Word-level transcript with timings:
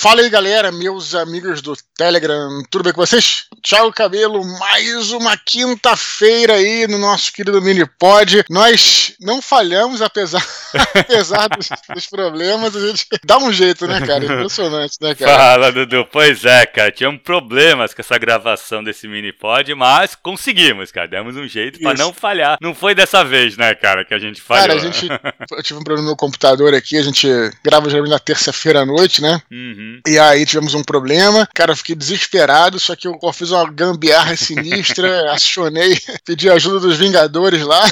Fala 0.00 0.20
aí, 0.20 0.30
galera, 0.30 0.70
meus 0.70 1.12
amigos 1.12 1.60
do 1.60 1.74
Telegram, 1.96 2.62
tudo 2.70 2.84
bem 2.84 2.92
com 2.92 3.04
vocês? 3.04 3.46
Thiago 3.60 3.92
Cabelo, 3.92 4.44
mais 4.60 5.10
uma 5.10 5.36
quinta-feira 5.36 6.54
aí 6.54 6.86
no 6.86 6.98
nosso 6.98 7.32
querido 7.32 7.60
Minipod. 7.60 8.44
Nós 8.48 9.16
não 9.20 9.42
falhamos, 9.42 10.00
apesar, 10.00 10.40
apesar 10.94 11.48
dos, 11.48 11.68
dos, 11.92 12.06
problemas, 12.06 12.76
a 12.76 12.86
gente 12.86 13.06
dá 13.24 13.38
um 13.38 13.52
jeito, 13.52 13.88
né, 13.88 14.00
cara? 14.06 14.24
Impressionante, 14.24 14.98
né, 15.00 15.16
cara? 15.16 15.36
Fala, 15.36 15.72
Dudu. 15.72 16.06
Pois 16.12 16.44
é, 16.44 16.64
cara, 16.64 16.92
tinham 16.92 17.18
problemas 17.18 17.92
com 17.92 18.00
essa 18.00 18.16
gravação 18.16 18.84
desse 18.84 19.08
Minipod, 19.08 19.74
mas 19.74 20.14
conseguimos, 20.14 20.92
cara. 20.92 21.08
Demos 21.08 21.36
um 21.36 21.48
jeito 21.48 21.80
para 21.80 21.98
não 21.98 22.14
falhar. 22.14 22.56
Não 22.62 22.72
foi 22.72 22.94
dessa 22.94 23.24
vez, 23.24 23.56
né, 23.56 23.74
cara, 23.74 24.04
que 24.04 24.14
a 24.14 24.18
gente 24.20 24.40
falhou. 24.40 24.68
Cara, 24.68 24.78
a 24.78 24.78
gente. 24.78 25.08
Eu 25.50 25.62
tive 25.64 25.80
um 25.80 25.82
problema 25.82 26.02
no 26.02 26.10
meu 26.10 26.16
computador 26.16 26.72
aqui, 26.72 26.96
a 26.96 27.02
gente 27.02 27.26
grava 27.64 27.90
geralmente 27.90 28.12
na 28.12 28.20
terça-feira 28.20 28.82
à 28.82 28.86
noite, 28.86 29.20
né? 29.20 29.42
Uhum. 29.50 29.87
E 30.06 30.18
aí 30.18 30.44
tivemos 30.44 30.74
um 30.74 30.82
problema. 30.82 31.48
Cara, 31.54 31.72
eu 31.72 31.76
fiquei 31.76 31.94
desesperado, 31.94 32.78
só 32.78 32.94
que 32.94 33.06
eu, 33.06 33.18
eu 33.22 33.32
fiz 33.32 33.50
uma 33.50 33.70
gambiarra 33.70 34.36
sinistra, 34.36 35.30
acionei, 35.32 35.98
pedi 36.24 36.48
ajuda 36.48 36.80
dos 36.80 36.98
Vingadores 36.98 37.62
lá. 37.62 37.82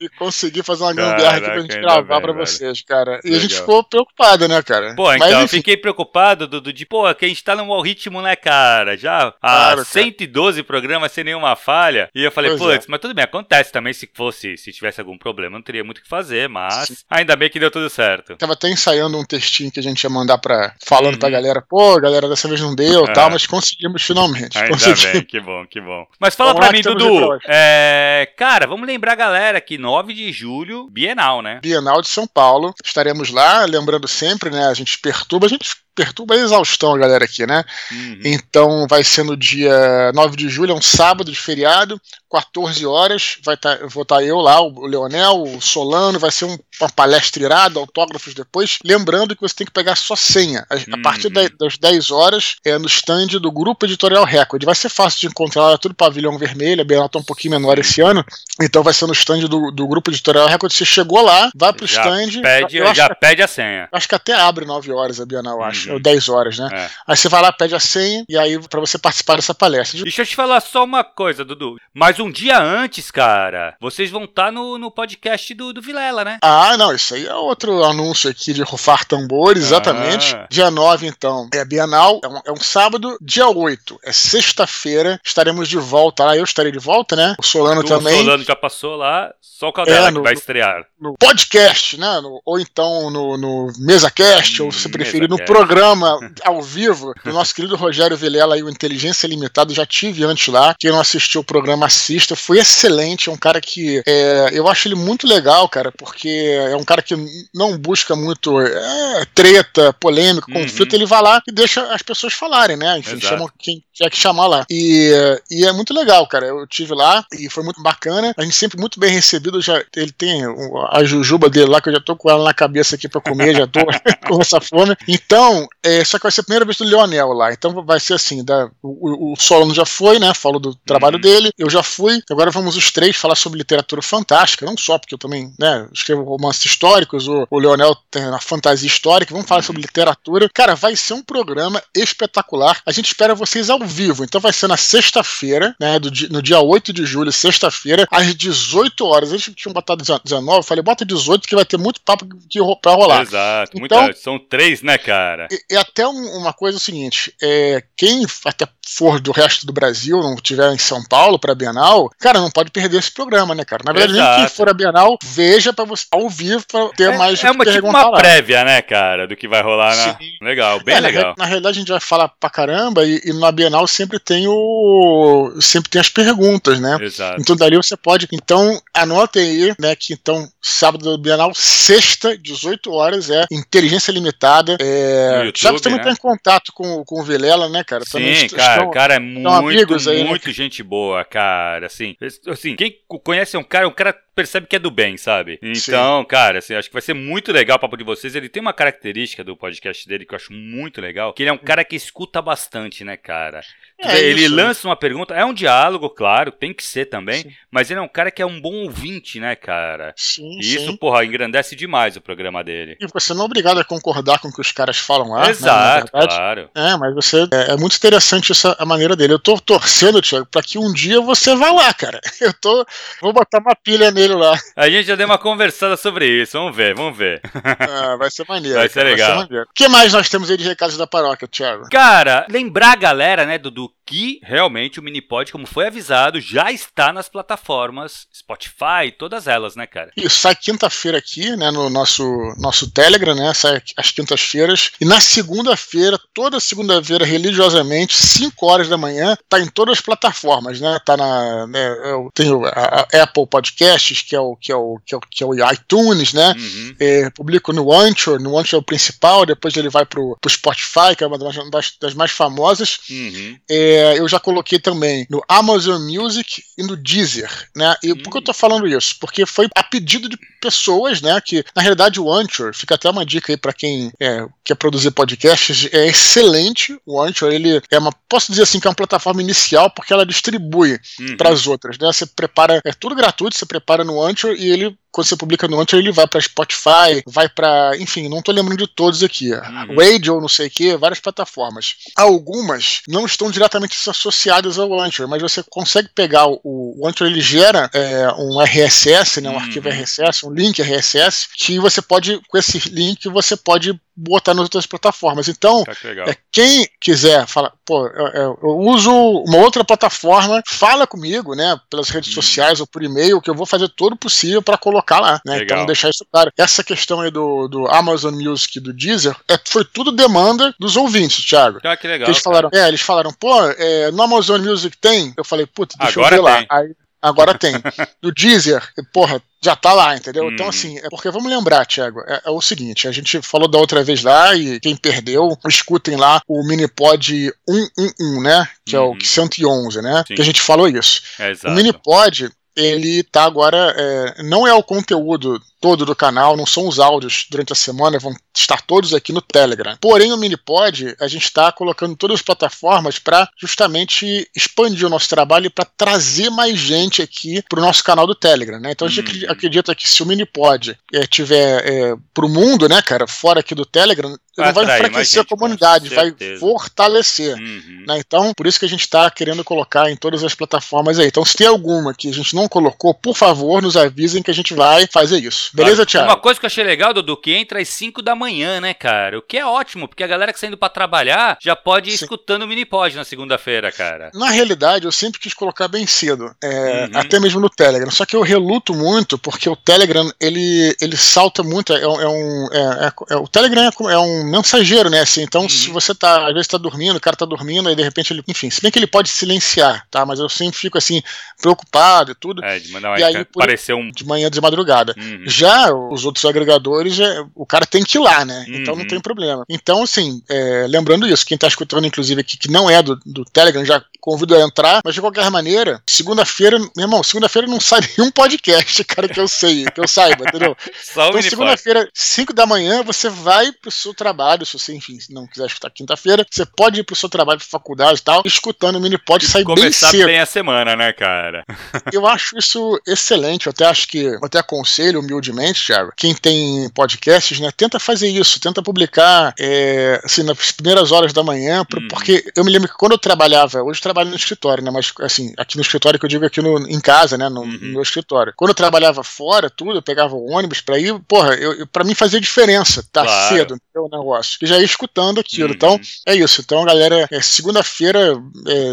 e 0.00 0.08
consegui 0.08 0.62
fazer 0.62 0.82
uma 0.84 0.94
gambiarra 0.94 1.36
aqui 1.36 1.46
pra 1.46 1.60
gente 1.60 1.78
gravar 1.78 2.02
bem, 2.02 2.22
pra 2.22 2.32
velho. 2.32 2.46
vocês, 2.46 2.80
cara. 2.80 3.20
E 3.22 3.28
Legal. 3.28 3.38
a 3.38 3.42
gente 3.42 3.54
ficou 3.54 3.84
preocupado, 3.84 4.48
né, 4.48 4.62
cara? 4.62 4.94
Pô, 4.94 5.04
Mas, 5.04 5.16
então, 5.16 5.28
enfim. 5.28 5.42
eu 5.42 5.48
fiquei 5.48 5.76
preocupado, 5.76 6.46
Dudu, 6.46 6.72
de, 6.72 6.86
pô, 6.86 7.12
que 7.14 7.26
a 7.26 7.28
gente 7.28 7.44
tá 7.44 7.54
num 7.54 7.66
mau 7.66 7.82
ritmo, 7.82 8.22
né, 8.22 8.34
cara? 8.34 8.96
Já 8.96 9.28
há 9.28 9.32
claro, 9.32 9.84
112 9.84 10.56
cara. 10.56 10.66
programas 10.66 11.12
sem 11.12 11.24
nenhuma 11.24 11.54
falha. 11.54 12.08
E 12.14 12.24
eu 12.24 12.32
falei, 12.32 12.56
pô, 12.56 12.70
é. 12.72 12.80
mas 12.88 13.00
tudo 13.00 13.12
bem, 13.12 13.24
acontece 13.24 13.70
também 13.70 13.92
se 13.92 14.08
fosse, 14.14 14.56
se 14.56 14.72
tivesse 14.72 15.00
algum 15.00 15.18
problema, 15.18 15.56
não 15.56 15.62
teria 15.62 15.84
muito 15.84 15.98
o 15.98 16.02
que 16.02 16.08
fazer, 16.08 16.48
mas 16.48 16.88
Sim. 16.88 16.94
ainda 17.10 17.36
bem 17.36 17.50
que 17.50 17.60
deu 17.60 17.70
tudo 17.70 17.90
certo. 17.90 18.36
Tava 18.36 18.54
até 18.54 18.70
ensaiando 18.70 19.18
um 19.18 19.24
textinho 19.24 19.70
que 19.70 19.80
a 19.80 19.82
gente 19.82 20.02
ia 20.02 20.10
mandar 20.10 20.38
pra. 20.38 20.74
falando 20.82 21.14
uhum. 21.14 21.20
pra 21.20 21.28
galera, 21.28 21.62
pô, 21.68 22.00
galera, 22.00 22.26
dessa 22.26 22.48
vez 22.48 22.60
não 22.60 22.74
deu 22.74 23.04
e 23.04 23.12
tal, 23.12 23.28
mas 23.28 23.46
conseguimos 23.46 24.02
finalmente. 24.02 24.56
Ainda 24.56 24.70
conseguimos. 24.70 25.04
bem, 25.04 25.22
que 25.22 25.40
bom, 25.40 25.66
que 25.66 25.80
bom. 25.80 26.06
Mas 26.18 26.34
fala 26.34 26.54
vamos 26.54 26.66
pra 26.66 26.76
mim, 26.76 26.82
Dudu. 26.82 27.38
É, 27.46 28.32
cara, 28.36 28.66
vamos 28.66 28.86
lembrar 28.86 29.12
a 29.12 29.16
galera 29.16 29.60
que 29.60 29.76
9 29.90 30.14
de 30.14 30.32
julho, 30.32 30.88
Bienal, 30.88 31.42
né? 31.42 31.58
Bienal 31.60 32.00
de 32.00 32.06
São 32.06 32.24
Paulo. 32.24 32.72
Estaremos 32.84 33.30
lá, 33.30 33.64
lembrando 33.64 34.06
sempre, 34.06 34.48
né? 34.48 34.66
A 34.66 34.72
gente 34.72 34.96
perturba, 35.00 35.46
a 35.46 35.48
gente 35.48 35.74
perturba 36.00 36.34
a 36.34 36.38
exaustão 36.38 36.94
a 36.94 36.98
galera 36.98 37.26
aqui, 37.26 37.46
né? 37.46 37.62
Uhum. 37.92 38.20
Então 38.24 38.86
vai 38.88 39.04
ser 39.04 39.22
no 39.22 39.36
dia 39.36 40.10
9 40.14 40.34
de 40.34 40.48
julho, 40.48 40.72
é 40.72 40.74
um 40.74 40.80
sábado 40.80 41.30
de 41.30 41.38
feriado, 41.38 42.00
14 42.30 42.86
horas, 42.86 43.36
vai 43.44 43.56
tá, 43.56 43.76
vou 43.88 44.02
estar 44.02 44.16
tá 44.16 44.22
eu 44.22 44.38
lá, 44.38 44.60
o 44.62 44.86
Leonel, 44.86 45.42
o 45.42 45.60
Solano, 45.60 46.18
vai 46.18 46.30
ser 46.30 46.44
um, 46.44 46.56
uma 46.80 46.88
palestra 46.88 47.42
irada, 47.42 47.80
autógrafos 47.80 48.32
depois. 48.32 48.78
Lembrando 48.84 49.34
que 49.34 49.42
você 49.42 49.54
tem 49.54 49.66
que 49.66 49.72
pegar 49.72 49.96
sua 49.96 50.16
senha. 50.16 50.64
A, 50.70 50.76
uhum. 50.76 50.82
a 50.92 51.02
partir 51.02 51.28
da, 51.28 51.42
das 51.58 51.76
10 51.76 52.10
horas 52.10 52.56
é 52.64 52.78
no 52.78 52.86
stand 52.86 53.26
do 53.40 53.50
Grupo 53.50 53.84
Editorial 53.84 54.24
Record. 54.24 54.64
Vai 54.64 54.76
ser 54.76 54.88
fácil 54.88 55.20
de 55.20 55.26
encontrar 55.26 55.62
lá, 55.62 55.78
tudo 55.78 55.94
pavilhão 55.94 56.38
vermelho, 56.38 56.82
a 56.82 56.84
Bienal 56.84 57.08
tá 57.08 57.18
um 57.18 57.24
pouquinho 57.24 57.58
menor 57.58 57.78
esse 57.78 58.00
ano, 58.00 58.24
então 58.62 58.82
vai 58.82 58.94
ser 58.94 59.06
no 59.06 59.12
stand 59.12 59.40
do, 59.40 59.72
do 59.72 59.88
Grupo 59.88 60.10
Editorial 60.10 60.46
Record. 60.46 60.72
Você 60.72 60.84
chegou 60.84 61.20
lá, 61.20 61.50
vai 61.54 61.72
pro 61.72 61.86
já 61.86 62.02
stand. 62.02 62.40
Pede, 62.42 62.94
já 62.94 63.12
pede 63.12 63.42
a 63.42 63.48
senha. 63.48 63.88
Acho 63.92 64.08
que 64.08 64.14
até 64.14 64.34
abre 64.34 64.64
9 64.64 64.92
horas 64.92 65.20
a 65.20 65.26
Bienal, 65.26 65.58
uhum. 65.58 65.64
acho. 65.64 65.89
Ou 65.92 66.00
10 66.00 66.28
horas, 66.28 66.58
né? 66.58 66.68
É. 66.72 66.90
Aí 67.06 67.16
você 67.16 67.28
vai 67.28 67.42
lá, 67.42 67.52
pede 67.52 67.74
a 67.74 67.80
senha, 67.80 68.24
e 68.28 68.36
aí 68.36 68.58
para 68.68 68.80
você 68.80 68.98
participar 68.98 69.36
dessa 69.36 69.54
palestra. 69.54 70.02
Deixa 70.02 70.22
eu 70.22 70.26
te 70.26 70.36
falar 70.36 70.60
só 70.60 70.84
uma 70.84 71.04
coisa, 71.04 71.44
Dudu. 71.44 71.76
Mas 71.94 72.18
um 72.18 72.30
dia 72.30 72.60
antes, 72.60 73.10
cara, 73.10 73.76
vocês 73.80 74.10
vão 74.10 74.24
estar 74.24 74.46
tá 74.46 74.52
no, 74.52 74.78
no 74.78 74.90
podcast 74.90 75.52
do, 75.54 75.72
do 75.72 75.82
Vilela, 75.82 76.24
né? 76.24 76.38
Ah, 76.42 76.76
não, 76.76 76.94
isso 76.94 77.14
aí 77.14 77.26
é 77.26 77.34
outro 77.34 77.82
anúncio 77.84 78.30
aqui 78.30 78.52
de 78.52 78.62
rufar 78.62 79.04
tambores, 79.04 79.64
exatamente. 79.64 80.34
Ah. 80.34 80.46
Dia 80.50 80.70
9, 80.70 81.06
então, 81.06 81.48
é 81.52 81.60
a 81.60 81.64
Bienal, 81.64 82.20
é 82.22 82.28
um, 82.28 82.40
é 82.46 82.52
um 82.52 82.60
sábado. 82.60 83.16
Dia 83.20 83.48
8, 83.48 83.98
é 84.04 84.12
sexta-feira, 84.12 85.20
estaremos 85.24 85.68
de 85.68 85.78
volta 85.78 86.24
lá. 86.24 86.36
Eu 86.36 86.44
estarei 86.44 86.72
de 86.72 86.78
volta, 86.78 87.16
né? 87.16 87.34
O 87.38 87.42
Solano 87.42 87.82
também. 87.84 88.14
O 88.14 88.24
Solano 88.24 88.44
já 88.44 88.56
passou 88.56 88.96
lá, 88.96 89.32
só 89.40 89.68
o 89.68 89.72
Caldela 89.72 90.08
é, 90.08 90.10
no, 90.10 90.20
que 90.20 90.24
vai 90.24 90.34
estrear. 90.34 90.86
No 91.00 91.14
podcast, 91.18 91.98
né? 91.98 92.20
No, 92.20 92.40
ou 92.44 92.58
então 92.58 93.10
no, 93.10 93.36
no 93.36 93.72
MesaCast, 93.78 94.62
hum, 94.62 94.66
ou 94.66 94.72
se 94.72 94.88
preferir, 94.88 95.28
no 95.28 95.38
programa 95.70 96.18
ao 96.44 96.60
vivo 96.60 97.14
do 97.24 97.32
nosso 97.32 97.54
querido 97.54 97.76
Rogério 97.76 98.16
Vilela 98.16 98.58
e 98.58 98.62
o 98.62 98.68
Inteligência 98.68 99.28
Limitada. 99.28 99.72
Já 99.72 99.86
tive 99.86 100.24
antes 100.24 100.48
lá. 100.48 100.74
Quem 100.78 100.90
não 100.90 101.00
assistiu 101.00 101.42
o 101.42 101.44
programa, 101.44 101.86
assista. 101.86 102.34
Foi 102.34 102.58
excelente. 102.58 103.28
É 103.28 103.32
um 103.32 103.36
cara 103.36 103.60
que 103.60 104.02
é, 104.04 104.50
eu 104.52 104.66
acho 104.66 104.88
ele 104.88 104.96
muito 104.96 105.28
legal, 105.28 105.68
cara, 105.68 105.92
porque 105.92 106.28
é 106.28 106.76
um 106.76 106.82
cara 106.82 107.02
que 107.02 107.14
não 107.54 107.78
busca 107.78 108.16
muito 108.16 108.60
é, 108.60 109.24
treta, 109.32 109.92
polêmica, 109.92 110.50
uhum. 110.50 110.62
conflito. 110.62 110.94
Ele 110.94 111.06
vai 111.06 111.22
lá 111.22 111.40
e 111.46 111.52
deixa 111.52 111.82
as 111.94 112.02
pessoas 112.02 112.32
falarem, 112.32 112.76
né? 112.76 112.98
Enfim, 112.98 113.12
Exato. 113.12 113.26
chama 113.26 113.52
quem 113.58 113.82
tiver 113.92 114.10
que 114.10 114.16
chamar 114.16 114.48
lá. 114.48 114.66
E, 114.68 115.12
e 115.50 115.64
é 115.64 115.72
muito 115.72 115.94
legal, 115.94 116.26
cara. 116.26 116.46
Eu 116.46 116.66
tive 116.66 116.94
lá 116.94 117.24
e 117.38 117.48
foi 117.48 117.62
muito 117.62 117.80
bacana. 117.82 118.34
A 118.36 118.42
gente 118.42 118.56
sempre 118.56 118.80
muito 118.80 118.98
bem 118.98 119.12
recebido. 119.12 119.60
Já, 119.60 119.82
ele 119.96 120.12
tem 120.12 120.42
a 120.90 121.04
jujuba 121.04 121.48
dele 121.48 121.70
lá, 121.70 121.80
que 121.80 121.90
eu 121.90 121.94
já 121.94 122.00
tô 122.00 122.16
com 122.16 122.28
ela 122.28 122.42
na 122.42 122.54
cabeça 122.54 122.96
aqui 122.96 123.08
pra 123.08 123.20
comer, 123.20 123.54
já 123.54 123.66
tô 123.66 123.80
com 124.26 124.40
essa 124.40 124.60
fome. 124.60 124.96
Então, 125.06 125.59
é, 125.82 126.04
só 126.04 126.18
que 126.18 126.24
vai 126.24 126.32
ser 126.32 126.40
a 126.40 126.44
primeira 126.44 126.64
vez 126.64 126.76
do 126.76 126.84
Leonel 126.84 127.32
lá. 127.32 127.52
Então 127.52 127.84
vai 127.84 128.00
ser 128.00 128.14
assim: 128.14 128.44
da, 128.44 128.70
o, 128.82 129.32
o 129.32 129.36
Solano 129.36 129.74
já 129.74 129.86
foi, 129.86 130.18
né? 130.18 130.32
Falou 130.34 130.60
do 130.60 130.74
trabalho 130.74 131.16
uhum. 131.16 131.20
dele, 131.20 131.50
eu 131.58 131.70
já 131.70 131.82
fui. 131.82 132.20
Agora 132.30 132.50
vamos 132.50 132.76
os 132.76 132.90
três 132.90 133.16
falar 133.16 133.34
sobre 133.34 133.58
literatura 133.58 134.02
fantástica, 134.02 134.66
não 134.66 134.76
só 134.76 134.98
porque 134.98 135.14
eu 135.14 135.18
também 135.18 135.52
né, 135.58 135.88
escrevo 135.92 136.22
romances 136.22 136.64
históricos, 136.64 137.28
o, 137.28 137.46
o 137.50 137.58
Leonel 137.58 137.96
tem 138.10 138.24
a 138.24 138.40
fantasia 138.40 138.86
histórica, 138.86 139.32
vamos 139.32 139.48
falar 139.48 139.60
uhum. 139.60 139.66
sobre 139.66 139.82
literatura. 139.82 140.48
Cara, 140.52 140.74
vai 140.74 140.96
ser 140.96 141.14
um 141.14 141.22
programa 141.22 141.82
espetacular. 141.94 142.80
A 142.84 142.92
gente 142.92 143.06
espera 143.06 143.34
vocês 143.34 143.70
ao 143.70 143.80
vivo. 143.80 144.24
Então 144.24 144.40
vai 144.40 144.52
ser 144.52 144.66
na 144.66 144.76
sexta-feira, 144.76 145.74
né? 145.80 145.98
Do, 145.98 146.10
no 146.30 146.42
dia 146.42 146.60
8 146.60 146.92
de 146.92 147.06
julho, 147.06 147.32
sexta-feira, 147.32 148.06
às 148.10 148.34
18 148.34 149.04
horas. 149.04 149.30
Eles 149.30 149.50
tinham 149.54 149.72
botado 149.72 150.02
19, 150.22 150.58
eu 150.58 150.62
falei, 150.62 150.82
bota 150.82 151.04
18 151.04 151.46
que 151.46 151.54
vai 151.54 151.64
ter 151.64 151.76
muito 151.76 152.00
papo 152.00 152.26
que, 152.48 152.58
pra 152.80 152.92
rolar. 152.92 153.22
Exato, 153.22 153.72
então, 153.78 154.02
muita, 154.02 154.20
são 154.20 154.38
três, 154.38 154.82
né, 154.82 154.98
cara? 154.98 155.48
E, 155.50 155.76
até 155.76 156.06
um, 156.06 156.36
uma 156.36 156.52
coisa 156.52 156.76
é 156.76 156.80
o 156.80 156.80
seguinte: 156.80 157.34
é, 157.42 157.82
quem 157.96 158.24
até 158.44 158.66
for 158.96 159.20
do 159.20 159.30
resto 159.30 159.66
do 159.66 159.72
Brasil, 159.72 160.20
não 160.20 160.34
estiver 160.34 160.72
em 160.72 160.78
São 160.78 161.02
Paulo 161.04 161.38
para 161.38 161.54
Bienal, 161.54 162.10
cara, 162.18 162.40
não 162.40 162.50
pode 162.50 162.70
perder 162.70 162.98
esse 162.98 163.12
programa, 163.12 163.54
né, 163.54 163.64
cara? 163.64 163.82
Na 163.86 163.92
verdade, 163.92 164.18
Exato. 164.18 164.38
nem 164.38 164.46
quem 164.46 164.56
for 164.56 164.68
a 164.68 164.74
Bienal, 164.74 165.18
veja 165.22 165.72
para 165.72 165.84
você 165.84 166.04
ao 166.10 166.28
vivo 166.28 166.64
para 166.66 166.88
ter 166.90 167.12
é, 167.12 167.16
mais 167.16 167.42
É 167.42 167.50
uma, 167.50 167.64
tipo 167.64 167.88
uma 167.88 168.12
prévia, 168.12 168.64
né, 168.64 168.82
cara, 168.82 169.28
do 169.28 169.36
que 169.36 169.46
vai 169.46 169.62
rolar 169.62 169.94
na. 169.96 170.18
Legal, 170.42 170.82
bem 170.82 170.96
é, 170.96 171.00
legal. 171.00 171.34
Na, 171.36 171.44
na, 171.44 171.46
realidade, 171.46 171.78
a 171.78 171.80
gente 171.80 171.90
vai 171.90 172.00
falar 172.00 172.28
pra 172.28 172.50
caramba 172.50 173.04
e, 173.06 173.20
e, 173.24 173.32
na 173.32 173.52
Bienal 173.52 173.86
sempre 173.86 174.18
tem 174.18 174.48
o. 174.48 175.52
sempre 175.60 175.88
tem 175.88 176.00
as 176.00 176.08
perguntas, 176.08 176.80
né? 176.80 176.98
Exato. 177.00 177.40
Então 177.40 177.54
dali 177.54 177.76
você 177.76 177.96
pode. 177.96 178.26
Então, 178.32 178.80
anotem 178.92 179.42
aí, 179.42 179.74
né, 179.78 179.94
que 179.94 180.12
então, 180.12 180.48
sábado 180.60 181.04
do 181.04 181.18
Bienal, 181.18 181.52
sexta, 181.54 182.36
18 182.36 182.92
horas, 182.92 183.30
é 183.30 183.44
inteligência 183.50 184.10
limitada. 184.10 184.76
É, 184.80 185.42
YouTube, 185.44 185.60
sabe 185.60 185.80
também 185.80 185.98
né? 185.98 186.04
tá 186.04 186.10
em 186.10 186.16
contato 186.16 186.72
com, 186.74 187.04
com 187.04 187.20
o 187.20 187.24
Vilela, 187.24 187.68
né, 187.68 187.84
cara? 187.84 188.04
Sim, 188.04 188.48
cara, 188.48 188.79
estão, 188.80 188.90
cara 188.90 189.14
é 189.14 189.18
muito, 189.18 190.10
aí, 190.10 190.22
né? 190.22 190.28
muito 190.28 190.46
né? 190.46 190.52
gente 190.52 190.82
boa, 190.82 191.24
cara. 191.24 191.86
Assim, 191.86 192.16
assim, 192.46 192.76
quem 192.76 192.94
conhece 193.22 193.56
um 193.56 193.62
cara, 193.62 193.88
um 193.88 193.92
cara 193.92 194.16
percebe 194.40 194.66
que 194.66 194.76
é 194.76 194.78
do 194.78 194.90
bem, 194.90 195.18
sabe? 195.18 195.58
Então, 195.62 196.20
Sim. 196.20 196.26
cara, 196.26 196.58
assim, 196.60 196.74
acho 196.74 196.88
que 196.88 196.94
vai 196.94 197.02
ser 197.02 197.12
muito 197.12 197.52
legal 197.52 197.76
o 197.76 197.80
papo 197.80 197.96
de 197.96 198.04
vocês. 198.04 198.34
Ele 198.34 198.48
tem 198.48 198.62
uma 198.62 198.72
característica 198.72 199.44
do 199.44 199.54
podcast 199.54 200.08
dele 200.08 200.24
que 200.24 200.32
eu 200.32 200.36
acho 200.36 200.50
muito 200.50 200.98
legal, 200.98 201.34
que 201.34 201.42
ele 201.42 201.50
é 201.50 201.52
um 201.52 201.58
cara 201.58 201.84
que 201.84 201.94
escuta 201.94 202.40
bastante, 202.40 203.04
né, 203.04 203.18
cara? 203.18 203.60
É 204.02 204.18
ele 204.18 204.46
isso. 204.46 204.54
lança 204.54 204.88
uma 204.88 204.96
pergunta, 204.96 205.34
é 205.34 205.44
um 205.44 205.52
diálogo, 205.52 206.08
claro, 206.08 206.50
tem 206.50 206.72
que 206.72 206.82
ser 206.82 207.04
também, 207.04 207.42
sim. 207.42 207.52
mas 207.70 207.90
ele 207.90 208.00
é 208.00 208.02
um 208.02 208.08
cara 208.08 208.30
que 208.30 208.40
é 208.40 208.46
um 208.46 208.58
bom 208.58 208.72
ouvinte, 208.84 209.38
né, 209.38 209.54
cara? 209.54 210.14
Sim, 210.16 210.58
e 210.58 210.74
isso, 210.74 210.86
sim. 210.86 210.96
porra, 210.96 211.22
engrandece 211.22 211.76
demais 211.76 212.16
o 212.16 212.20
programa 212.22 212.64
dele. 212.64 212.96
E 212.98 213.06
você 213.12 213.34
não 213.34 213.42
é 213.42 213.44
obrigado 213.44 213.78
a 213.78 213.84
concordar 213.84 214.38
com 214.38 214.48
o 214.48 214.52
que 214.52 214.60
os 214.62 214.72
caras 214.72 214.96
falam 214.96 215.28
lá, 215.28 215.44
né, 215.44 215.50
Exato, 215.50 216.16
né, 216.16 216.26
claro. 216.26 216.70
É, 216.74 216.96
mas 216.96 217.14
você, 217.14 217.46
é, 217.52 217.72
é, 217.72 217.76
muito 217.76 217.94
interessante 217.96 218.52
essa 218.52 218.74
a 218.78 218.86
maneira 218.86 219.14
dele. 219.14 219.34
Eu 219.34 219.38
tô 219.38 219.60
torcendo, 219.60 220.22
Thiago, 220.22 220.46
pra 220.46 220.62
que 220.62 220.78
um 220.78 220.92
dia 220.94 221.20
você 221.20 221.54
vá 221.54 221.70
lá, 221.70 221.92
cara. 221.92 222.20
Eu 222.40 222.54
tô, 222.54 222.86
vou 223.20 223.32
botar 223.32 223.58
uma 223.58 223.76
pilha 223.76 224.10
nele 224.10 224.29
lá. 224.34 224.58
A 224.76 224.88
gente 224.88 225.06
já 225.06 225.14
deu 225.14 225.26
uma 225.26 225.38
conversada 225.38 225.96
sobre 225.96 226.26
isso, 226.26 226.58
vamos 226.58 226.76
ver, 226.76 226.94
vamos 226.94 227.16
ver. 227.16 227.40
Ah, 227.54 228.16
vai 228.16 228.30
ser 228.30 228.44
maneiro. 228.48 228.78
Vai 228.78 228.88
ser 228.88 229.04
legal. 229.04 229.42
O 229.42 229.74
que 229.74 229.88
mais 229.88 230.12
nós 230.12 230.28
temos 230.28 230.50
aí 230.50 230.56
de 230.56 230.64
recados 230.64 230.96
da 230.96 231.06
paróquia, 231.06 231.48
Thiago? 231.48 231.88
Cara, 231.90 232.46
lembrar 232.50 232.92
a 232.92 232.96
galera, 232.96 233.46
né, 233.46 233.58
Dudu, 233.58 233.90
que 234.06 234.40
realmente 234.42 234.98
o 234.98 235.02
Minipod, 235.02 235.52
como 235.52 235.66
foi 235.66 235.86
avisado, 235.86 236.40
já 236.40 236.72
está 236.72 237.12
nas 237.12 237.28
plataformas 237.28 238.26
Spotify, 238.34 239.12
todas 239.16 239.46
elas, 239.46 239.76
né, 239.76 239.86
cara? 239.86 240.10
Isso, 240.16 240.38
sai 240.38 240.54
quinta-feira 240.54 241.18
aqui, 241.18 241.56
né, 241.56 241.70
no 241.70 241.88
nosso, 241.88 242.24
nosso 242.58 242.90
Telegram, 242.90 243.34
né, 243.34 243.52
sai 243.54 243.80
às 243.96 244.10
quintas-feiras. 244.10 244.90
E 245.00 245.04
na 245.04 245.20
segunda-feira, 245.20 246.18
toda 246.34 246.58
segunda-feira, 246.60 247.24
religiosamente, 247.24 248.16
5 248.16 248.66
horas 248.66 248.88
da 248.88 248.96
manhã, 248.96 249.36
tá 249.48 249.60
em 249.60 249.66
todas 249.66 249.98
as 249.98 250.00
plataformas, 250.00 250.80
né? 250.80 250.98
Tá 251.04 251.16
na. 251.16 251.66
Né, 251.66 251.88
eu 252.10 252.30
tenho 252.34 252.64
a, 252.66 253.06
a 253.12 253.22
Apple 253.22 253.46
Podcast, 253.46 254.09
podcasts, 254.10 254.22
que 254.22 254.36
é 254.36 254.40
o, 254.40 254.56
que 254.56 254.72
é 254.72 254.76
o, 254.76 254.98
que 255.04 255.14
é 255.14 255.18
o, 255.18 255.20
que 255.20 255.44
é 255.44 255.46
o 255.46 255.72
iTunes, 255.72 256.32
né? 256.32 256.54
Uhum. 256.58 256.94
É, 256.98 257.30
publico 257.30 257.72
no 257.72 257.92
Anchor, 257.92 258.40
no 258.40 258.58
Anchor 258.58 258.78
é 258.78 258.80
o 258.80 258.82
principal, 258.82 259.46
depois 259.46 259.76
ele 259.76 259.88
vai 259.88 260.04
pro, 260.04 260.36
pro 260.40 260.50
Spotify, 260.50 261.14
que 261.16 261.24
é 261.24 261.26
uma 261.26 261.38
das, 261.38 261.96
das 262.00 262.14
mais 262.14 262.30
famosas. 262.30 262.98
Uhum. 263.08 263.58
É, 263.68 264.18
eu 264.18 264.28
já 264.28 264.40
coloquei 264.40 264.78
também 264.78 265.26
no 265.30 265.42
Amazon 265.48 266.02
Music 266.02 266.62
e 266.76 266.82
no 266.82 266.96
Deezer, 266.96 267.50
né? 267.74 267.94
E 268.02 268.12
uhum. 268.12 268.22
por 268.22 268.32
que 268.32 268.38
eu 268.38 268.42
tô 268.42 268.52
falando 268.52 268.86
isso? 268.86 269.16
Porque 269.20 269.46
foi 269.46 269.68
a 269.74 269.82
pedido 269.82 270.28
de 270.28 270.38
pessoas, 270.60 271.20
né? 271.20 271.40
Que 271.40 271.64
na 271.74 271.82
realidade 271.82 272.20
o 272.20 272.32
Anchor, 272.32 272.74
fica 272.74 272.94
até 272.94 273.08
uma 273.08 273.24
dica 273.24 273.52
aí 273.52 273.56
para 273.56 273.72
quem 273.72 274.12
é, 274.20 274.46
quer 274.64 274.74
produzir 274.74 275.10
podcasts, 275.10 275.88
é 275.92 276.06
excelente. 276.06 276.98
O 277.06 277.20
Anchor, 277.20 277.52
ele 277.52 277.80
é 277.90 277.98
uma, 277.98 278.12
posso 278.28 278.52
dizer 278.52 278.62
assim, 278.62 278.78
que 278.78 278.86
é 278.86 278.90
uma 278.90 278.96
plataforma 278.96 279.42
inicial, 279.42 279.90
porque 279.90 280.12
ela 280.12 280.26
distribui 280.26 280.98
uhum. 281.18 281.36
para 281.36 281.50
as 281.50 281.66
outras, 281.66 281.98
né? 281.98 282.06
Você 282.12 282.26
prepara, 282.26 282.80
é 282.84 282.92
tudo 282.92 283.14
gratuito, 283.14 283.56
você 283.56 283.66
prepara 283.66 283.99
no 284.04 284.22
Anchor 284.22 284.54
e 284.54 284.68
ele 284.70 284.98
quando 285.12 285.26
você 285.26 285.36
publica 285.36 285.66
no 285.66 285.80
Anchor, 285.80 285.98
ele 285.98 286.12
vai 286.12 286.26
para 286.26 286.40
Spotify, 286.40 287.22
vai 287.26 287.48
para, 287.48 287.92
enfim, 287.98 288.28
não 288.28 288.42
tô 288.42 288.52
lembrando 288.52 288.78
de 288.78 288.86
todos 288.86 289.22
aqui. 289.22 289.52
Uhum. 289.52 289.96
Radio, 289.98 290.40
não 290.40 290.48
sei 290.48 290.68
o 290.68 290.70
que, 290.70 290.96
várias 290.96 291.20
plataformas. 291.20 291.96
Algumas 292.16 293.02
não 293.08 293.26
estão 293.26 293.50
diretamente 293.50 293.96
associadas 294.08 294.78
ao 294.78 294.98
Anchor, 295.00 295.28
mas 295.28 295.42
você 295.42 295.62
consegue 295.68 296.08
pegar 296.14 296.46
o, 296.46 296.60
o 296.64 297.06
Anchor, 297.06 297.26
ele 297.26 297.40
gera 297.40 297.90
é, 297.92 298.28
um 298.38 298.60
RSS, 298.60 299.40
né, 299.40 299.50
um 299.50 299.54
uhum. 299.54 299.58
arquivo 299.58 299.88
RSS, 299.88 300.46
um 300.46 300.52
link 300.52 300.80
RSS, 300.80 301.48
que 301.56 301.78
você 301.78 302.00
pode, 302.00 302.40
com 302.48 302.58
esse 302.58 302.78
link, 302.90 303.28
você 303.28 303.56
pode 303.56 303.98
botar 304.16 304.52
nas 304.52 304.64
outras 304.64 304.86
plataformas. 304.86 305.48
Então, 305.48 305.82
é, 306.26 306.36
quem 306.52 306.86
quiser 307.00 307.46
falar, 307.46 307.72
pô, 307.84 308.06
eu, 308.06 308.58
eu, 308.62 308.78
uso 308.78 309.10
uma 309.10 309.58
outra 309.58 309.82
plataforma, 309.82 310.62
fala 310.68 311.06
comigo, 311.06 311.54
né, 311.54 311.78
pelas 311.88 312.10
redes 312.10 312.30
hum. 312.30 312.34
sociais 312.34 312.80
ou 312.80 312.86
por 312.86 313.02
e-mail, 313.02 313.40
que 313.40 313.48
eu 313.48 313.54
vou 313.54 313.66
fazer 313.66 313.88
todo 313.88 314.12
o 314.12 314.18
possível 314.18 314.62
para 314.62 314.76
colocar 314.76 314.99
lá, 315.20 315.40
né? 315.44 315.62
Então, 315.62 315.86
deixar 315.86 316.10
isso 316.10 316.26
claro. 316.30 316.52
Essa 316.56 316.82
questão 316.84 317.20
aí 317.20 317.30
do, 317.30 317.68
do 317.68 317.86
Amazon 317.88 318.34
Music 318.34 318.78
do 318.80 318.92
Deezer 318.92 319.36
é, 319.48 319.58
foi 319.66 319.84
tudo 319.84 320.12
demanda 320.12 320.74
dos 320.78 320.96
ouvintes, 320.96 321.44
Thiago. 321.44 321.78
Ah, 321.84 321.96
que 321.96 322.06
legal. 322.06 322.26
Que 322.26 322.32
eles 322.32 322.42
falaram, 322.42 322.70
é, 322.72 322.88
eles 322.88 323.00
falaram, 323.00 323.32
pô, 323.32 323.54
é, 323.76 324.10
no 324.10 324.22
Amazon 324.22 324.60
Music 324.60 324.96
tem? 324.98 325.32
Eu 325.36 325.44
falei, 325.44 325.66
puta, 325.66 325.96
deixa 325.98 326.18
Agora 326.20 326.36
eu 326.36 326.44
ver 326.44 326.50
tem. 326.50 326.66
lá. 326.68 326.78
Aí, 326.78 326.94
Agora 327.22 327.56
tem. 327.56 327.74
No 328.22 328.32
Deezer, 328.32 328.82
porra, 329.12 329.42
já 329.62 329.74
tá 329.74 329.94
lá, 329.94 330.14
entendeu? 330.14 330.44
Então, 330.44 330.50
hum. 330.50 330.54
Então, 330.54 330.68
assim, 330.68 330.98
é 330.98 331.08
porque 331.08 331.30
vamos 331.30 331.50
lembrar, 331.50 331.86
Thiago, 331.86 332.20
é, 332.20 332.42
é, 332.44 332.50
o 332.50 332.60
seguinte: 332.60 333.08
a 333.08 333.12
gente 333.12 333.40
falou 333.40 333.68
da 333.68 333.78
outra 333.78 334.04
vez 334.04 334.22
lá, 334.22 334.54
e 334.54 334.78
quem 334.78 334.94
perdeu, 334.94 335.56
escutem 335.66 336.16
lá 336.16 336.40
o 336.46 336.62
Minipod 336.66 337.52
111, 337.66 338.40
né? 338.42 338.68
Que 338.84 338.96
hum. 338.96 339.00
é 339.00 339.02
o 339.02 339.20
111, 339.20 339.96
uhum. 339.96 340.02
né? 340.02 340.24
Sim. 340.26 340.34
Que 340.34 340.42
a 340.42 340.44
gente 340.44 340.60
falou 340.60 340.86
isso. 340.88 341.22
É, 341.38 341.52
o 341.64 341.70
Minipod, 341.72 342.50
ele 342.76 343.22
tá 343.24 343.44
agora. 343.44 343.94
É, 343.96 344.42
não 344.42 344.66
é 344.66 344.72
o 344.74 344.82
conteúdo 344.82 345.60
todo 345.80 346.04
do 346.04 346.14
canal, 346.14 346.56
não 346.56 346.66
são 346.66 346.86
os 346.86 346.98
áudios 346.98 347.46
durante 347.50 347.72
a 347.72 347.76
semana, 347.76 348.18
vão 348.18 348.34
estar 348.54 348.82
todos 348.82 349.14
aqui 349.14 349.32
no 349.32 349.40
Telegram. 349.40 349.96
Porém, 350.00 350.32
o 350.32 350.36
Minipod, 350.36 351.16
a 351.18 351.26
gente 351.26 351.44
está 351.44 351.72
colocando 351.72 352.16
todas 352.16 352.36
as 352.36 352.42
plataformas 352.42 353.18
para 353.18 353.48
justamente 353.58 354.48
expandir 354.54 355.06
o 355.06 355.10
nosso 355.10 355.28
trabalho 355.28 355.66
e 355.66 355.70
para 355.70 355.84
trazer 355.84 356.50
mais 356.50 356.78
gente 356.78 357.22
aqui 357.22 357.62
para 357.68 357.78
o 357.78 357.82
nosso 357.82 358.04
canal 358.04 358.26
do 358.26 358.34
Telegram, 358.34 358.78
né? 358.78 358.92
Então 358.92 359.08
a 359.08 359.10
gente 359.10 359.46
hum. 359.46 359.50
acredita 359.50 359.94
que 359.94 360.06
se 360.06 360.22
o 360.22 360.26
Minipod 360.26 360.96
é, 361.12 361.26
tiver 361.26 361.84
é, 361.84 362.14
para 362.34 362.44
o 362.44 362.48
mundo, 362.48 362.88
né, 362.88 363.00
cara, 363.00 363.26
fora 363.26 363.60
aqui 363.60 363.74
do 363.74 363.86
Telegram, 363.86 364.36
não 364.56 364.72
vai 364.72 364.84
enfraquecer 364.84 365.40
a 365.40 365.44
comunidade, 365.44 366.08
vai 366.10 366.34
fortalecer. 366.58 367.56
Uhum. 367.56 368.04
Né? 368.06 368.18
Então, 368.18 368.52
por 368.54 368.66
isso 368.66 368.78
que 368.78 368.84
a 368.84 368.88
gente 368.88 369.02
está 369.02 369.30
querendo 369.30 369.64
colocar 369.64 370.10
em 370.10 370.16
todas 370.16 370.44
as 370.44 370.54
plataformas 370.54 371.18
aí. 371.18 371.28
Então, 371.28 371.44
se 371.44 371.56
tem 371.56 371.66
alguma 371.66 372.14
que 372.14 372.28
a 372.28 372.32
gente 372.32 372.54
não 372.54 372.68
colocou, 372.68 373.14
por 373.14 373.34
favor, 373.34 373.82
nos 373.82 373.96
avisem 373.96 374.42
que 374.42 374.50
a 374.50 374.54
gente 374.54 374.74
vai 374.74 375.06
fazer 375.06 375.38
isso. 375.38 375.69
Beleza, 375.72 376.06
Thiago? 376.06 376.28
Uma 376.28 376.36
coisa 376.36 376.58
que 376.58 376.66
eu 376.66 376.68
achei 376.68 376.84
legal, 376.84 377.12
Dudu, 377.12 377.36
que 377.36 377.52
entra 377.52 377.80
às 377.80 377.88
5 377.88 378.22
da 378.22 378.34
manhã, 378.34 378.80
né, 378.80 378.94
cara? 378.94 379.38
O 379.38 379.42
que 379.42 379.56
é 379.56 379.64
ótimo, 379.64 380.08
porque 380.08 380.24
a 380.24 380.26
galera 380.26 380.52
que 380.52 380.58
está 380.58 380.66
indo 380.66 380.76
para 380.76 380.88
trabalhar 380.88 381.58
já 381.60 381.74
pode 381.76 382.10
ir 382.10 382.16
Sim. 382.16 382.24
escutando 382.24 382.62
o 382.62 382.66
Minipod 382.66 383.14
na 383.16 383.24
segunda-feira, 383.24 383.90
cara. 383.92 384.30
Na 384.34 384.50
realidade, 384.50 385.04
eu 385.04 385.12
sempre 385.12 385.40
quis 385.40 385.54
colocar 385.54 385.88
bem 385.88 386.06
cedo, 386.06 386.54
é, 386.62 387.08
uhum. 387.12 387.20
até 387.20 387.38
mesmo 387.40 387.60
no 387.60 387.70
Telegram. 387.70 388.10
Só 388.10 388.24
que 388.24 388.36
eu 388.36 388.42
reluto 388.42 388.94
muito, 388.94 389.38
porque 389.38 389.68
o 389.68 389.76
Telegram, 389.76 390.30
ele, 390.40 390.94
ele 391.00 391.16
salta 391.16 391.62
muito. 391.62 391.92
É, 391.92 392.02
é 392.02 392.06
um, 392.06 392.68
é, 392.72 393.06
é, 393.06 393.34
é 393.34 393.36
o 393.36 393.48
Telegram 393.48 393.82
é, 393.82 394.12
é 394.12 394.18
um 394.18 394.44
mensageiro, 394.44 395.10
né? 395.10 395.20
Assim, 395.20 395.42
então, 395.42 395.62
uhum. 395.62 395.68
se 395.68 395.90
você 395.90 396.14
tá, 396.14 396.48
às 396.48 396.52
vezes 396.52 396.68
tá 396.68 396.78
dormindo, 396.78 397.16
o 397.16 397.20
cara 397.20 397.36
tá 397.36 397.46
dormindo, 397.46 397.88
aí 397.88 397.96
de 397.96 398.02
repente 398.02 398.32
ele. 398.32 398.42
Enfim, 398.48 398.70
se 398.70 398.80
bem 398.80 398.90
que 398.90 398.98
ele 398.98 399.06
pode 399.06 399.28
silenciar, 399.28 400.06
tá? 400.10 400.24
Mas 400.24 400.38
eu 400.38 400.48
sempre 400.48 400.78
fico 400.78 400.98
assim, 400.98 401.22
preocupado 401.60 402.32
e 402.32 402.34
tudo. 402.34 402.64
É, 402.64 402.78
de 402.78 402.90
mandar 402.92 403.10
uma 403.10 403.20
e 403.20 403.24
aí, 403.24 403.36
aparecer 403.36 403.94
um. 403.94 404.10
De 404.10 404.26
manhã 404.26 404.50
de 404.50 404.60
madrugada. 404.60 405.14
Uhum. 405.16 405.44
Já 405.60 405.92
os 405.92 406.24
outros 406.24 406.44
agregadores, 406.44 407.20
é, 407.20 407.44
o 407.54 407.66
cara 407.66 407.84
tem 407.84 408.02
que 408.02 408.16
ir 408.16 408.20
lá, 408.20 408.44
né? 408.44 408.64
Então 408.68 408.94
não 408.94 409.02
uhum. 409.02 409.08
tem 409.08 409.20
problema. 409.20 409.64
Então, 409.68 410.02
assim, 410.02 410.42
é, 410.48 410.86
lembrando 410.88 411.26
isso, 411.26 411.44
quem 411.44 411.58
tá 411.58 411.68
escutando, 411.68 412.06
inclusive, 412.06 412.40
aqui, 412.40 412.56
que 412.56 412.70
não 412.70 412.88
é 412.88 413.02
do, 413.02 413.16
do 413.26 413.44
Telegram, 413.44 413.84
já 413.84 414.02
convido 414.20 414.54
a 414.54 414.60
entrar, 414.60 415.00
mas 415.04 415.14
de 415.14 415.20
qualquer 415.20 415.50
maneira, 415.50 416.00
segunda-feira, 416.06 416.78
meu 416.78 416.90
irmão, 417.06 417.22
segunda-feira 417.22 417.66
não 417.66 417.80
sai 417.80 418.00
nenhum 418.16 418.30
podcast, 418.30 419.02
cara, 419.04 419.28
que 419.28 419.40
eu 419.40 419.48
sei, 419.48 419.86
que 419.86 420.00
eu 420.00 420.06
saiba, 420.06 420.44
entendeu? 420.46 420.76
Só 421.02 421.28
então, 421.28 421.42
segunda-feira, 421.42 422.08
5 422.14 422.52
da 422.52 422.66
manhã, 422.66 423.02
você 423.02 423.28
vai 423.28 423.72
pro 423.72 423.90
seu 423.90 424.14
trabalho, 424.14 424.66
se 424.66 424.78
você, 424.78 424.94
enfim, 424.94 425.18
não 425.30 425.46
quiser 425.46 425.66
escutar 425.66 425.90
quinta-feira, 425.90 426.46
você 426.48 426.64
pode 426.64 427.00
ir 427.00 427.04
pro 427.04 427.16
seu 427.16 427.28
trabalho, 427.28 427.58
pra 427.58 427.68
faculdade 427.68 428.20
e 428.20 428.22
tal, 428.22 428.42
escutando 428.44 428.96
o 428.96 429.00
Minipod 429.00 429.44
e 429.44 429.48
sair 429.48 429.64
bem 429.64 429.90
cedo. 429.90 430.10
Começar 430.10 430.26
bem 430.26 430.38
a 430.38 430.46
semana, 430.46 430.96
né, 430.96 431.12
cara? 431.12 431.64
eu 432.12 432.26
acho 432.26 432.58
isso 432.58 433.00
excelente, 433.06 433.66
eu 433.66 433.70
até 433.70 433.86
acho 433.86 434.06
que, 434.06 434.18
eu 434.18 434.44
até 434.44 434.58
aconselho 434.58 435.20
humildemente, 435.20 435.49
Thiago, 435.86 436.12
quem 436.16 436.34
tem 436.34 436.88
podcasts, 436.90 437.60
né, 437.60 437.70
tenta 437.76 437.98
fazer 437.98 438.28
isso, 438.28 438.60
tenta 438.60 438.82
publicar, 438.82 439.54
é, 439.58 440.20
assim, 440.24 440.42
nas 440.42 440.72
primeiras 440.72 441.12
horas 441.12 441.32
da 441.32 441.42
manhã, 441.42 441.82
hum. 441.82 442.08
porque 442.08 442.44
eu 442.56 442.64
me 442.64 442.70
lembro 442.70 442.88
que 442.88 442.96
quando 442.96 443.12
eu 443.12 443.18
trabalhava, 443.18 443.82
hoje 443.82 443.98
eu 443.98 444.02
trabalho 444.02 444.30
no 444.30 444.36
escritório, 444.36 444.82
né, 444.84 444.90
mas, 444.90 445.12
assim, 445.20 445.52
aqui 445.56 445.76
no 445.76 445.82
escritório 445.82 446.18
que 446.18 446.24
eu 446.24 446.30
digo 446.30 446.44
aqui 446.44 446.60
no, 446.60 446.88
em 446.88 447.00
casa, 447.00 447.36
né, 447.36 447.48
no, 447.48 447.60
uhum. 447.62 447.78
no 447.80 447.92
meu 447.92 448.02
escritório. 448.02 448.52
Quando 448.56 448.70
eu 448.70 448.74
trabalhava 448.74 449.22
fora, 449.22 449.70
tudo, 449.70 449.96
eu 449.96 450.02
pegava 450.02 450.34
o 450.34 450.50
ônibus 450.50 450.80
pra 450.80 450.98
ir, 450.98 451.18
porra, 451.26 451.54
eu, 451.54 451.72
eu, 451.74 451.86
pra 451.86 452.04
mim 452.04 452.14
fazia 452.14 452.40
diferença, 452.40 453.04
tá 453.12 453.22
claro. 453.22 453.48
cedo, 453.54 453.76
o 454.02 454.08
negócio. 454.08 454.58
E 454.62 454.66
já 454.66 454.78
ia 454.78 454.84
escutando 454.84 455.40
aquilo. 455.40 455.68
Uhum. 455.68 455.74
Então, 455.74 456.00
é 456.26 456.34
isso. 456.34 456.60
Então, 456.60 456.84
galera, 456.84 457.26
é 457.30 457.40
segunda-feira. 457.40 458.34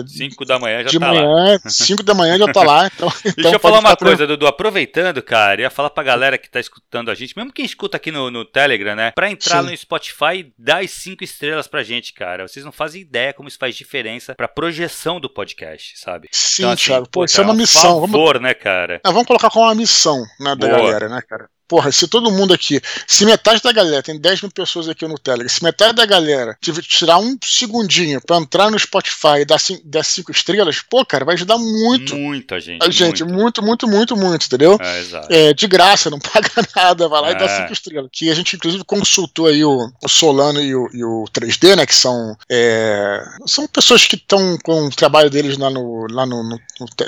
5 0.08 0.44
é, 0.44 0.46
da 0.46 0.60
manhã 0.60 0.84
já 0.84 0.90
de 0.90 1.00
tá 1.00 1.08
manhã, 1.08 1.26
lá. 1.26 1.60
5 1.70 2.04
da 2.04 2.14
manhã 2.14 2.38
já 2.38 2.52
tá 2.52 2.64
lá. 2.64 2.88
Então, 2.94 3.10
Deixa 3.24 3.40
então 3.40 3.52
eu 3.54 3.60
falar 3.60 3.80
uma 3.80 3.96
coisa, 3.96 4.18
pra... 4.18 4.26
Dudu. 4.26 4.48
Aproveitando, 4.48 5.22
cara, 5.22 5.62
ia 5.62 5.70
falar 5.70 5.90
pra 5.90 6.04
galera 6.04 6.38
que 6.38 6.47
tá 6.52 6.60
escutando 6.60 7.10
a 7.10 7.16
gente, 7.16 7.36
mesmo 7.36 7.52
quem 7.52 7.66
escuta 7.66 7.98
aqui 7.98 8.12
no, 8.12 8.30
no 8.32 8.46
Telegram, 8.46 8.96
né? 8.96 9.12
Pra 9.12 9.30
entrar 9.30 9.64
Sim. 9.64 9.70
no 9.70 9.78
Spotify, 9.78 10.54
dá 10.58 10.80
as 10.80 10.92
5 10.92 11.24
estrelas 11.24 11.68
pra 11.68 11.84
gente, 11.84 12.14
cara. 12.14 12.48
Vocês 12.48 12.66
não 12.66 12.72
fazem 12.72 13.02
ideia 13.02 13.34
como 13.34 13.48
isso 13.48 13.58
faz 13.58 13.76
diferença 13.76 14.36
pra 14.36 14.48
projeção 14.48 15.20
do 15.20 15.30
podcast, 15.30 16.00
sabe? 16.00 16.28
Sim, 16.32 16.64
então, 16.64 16.72
assim, 16.72 16.86
Thiago. 16.86 17.10
Pô, 17.10 17.26
isso 17.26 17.40
é 17.40 17.44
uma 17.44 17.54
missão. 17.54 18.02
Por 18.02 18.08
favor, 18.08 18.34
vamos... 18.34 18.42
né, 18.42 18.54
cara? 18.54 19.02
Ah, 19.04 19.12
vamos 19.12 19.28
colocar 19.28 19.50
como 19.50 19.66
uma 19.66 19.76
missão 19.76 20.22
né, 20.40 20.56
da 20.56 20.68
Boa. 20.68 20.72
galera, 20.72 21.10
né, 21.10 21.22
cara? 21.28 21.50
Porra, 21.68 21.92
se 21.92 22.08
todo 22.08 22.32
mundo 22.32 22.54
aqui, 22.54 22.82
se 23.06 23.26
metade 23.26 23.62
da 23.62 23.74
galera, 23.74 24.02
tem 24.02 24.18
10 24.18 24.44
mil 24.44 24.52
pessoas 24.52 24.88
aqui 24.88 25.06
no 25.06 25.20
Telegram, 25.20 25.50
se 25.50 25.62
metade 25.62 25.94
da 25.94 26.06
galera 26.06 26.58
tirar 26.82 27.18
um 27.18 27.38
segundinho 27.44 28.22
pra 28.22 28.38
entrar 28.38 28.72
no 28.72 28.80
Spotify 28.80 29.42
e 29.42 29.46
dar 29.46 30.04
5 30.04 30.32
estrelas, 30.32 30.82
pô, 30.82 31.06
cara, 31.06 31.26
vai 31.26 31.36
ajudar 31.36 31.58
muito. 31.58 32.16
Muita 32.16 32.60
gente. 32.60 32.82
A 32.86 32.90
gente, 32.90 33.24
muito, 33.26 33.62
muito, 33.62 33.86
muito, 33.86 34.16
muito, 34.16 34.46
entendeu? 34.46 34.78
É, 34.80 35.00
exato. 35.00 35.28
É, 35.30 35.54
de 35.54 35.68
graça, 35.68 36.10
não 36.10 36.20
paga 36.24 36.50
nada, 36.74 37.10
vai 37.10 37.22
lá 37.22 37.30
é. 37.30 37.32
e 37.34 37.38
dá 37.38 37.50
5 37.50 37.74
estrelas. 37.74 38.10
Que 38.14 38.30
a 38.30 38.34
gente, 38.34 38.56
inclusive, 38.56 38.86
consultou 38.86 39.48
aí 39.48 39.64
o, 39.66 39.92
o 40.02 40.08
Solano 40.08 40.62
e 40.62 40.74
o, 40.74 40.90
e 40.94 41.04
o, 41.04 41.26
3D, 41.34 41.76
né, 41.76 41.86
que 41.86 41.96
são, 41.96 42.38
é, 42.50 43.22
são 43.46 43.68
pessoas 43.68 44.08
que 44.08 44.16
estão 44.16 44.58
com 44.64 44.86
o 44.86 44.90
trabalho 44.90 45.30
deles 45.30 45.58
lá 45.58 45.70
no, 45.70 46.08
lá 46.10 46.26
no, 46.26 46.44
no, 46.44 46.60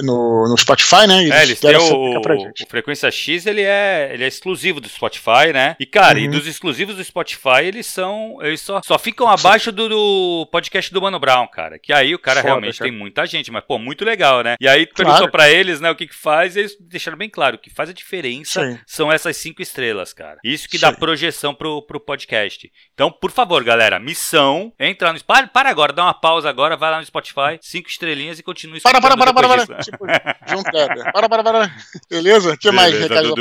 no, 0.03 0.49
no 0.49 0.57
Spotify, 0.57 1.07
né? 1.07 1.23
E 1.23 1.31
é, 1.31 1.43
eles 1.43 1.59
têm 1.61 1.77
o, 1.77 2.19
o 2.19 2.69
Frequência 2.69 3.09
X, 3.09 3.45
ele 3.45 3.61
é, 3.61 4.11
ele 4.13 4.25
é 4.25 4.27
exclusivo 4.27 4.48
exclusivo 4.49 4.79
do 4.79 4.89
Spotify, 4.89 5.53
né? 5.53 5.75
E, 5.79 5.85
cara, 5.85 6.17
uhum. 6.17 6.25
e 6.25 6.27
dos 6.27 6.47
exclusivos 6.47 6.95
do 6.95 7.03
Spotify, 7.03 7.63
eles 7.63 7.85
são. 7.85 8.37
Eles 8.41 8.61
só, 8.61 8.81
só 8.83 8.97
ficam 8.97 9.27
abaixo 9.27 9.71
do, 9.71 9.87
do 9.87 10.47
podcast 10.51 10.91
do 10.93 11.01
Mano 11.01 11.19
Brown, 11.19 11.47
cara. 11.47 11.77
Que 11.77 11.93
aí 11.93 12.15
o 12.15 12.19
cara 12.19 12.41
Foda, 12.41 12.49
realmente 12.49 12.79
cara. 12.79 12.89
tem 12.89 12.97
muita 12.97 13.25
gente, 13.25 13.51
mas, 13.51 13.63
pô, 13.63 13.77
muito 13.77 14.03
legal, 14.03 14.41
né? 14.41 14.55
E 14.59 14.67
aí 14.67 14.85
claro. 14.85 14.95
perguntou 14.95 15.31
pra 15.31 15.49
eles, 15.49 15.79
né, 15.79 15.89
o 15.91 15.95
que 15.95 16.07
que 16.07 16.15
faz, 16.15 16.55
e 16.55 16.59
eles 16.59 16.75
deixaram 16.79 17.17
bem 17.17 17.29
claro: 17.29 17.55
o 17.55 17.59
que 17.59 17.69
faz 17.69 17.89
a 17.89 17.93
diferença 17.93 18.65
Sim. 18.65 18.79
são 18.85 19.11
essas 19.11 19.37
cinco 19.37 19.61
estrelas, 19.61 20.13
cara. 20.13 20.39
Isso 20.43 20.67
que 20.67 20.77
Sim. 20.77 20.85
dá 20.85 20.93
projeção 20.93 21.53
pro, 21.53 21.81
pro 21.83 21.99
podcast. 21.99 22.69
Então, 22.93 23.11
por 23.11 23.31
favor, 23.31 23.63
galera, 23.63 23.99
missão, 23.99 24.73
entra 24.79 25.13
no. 25.13 25.23
Para, 25.23 25.47
para 25.47 25.69
agora, 25.69 25.93
dá 25.93 26.03
uma 26.03 26.13
pausa 26.13 26.49
agora, 26.49 26.75
vai 26.75 26.91
lá 26.91 26.99
no 26.99 27.05
Spotify, 27.05 27.59
cinco 27.61 27.89
estrelinhas 27.89 28.39
e 28.39 28.43
continue 28.43 28.81
Para, 28.81 29.01
para, 29.01 29.15
para, 29.15 29.33
para, 29.33 29.47
para. 29.47 29.79
Tipo, 29.79 30.05
Para, 30.05 31.29
para, 31.29 31.43
para. 31.43 31.71
Beleza? 32.09 32.53
O 32.53 32.57
que 32.57 32.69
Beleza, 32.71 32.71
mais 32.71 32.99
recado 32.99 33.35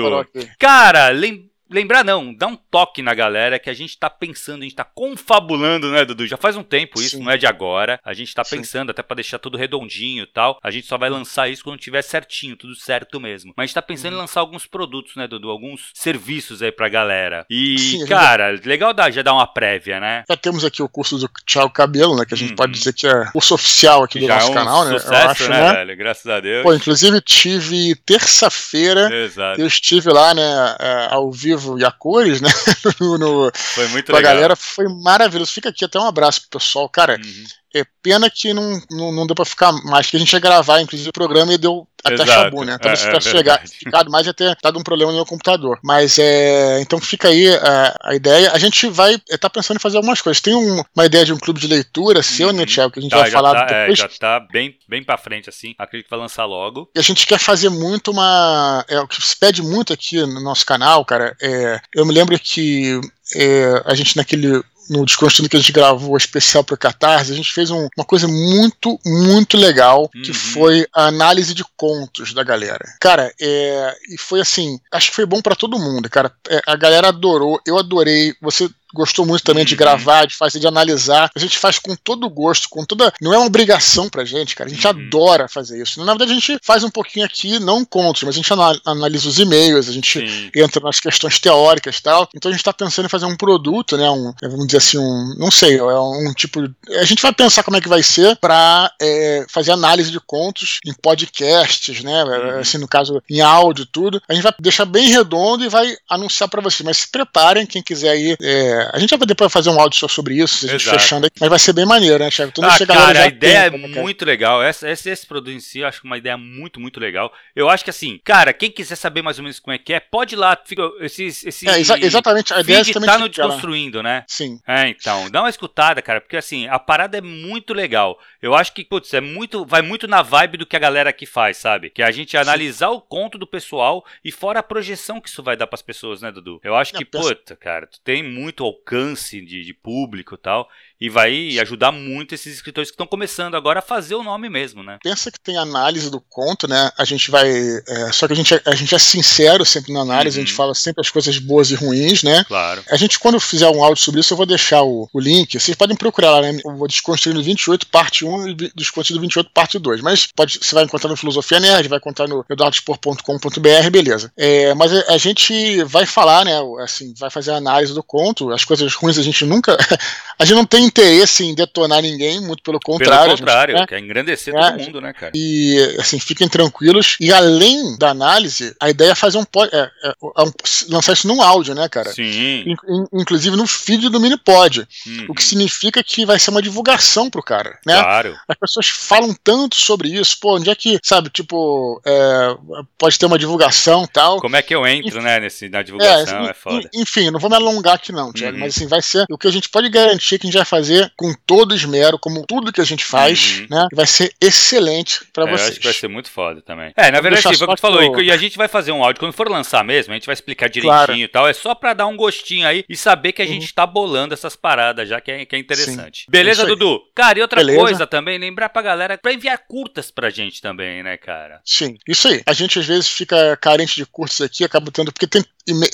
Cara, 0.59 0.98
para 0.99 1.13
Limp 1.13 1.48
lembrar 1.71 2.05
não, 2.05 2.35
dá 2.35 2.47
um 2.47 2.57
toque 2.57 3.03
na 3.03 3.15
galera 3.15 3.59
que 3.59 3.71
a 3.71 3.75
gente 3.75 3.99
tá 3.99 4.09
pensando, 4.09 4.61
a 4.61 4.65
gente 4.65 4.75
tá 4.75 4.85
confabulando, 4.85 5.91
né, 5.91 6.05
Dudu? 6.05 6.27
Já 6.27 6.37
faz 6.37 6.57
um 6.57 6.63
tempo 6.63 7.01
isso, 7.01 7.17
Sim. 7.17 7.23
não 7.23 7.31
é 7.31 7.37
de 7.37 7.47
agora. 7.47 8.01
A 8.05 8.15
gente 8.15 8.35
tá 8.35 8.45
Sim. 8.45 8.59
pensando 8.59 8.91
até 8.91 9.03
para 9.03 9.17
deixar 9.17 9.39
tudo 9.39 9.57
redondinho 9.57 10.25
e 10.25 10.27
tal. 10.27 10.59
A 10.63 10.71
gente 10.71 10.87
só 10.87 10.97
vai 10.97 11.11
lançar 11.11 11.49
isso 11.49 11.65
quando 11.65 11.79
tiver 11.79 12.03
certinho, 12.03 12.57
tudo 12.57 12.75
certo 12.75 13.21
mesmo. 13.21 13.53
Mas 13.57 13.65
a 13.65 13.67
gente 13.67 13.75
tá 13.75 13.83
pensando 13.83 14.13
uhum. 14.13 14.19
em 14.19 14.23
lançar 14.23 14.41
alguns 14.41 14.67
produtos, 14.67 15.17
né, 15.17 15.27
Dudu? 15.27 15.51
Alguns 15.51 15.91
serviços 15.95 16.63
aí 16.63 16.73
pra 16.73 16.89
galera. 16.89 17.45
E, 17.51 17.79
Sim, 17.79 18.07
cara, 18.07 18.57
já... 18.57 18.63
legal 18.65 18.95
dar, 18.95 19.11
já 19.11 19.23
dar 19.23 19.35
uma 19.35 19.47
prévia, 19.47 20.01
né? 20.01 20.25
Já 20.29 20.37
temos 20.37 20.65
aqui 20.65 20.83
o 20.83 20.89
curso 20.89 21.19
do 21.19 21.29
Thiago 21.47 21.71
Cabelo, 21.71 22.17
né, 22.17 22.25
que 22.25 22.35
a 22.35 22.37
gente 22.37 22.51
uhum. 22.51 22.57
pode 22.57 22.73
dizer 22.73 22.93
que 22.93 23.07
é 23.07 23.31
curso 23.33 23.55
oficial 23.55 24.05
aqui 24.05 24.19
do 24.19 24.27
já 24.27 24.35
nosso 24.35 24.49
é 24.49 24.51
um 24.51 24.55
canal, 24.55 24.85
né? 24.85 24.99
Sucesso, 24.99 25.13
eu 25.13 25.31
acho, 25.31 25.49
né, 25.49 25.61
né, 25.61 25.73
velho? 25.73 25.97
Graças 25.97 26.27
a 26.27 26.41
Deus. 26.41 26.63
Pô, 26.63 26.73
inclusive 26.73 27.21
tive 27.21 27.95
terça-feira, 28.07 29.09
eu 29.57 29.67
estive 29.67 30.11
lá, 30.11 30.35
né, 30.35 30.77
é, 30.81 31.09
ao 31.11 31.31
vivo 31.31 31.58
e 31.79 31.85
a 31.85 31.91
cores, 31.91 32.41
né? 32.41 32.49
no, 33.01 33.51
foi 33.55 33.89
muito 33.89 34.13
legal. 34.13 34.31
a 34.31 34.35
galera, 34.35 34.57
foi 34.57 34.89
maravilhoso. 34.89 35.53
Fica 35.53 35.69
aqui 35.69 35.85
até 35.85 35.99
um 35.99 36.07
abraço 36.07 36.43
pro 36.43 36.59
pessoal. 36.59 36.89
Cara, 36.89 37.17
uhum. 37.23 37.45
É 37.75 37.85
pena 38.03 38.31
que 38.31 38.55
não, 38.55 38.81
não, 38.91 39.13
não 39.13 39.27
deu 39.27 39.37
pra 39.37 39.45
ficar 39.45 39.73
mais, 39.85 40.09
que 40.09 40.17
a 40.17 40.19
gente 40.19 40.33
ia 40.33 40.41
gravar, 40.41 40.81
inclusive, 40.81 41.11
o 41.11 41.13
programa 41.13 41.53
e 41.53 41.59
deu 41.59 41.87
até 42.09 42.23
Exato. 42.23 42.31
chabu, 42.31 42.65
né? 42.65 42.79
Talvez 42.79 43.03
então, 43.05 43.17
é, 43.17 43.21
se 43.21 43.29
tivesse 43.31 43.77
é 43.77 43.79
ficado 43.79 44.11
mais 44.11 44.27
ia 44.27 44.35
ter 44.35 44.57
dado 44.63 44.79
um 44.79 44.83
problema 44.83 45.13
no 45.13 45.19
meu 45.19 45.27
computador. 45.27 45.79
Mas 45.83 46.19
é. 46.19 46.81
Então 46.81 46.99
fica 47.01 47.29
aí 47.29 47.49
a, 47.49 47.97
a 48.03 48.15
ideia. 48.15 48.53
A 48.53 48.59
gente 48.59 48.89
vai 48.89 49.17
é, 49.31 49.37
tá 49.37 49.49
pensando 49.49 49.77
em 49.77 49.81
fazer 49.81 49.97
algumas 49.97 50.21
coisas. 50.21 50.41
Tem 50.41 50.55
um, 50.55 50.83
uma 50.95 51.07
ideia 51.07 51.25
de 51.25 51.33
um 51.33 51.39
clube 51.39 51.61
de 51.61 51.67
leitura 51.67 52.23
seu, 52.23 52.53
né, 52.53 52.61
uhum. 52.61 52.67
Thiago, 52.67 52.93
que 52.93 52.99
a 52.99 53.03
gente 53.03 53.11
tá, 53.11 53.19
vai 53.19 53.31
falar 53.31 53.67
tá, 53.67 53.75
é, 53.75 53.81
depois. 53.81 53.99
É, 53.99 54.03
já 54.03 54.09
tá 54.09 54.41
bem, 54.41 54.77
bem 54.89 55.03
pra 55.03 55.19
frente, 55.19 55.49
assim. 55.49 55.75
Acredito 55.79 56.07
que 56.07 56.11
vai 56.11 56.21
lançar 56.21 56.45
logo. 56.45 56.91
E 56.95 56.99
a 56.99 57.03
gente 57.03 57.27
quer 57.27 57.39
fazer 57.39 57.69
muito 57.69 58.11
uma. 58.11 58.85
É, 58.89 59.01
o 59.01 59.09
que 59.09 59.21
se 59.23 59.37
pede 59.37 59.63
muito 59.63 59.93
aqui 59.93 60.19
no 60.19 60.41
nosso 60.41 60.65
canal, 60.65 61.05
cara, 61.05 61.37
é. 61.41 61.81
Eu 61.95 62.07
me 62.07 62.13
lembro 62.13 62.39
que 62.39 63.01
é, 63.35 63.83
a 63.85 63.95
gente 63.95 64.17
naquele 64.17 64.63
no 64.89 65.05
Desconstruindo 65.05 65.51
que 65.51 65.57
a 65.57 65.61
gente 65.61 65.73
gravou 65.73 66.17
especial 66.17 66.65
para 66.65 66.77
Catarse, 66.77 67.33
a 67.33 67.37
gente 67.37 67.53
fez 67.53 67.71
um, 67.71 67.89
uma 67.97 68.05
coisa 68.05 68.27
muito, 68.27 68.99
muito 69.05 69.57
legal, 69.57 70.11
uhum. 70.15 70.23
que 70.23 70.33
foi 70.33 70.87
a 70.95 71.07
análise 71.07 71.55
de 71.55 71.65
contos 71.77 72.33
da 72.33 72.43
galera. 72.43 72.85
Cara, 73.01 73.33
é, 73.41 73.97
e 74.11 74.19
foi 74.19 74.41
assim, 74.41 74.81
acho 74.93 75.11
que 75.11 75.17
foi 75.17 75.27
bom 75.27 75.41
para 75.41 75.57
todo 75.57 75.79
mundo, 75.79 76.09
cara. 76.09 76.33
É, 76.49 76.61
a 76.67 76.77
galera 76.77 77.09
adorou, 77.09 77.61
eu 77.67 77.79
adorei. 77.79 78.35
Você 78.41 78.69
gostou 78.95 79.27
muito 79.27 79.45
também 79.45 79.65
de 79.65 79.75
uhum. 79.75 79.79
gravar, 79.79 80.27
de 80.27 80.37
fazer, 80.37 80.59
de 80.59 80.67
analisar. 80.67 81.31
A 81.35 81.39
gente 81.39 81.59
faz 81.59 81.79
com 81.79 81.95
todo 81.97 82.29
gosto, 82.29 82.69
com 82.69 82.85
toda. 82.85 83.13
Não 83.21 83.33
é 83.35 83.39
uma 83.39 83.47
obrigação 83.47 84.09
pra 84.09 84.25
gente, 84.25 84.55
cara. 84.55 84.71
A 84.71 84.73
gente 84.73 84.87
uhum. 84.87 84.93
adora 84.93 85.49
fazer 85.49 85.83
isso. 85.83 86.03
Na 86.05 86.13
verdade, 86.13 86.33
a 86.33 86.35
gente 86.35 86.59
faz 86.63 86.85
um 86.85 86.91
pouquinho 86.91 87.27
aqui, 87.27 87.59
não 87.59 87.85
contos, 87.85 88.23
mas 88.23 88.35
a 88.35 88.37
gente 88.37 88.53
analisa 88.85 89.29
os 89.29 89.39
e-mails, 89.39 89.89
a 89.89 89.93
gente 89.93 90.21
Sim. 90.21 90.51
entra 90.55 90.81
nas 90.83 91.01
questões 91.01 91.39
teóricas 91.39 91.97
e 91.97 92.03
tal. 92.03 92.29
Então 92.35 92.51
a 92.51 92.53
gente 92.53 92.65
tá 92.65 92.73
pensando 92.73 93.07
em 93.07 93.11
fazer 93.11 93.27
um 93.27 93.37
produto, 93.37 93.97
né? 93.97 94.09
Um, 94.11 94.33
vamos 94.43 94.67
dizer 94.67 94.79
assim, 94.79 94.99
um. 94.99 95.35
Não 95.39 95.51
sei, 95.51 95.77
é 95.77 96.01
um 96.01 96.33
tipo. 96.35 96.61
A 96.99 97.05
gente 97.05 97.23
vai 97.23 97.33
pensar 97.33 97.63
como 97.63 97.77
é 97.77 97.81
que 97.81 97.89
vai 97.89 98.03
ser 98.03 98.37
pra 98.37 98.91
é, 99.01 99.47
fazer 99.49 99.73
análise 99.73 100.11
de 100.11 100.21
contos 100.21 100.81
em 100.85 100.93
podcasts, 100.93 102.03
né? 102.03 102.25
Uhum. 102.25 102.61
Assim, 102.61 102.79
no 102.79 102.89
caso, 102.89 103.23
em 103.29 103.41
áudio 103.41 103.87
tudo. 103.87 104.21
A 104.29 104.35
gente 104.35 104.43
vai 104.43 104.55
deixar 104.61 104.85
bem 104.85 105.09
redondo 105.09 105.65
e 105.65 105.69
vai 105.69 105.97
anunciar 106.09 106.49
para 106.49 106.63
vocês. 106.63 106.85
Mas 106.85 106.99
se 106.99 107.11
preparem, 107.11 107.67
quem 107.67 107.83
quiser 107.83 108.17
ir. 108.17 108.37
É, 108.41 108.88
a 108.93 108.99
gente 108.99 109.17
vai 109.17 109.27
depois 109.27 109.53
fazer 109.53 109.71
um 109.71 109.81
áudio 109.81 109.99
só 109.99 110.09
sobre 110.09 110.35
isso, 110.35 110.67
a 110.67 110.71
gente 110.71 110.83
Exato. 110.83 110.99
fechando 110.99 111.27
aí, 111.27 111.31
mas 111.41 111.49
vai 111.49 111.59
ser 111.59 111.73
bem 111.73 111.87
maneiro, 111.87 112.19
né, 112.23 112.31
Thiago? 112.31 112.53
ah, 112.63 112.87
cara, 112.87 113.23
a 113.23 113.27
ideia 113.27 113.71
tem, 113.71 113.85
é 113.85 113.89
muito 113.89 114.25
legal. 114.25 114.63
Essa, 114.63 114.91
esse, 114.91 115.11
esse 115.11 115.27
produto 115.27 115.55
em 115.55 115.61
si, 115.61 115.81
eu 115.81 115.89
acho 115.89 116.03
uma 116.05 116.17
ideia 116.17 116.37
muito, 116.37 116.81
muito 116.81 116.99
legal. 117.01 117.33
Eu 117.55 117.69
acho 117.69 117.85
que 117.85 117.91
assim, 117.91 118.21
cara, 118.25 118.53
quem 118.53 118.71
quiser 118.71 118.97
saber 118.97 119.23
mais 119.23 119.39
ou 119.39 119.43
menos 119.43 119.59
como 119.59 119.75
é 119.75 119.79
que 119.79 119.93
é, 119.93 120.01
pode 120.01 120.35
ir 120.35 120.39
lá. 120.39 120.59
Fica, 120.65 120.83
esse, 121.01 121.25
esse 121.25 121.69
é, 121.69 121.81
exa 121.81 121.99
exatamente, 121.99 122.53
a 122.53 122.61
ideia 122.61 122.81
é 122.81 122.93
tá 123.07 123.19
no 123.19 123.29
Desconstruindo, 123.29 124.03
né? 124.03 124.25
Sim. 124.27 124.61
É, 124.67 124.89
então, 124.89 125.31
dá 125.31 125.43
uma 125.43 125.51
escutada, 125.51 126.03
cara, 126.03 126.21
porque 126.21 126.37
assim, 126.37 126.67
a 126.69 126.79
parada 126.79 127.19
é 127.19 127.21
muito 127.21 127.73
legal. 127.73 128.19
Eu 128.41 128.55
acho 128.55 128.73
que, 128.73 128.85
putz, 128.85 129.13
é 129.15 129.21
muito, 129.21 129.65
vai 129.65 129.83
muito 129.83 130.07
na 130.07 130.23
vibe 130.23 130.59
do 130.59 130.67
que 130.67 130.77
a 130.77 130.81
galera 130.81 131.11
aqui 131.11 131.27
faz, 131.27 131.57
sabe? 131.57 131.91
Que 131.91 132.03
é 132.03 132.07
a 132.07 132.11
gente 132.11 132.37
analisar 132.37 132.89
Sim. 132.89 132.95
o 132.95 133.01
conto 133.01 133.39
do 133.39 133.47
pessoal 133.47 134.05
e 134.25 134.31
fora 134.31 134.61
a 134.61 134.63
projeção 134.63 135.21
que 135.21 135.29
isso 135.29 135.43
vai 135.43 135.57
dar 135.57 135.67
para 135.67 135.77
as 135.77 135.83
pessoas, 135.83 136.23
né, 136.23 136.31
Dudu? 136.31 136.61
Eu 136.63 136.75
acho 136.75 136.93
que, 136.95 137.05
puta, 137.05 137.57
cara, 137.57 137.87
tu 137.87 138.01
tem 138.01 138.23
muito 138.23 138.65
alcance 138.69 139.41
de, 139.41 139.65
de 139.65 139.75
público 139.75 140.35
e 140.35 140.39
tal 140.39 140.69
e 141.01 141.09
vai 141.09 141.59
ajudar 141.61 141.93
muito 141.93 142.35
esses 142.35 142.55
escritores 142.55 142.91
que 142.91 142.95
estão 142.95 143.07
começando 143.07 143.55
agora 143.55 143.79
a 143.79 143.83
fazer 143.83 144.15
o 144.15 144.23
nome 144.23 144.49
mesmo, 144.49 144.83
né? 144.83 144.99
Pensa 145.03 145.31
que 145.31 145.39
tem 145.39 145.57
análise 145.57 146.11
do 146.11 146.21
conto, 146.21 146.67
né? 146.67 146.91
A 146.99 147.05
gente 147.05 147.31
vai. 147.31 147.49
É, 147.49 148.13
só 148.13 148.27
que 148.27 148.33
a 148.33 148.37
gente, 148.37 148.55
é, 148.55 148.63
a 148.67 148.75
gente 148.75 148.95
é 148.95 148.99
sincero 148.99 149.65
sempre 149.65 149.93
na 149.93 150.01
análise, 150.01 150.37
uhum. 150.37 150.43
a 150.43 150.47
gente 150.47 150.53
uhum. 150.53 150.57
fala 150.57 150.75
sempre 150.75 151.01
as 151.01 151.11
coisas 151.11 151.39
boas 151.39 151.71
e 151.71 151.75
ruins, 151.75 152.23
né? 152.23 152.45
Claro. 152.45 152.83
A 152.91 152.97
gente, 152.97 153.19
quando 153.19 153.39
fizer 153.39 153.69
um 153.69 153.83
áudio 153.83 154.03
sobre 154.03 154.21
isso, 154.21 154.33
eu 154.33 154.37
vou 154.37 154.47
deixar 154.47 154.83
o, 154.83 155.09
o 155.13 155.21
link. 155.21 155.59
Vocês 155.59 155.77
podem 155.77 155.97
procurar 155.97 156.33
lá, 156.33 156.43
né? 156.43 156.59
Eu 156.65 156.77
vou 156.77 156.89
Desconstruindo 156.89 157.43
28, 157.43 157.87
parte 157.87 158.25
1 158.25 158.49
e 158.49 158.55
Desconstruindo 158.75 159.21
28, 159.21 159.51
parte 159.53 159.79
2. 159.79 160.01
Mas 160.01 160.27
pode, 160.35 160.59
você 160.61 160.75
vai 160.75 160.85
encontrar 160.85 161.11
no 161.11 161.17
Filosofia 161.17 161.61
Nerd, 161.61 161.89
vai 161.89 161.99
encontrar 161.99 162.27
no 162.27 162.45
eduardospor.com.br, 162.51 163.91
beleza. 163.91 164.33
É, 164.37 164.75
mas 164.75 164.93
a, 164.93 165.15
a, 165.15 165.19
gente 165.19 165.83
vai 165.85 166.07
falar, 166.07 166.45
né? 166.45 166.59
Assim, 166.81 167.15
vai 167.19 167.31
fazer 167.31 167.53
a 167.53 167.57
análise 167.57 167.95
do 167.95 168.03
conto. 168.03 168.51
As 168.51 168.65
coisas 168.65 168.95
ruins 168.95 169.19
a 169.19 169.23
gente 169.23 169.45
nunca. 169.45 169.77
a 170.39 170.45
gente 170.45 170.57
não 170.57 170.67
tem 170.67 170.88
interesse 170.89 171.45
em 171.45 171.55
detonar 171.55 172.03
ninguém, 172.03 172.41
muito 172.41 172.63
pelo 172.63 172.81
contrário. 172.81 173.37
Pelo 173.37 173.39
contrário, 173.39 173.73
gente, 173.73 173.81
né? 173.83 173.87
quer 173.87 173.99
engrandecer 173.99 174.55
é, 174.55 174.71
todo 174.71 174.81
mundo, 174.81 175.01
né, 175.01 175.13
cara? 175.13 175.33
E, 175.35 175.97
assim, 175.99 176.19
fiquem 176.19 176.49
tranquilos. 176.49 177.17
E 177.21 177.33
além 177.33 177.97
da 177.97 178.11
análise, 178.11 178.75
a 178.81 178.91
ideia 178.91 179.13
é 179.13 179.15
fazer 179.15 179.39
um. 179.39 179.45
É, 179.73 179.91
é, 180.05 180.09
é 180.09 180.43
um 180.43 180.53
lançar 180.91 181.13
isso 181.13 181.29
num 181.29 181.43
áudio, 181.43 181.75
né, 181.75 181.89
cara? 181.89 182.13
Sim. 182.13 182.65
In, 182.67 182.77
inclusive 183.13 183.57
no 183.57 183.67
feed 183.67 184.09
do 184.09 184.21
Minipod. 184.21 184.87
Uhum. 185.07 185.27
O 185.29 185.35
que 185.35 185.45
significa 185.45 186.03
que 186.03 186.25
vai 186.25 186.39
ser 186.39 186.51
uma 186.51 186.63
divulgação 186.63 187.31
pro 187.31 187.43
cara, 187.43 187.79
né? 187.87 188.01
Claro. 188.01 188.37
As 188.49 188.57
pessoas 188.57 188.89
falam 188.89 189.35
tanto 189.43 189.77
sobre 189.77 190.09
isso, 190.09 190.39
pô, 190.41 190.57
onde 190.57 190.71
é 190.71 190.75
que, 190.75 190.99
sabe, 191.03 191.31
tipo, 191.31 192.01
é, 192.05 192.57
pode 192.97 193.19
ter 193.19 193.27
uma 193.27 193.39
divulgação 193.39 194.07
tal. 194.07 194.41
Como 194.41 194.57
é 194.57 194.63
que 194.63 194.75
eu 194.75 194.87
entro, 194.87 195.21
né, 195.23 195.41
nesse, 195.41 195.69
na 195.69 195.83
divulgação? 195.83 196.49
É, 196.49 196.55
foda. 196.55 196.89
Enfim, 196.95 197.31
não 197.31 197.41
vou 197.41 197.51
me 197.51 197.57
alongar 197.57 197.95
aqui, 197.95 198.13
não, 198.13 198.33
Tiago, 198.33 198.55
uhum. 198.55 198.61
mas 198.61 198.77
assim, 198.77 198.87
vai 198.87 199.03
ser. 199.03 199.25
O 199.31 199.39
que 199.39 199.49
a 199.49 199.51
gente 199.51 199.69
pode 199.69 199.89
garantir 199.89 200.39
que 200.39 200.47
a 200.47 200.49
gente 200.49 200.57
vai 200.57 200.65
fazer 200.65 200.78
com 201.17 201.33
todo 201.47 201.75
esmero, 201.75 202.19
como 202.19 202.45
tudo 202.47 202.73
que 202.73 202.81
a 202.81 202.85
gente 202.85 203.05
faz, 203.05 203.61
uhum. 203.61 203.67
né? 203.71 203.89
Vai 203.93 204.07
ser 204.07 204.33
excelente 204.41 205.21
para 205.33 205.45
é, 205.45 205.51
vocês. 205.51 205.61
Eu 205.61 205.69
acho 205.69 205.81
que 205.81 205.85
vai 205.85 205.95
ser 205.95 206.09
muito 206.09 206.31
foda 206.31 206.63
também. 206.63 206.93
É, 206.97 207.11
na 207.11 207.21
verdade, 207.21 207.43
sim, 207.43 207.55
foi 207.57 207.67
o 207.67 207.71
que 207.71 207.77
tu 207.77 207.81
falou. 207.81 208.21
E 208.21 208.31
a 208.31 208.37
gente 208.37 208.57
vai 208.57 208.69
fazer 208.69 208.93
um 208.93 209.03
áudio. 209.03 209.21
Quando 209.21 209.33
for 209.33 209.49
lançar 209.49 209.85
mesmo, 209.85 210.13
a 210.13 210.17
gente 210.17 210.27
vai 210.27 210.35
explicar 210.35 210.69
direitinho 210.69 211.07
claro. 211.07 211.17
e 211.17 211.29
tal. 211.29 211.49
É 211.49 211.53
só 211.53 211.75
pra 211.75 211.95
dar 211.95 212.07
um 212.07 212.17
gostinho 212.17 212.67
aí 212.67 212.85
e 212.89 212.97
saber 212.97 213.33
que 213.33 213.43
a 213.43 213.45
uhum. 213.45 213.53
gente 213.53 213.73
tá 213.73 213.87
bolando 213.87 214.35
essas 214.35 214.57
paradas 214.57 215.09
já, 215.09 215.21
que 215.21 215.31
é, 215.31 215.45
que 215.45 215.57
é 215.57 215.59
interessante. 215.59 216.21
Sim. 216.21 216.27
Beleza, 216.31 216.63
é 216.63 216.67
Dudu? 216.67 217.01
Cara, 217.15 217.39
e 217.39 217.43
outra 217.43 217.61
Beleza. 217.61 217.81
coisa 217.81 218.07
também, 218.07 218.39
lembrar 218.39 218.69
pra 218.69 218.83
galera 218.83 219.19
pra 219.19 219.33
enviar 219.33 219.59
curtas 219.67 220.11
pra 220.11 220.31
gente 220.31 220.61
também, 220.61 221.03
né, 221.03 221.17
cara? 221.17 221.61
Sim, 221.65 221.97
isso 222.07 222.29
aí. 222.29 222.43
A 222.47 222.53
gente 222.53 222.79
às 222.79 222.87
vezes 222.87 223.09
fica 223.09 223.57
carente 223.57 223.97
de 223.97 224.07
curtas 224.07 224.41
aqui, 224.41 224.65
acaba 224.65 224.91
tendo. 224.91 225.13
Porque 225.13 225.27
tem, 225.27 225.45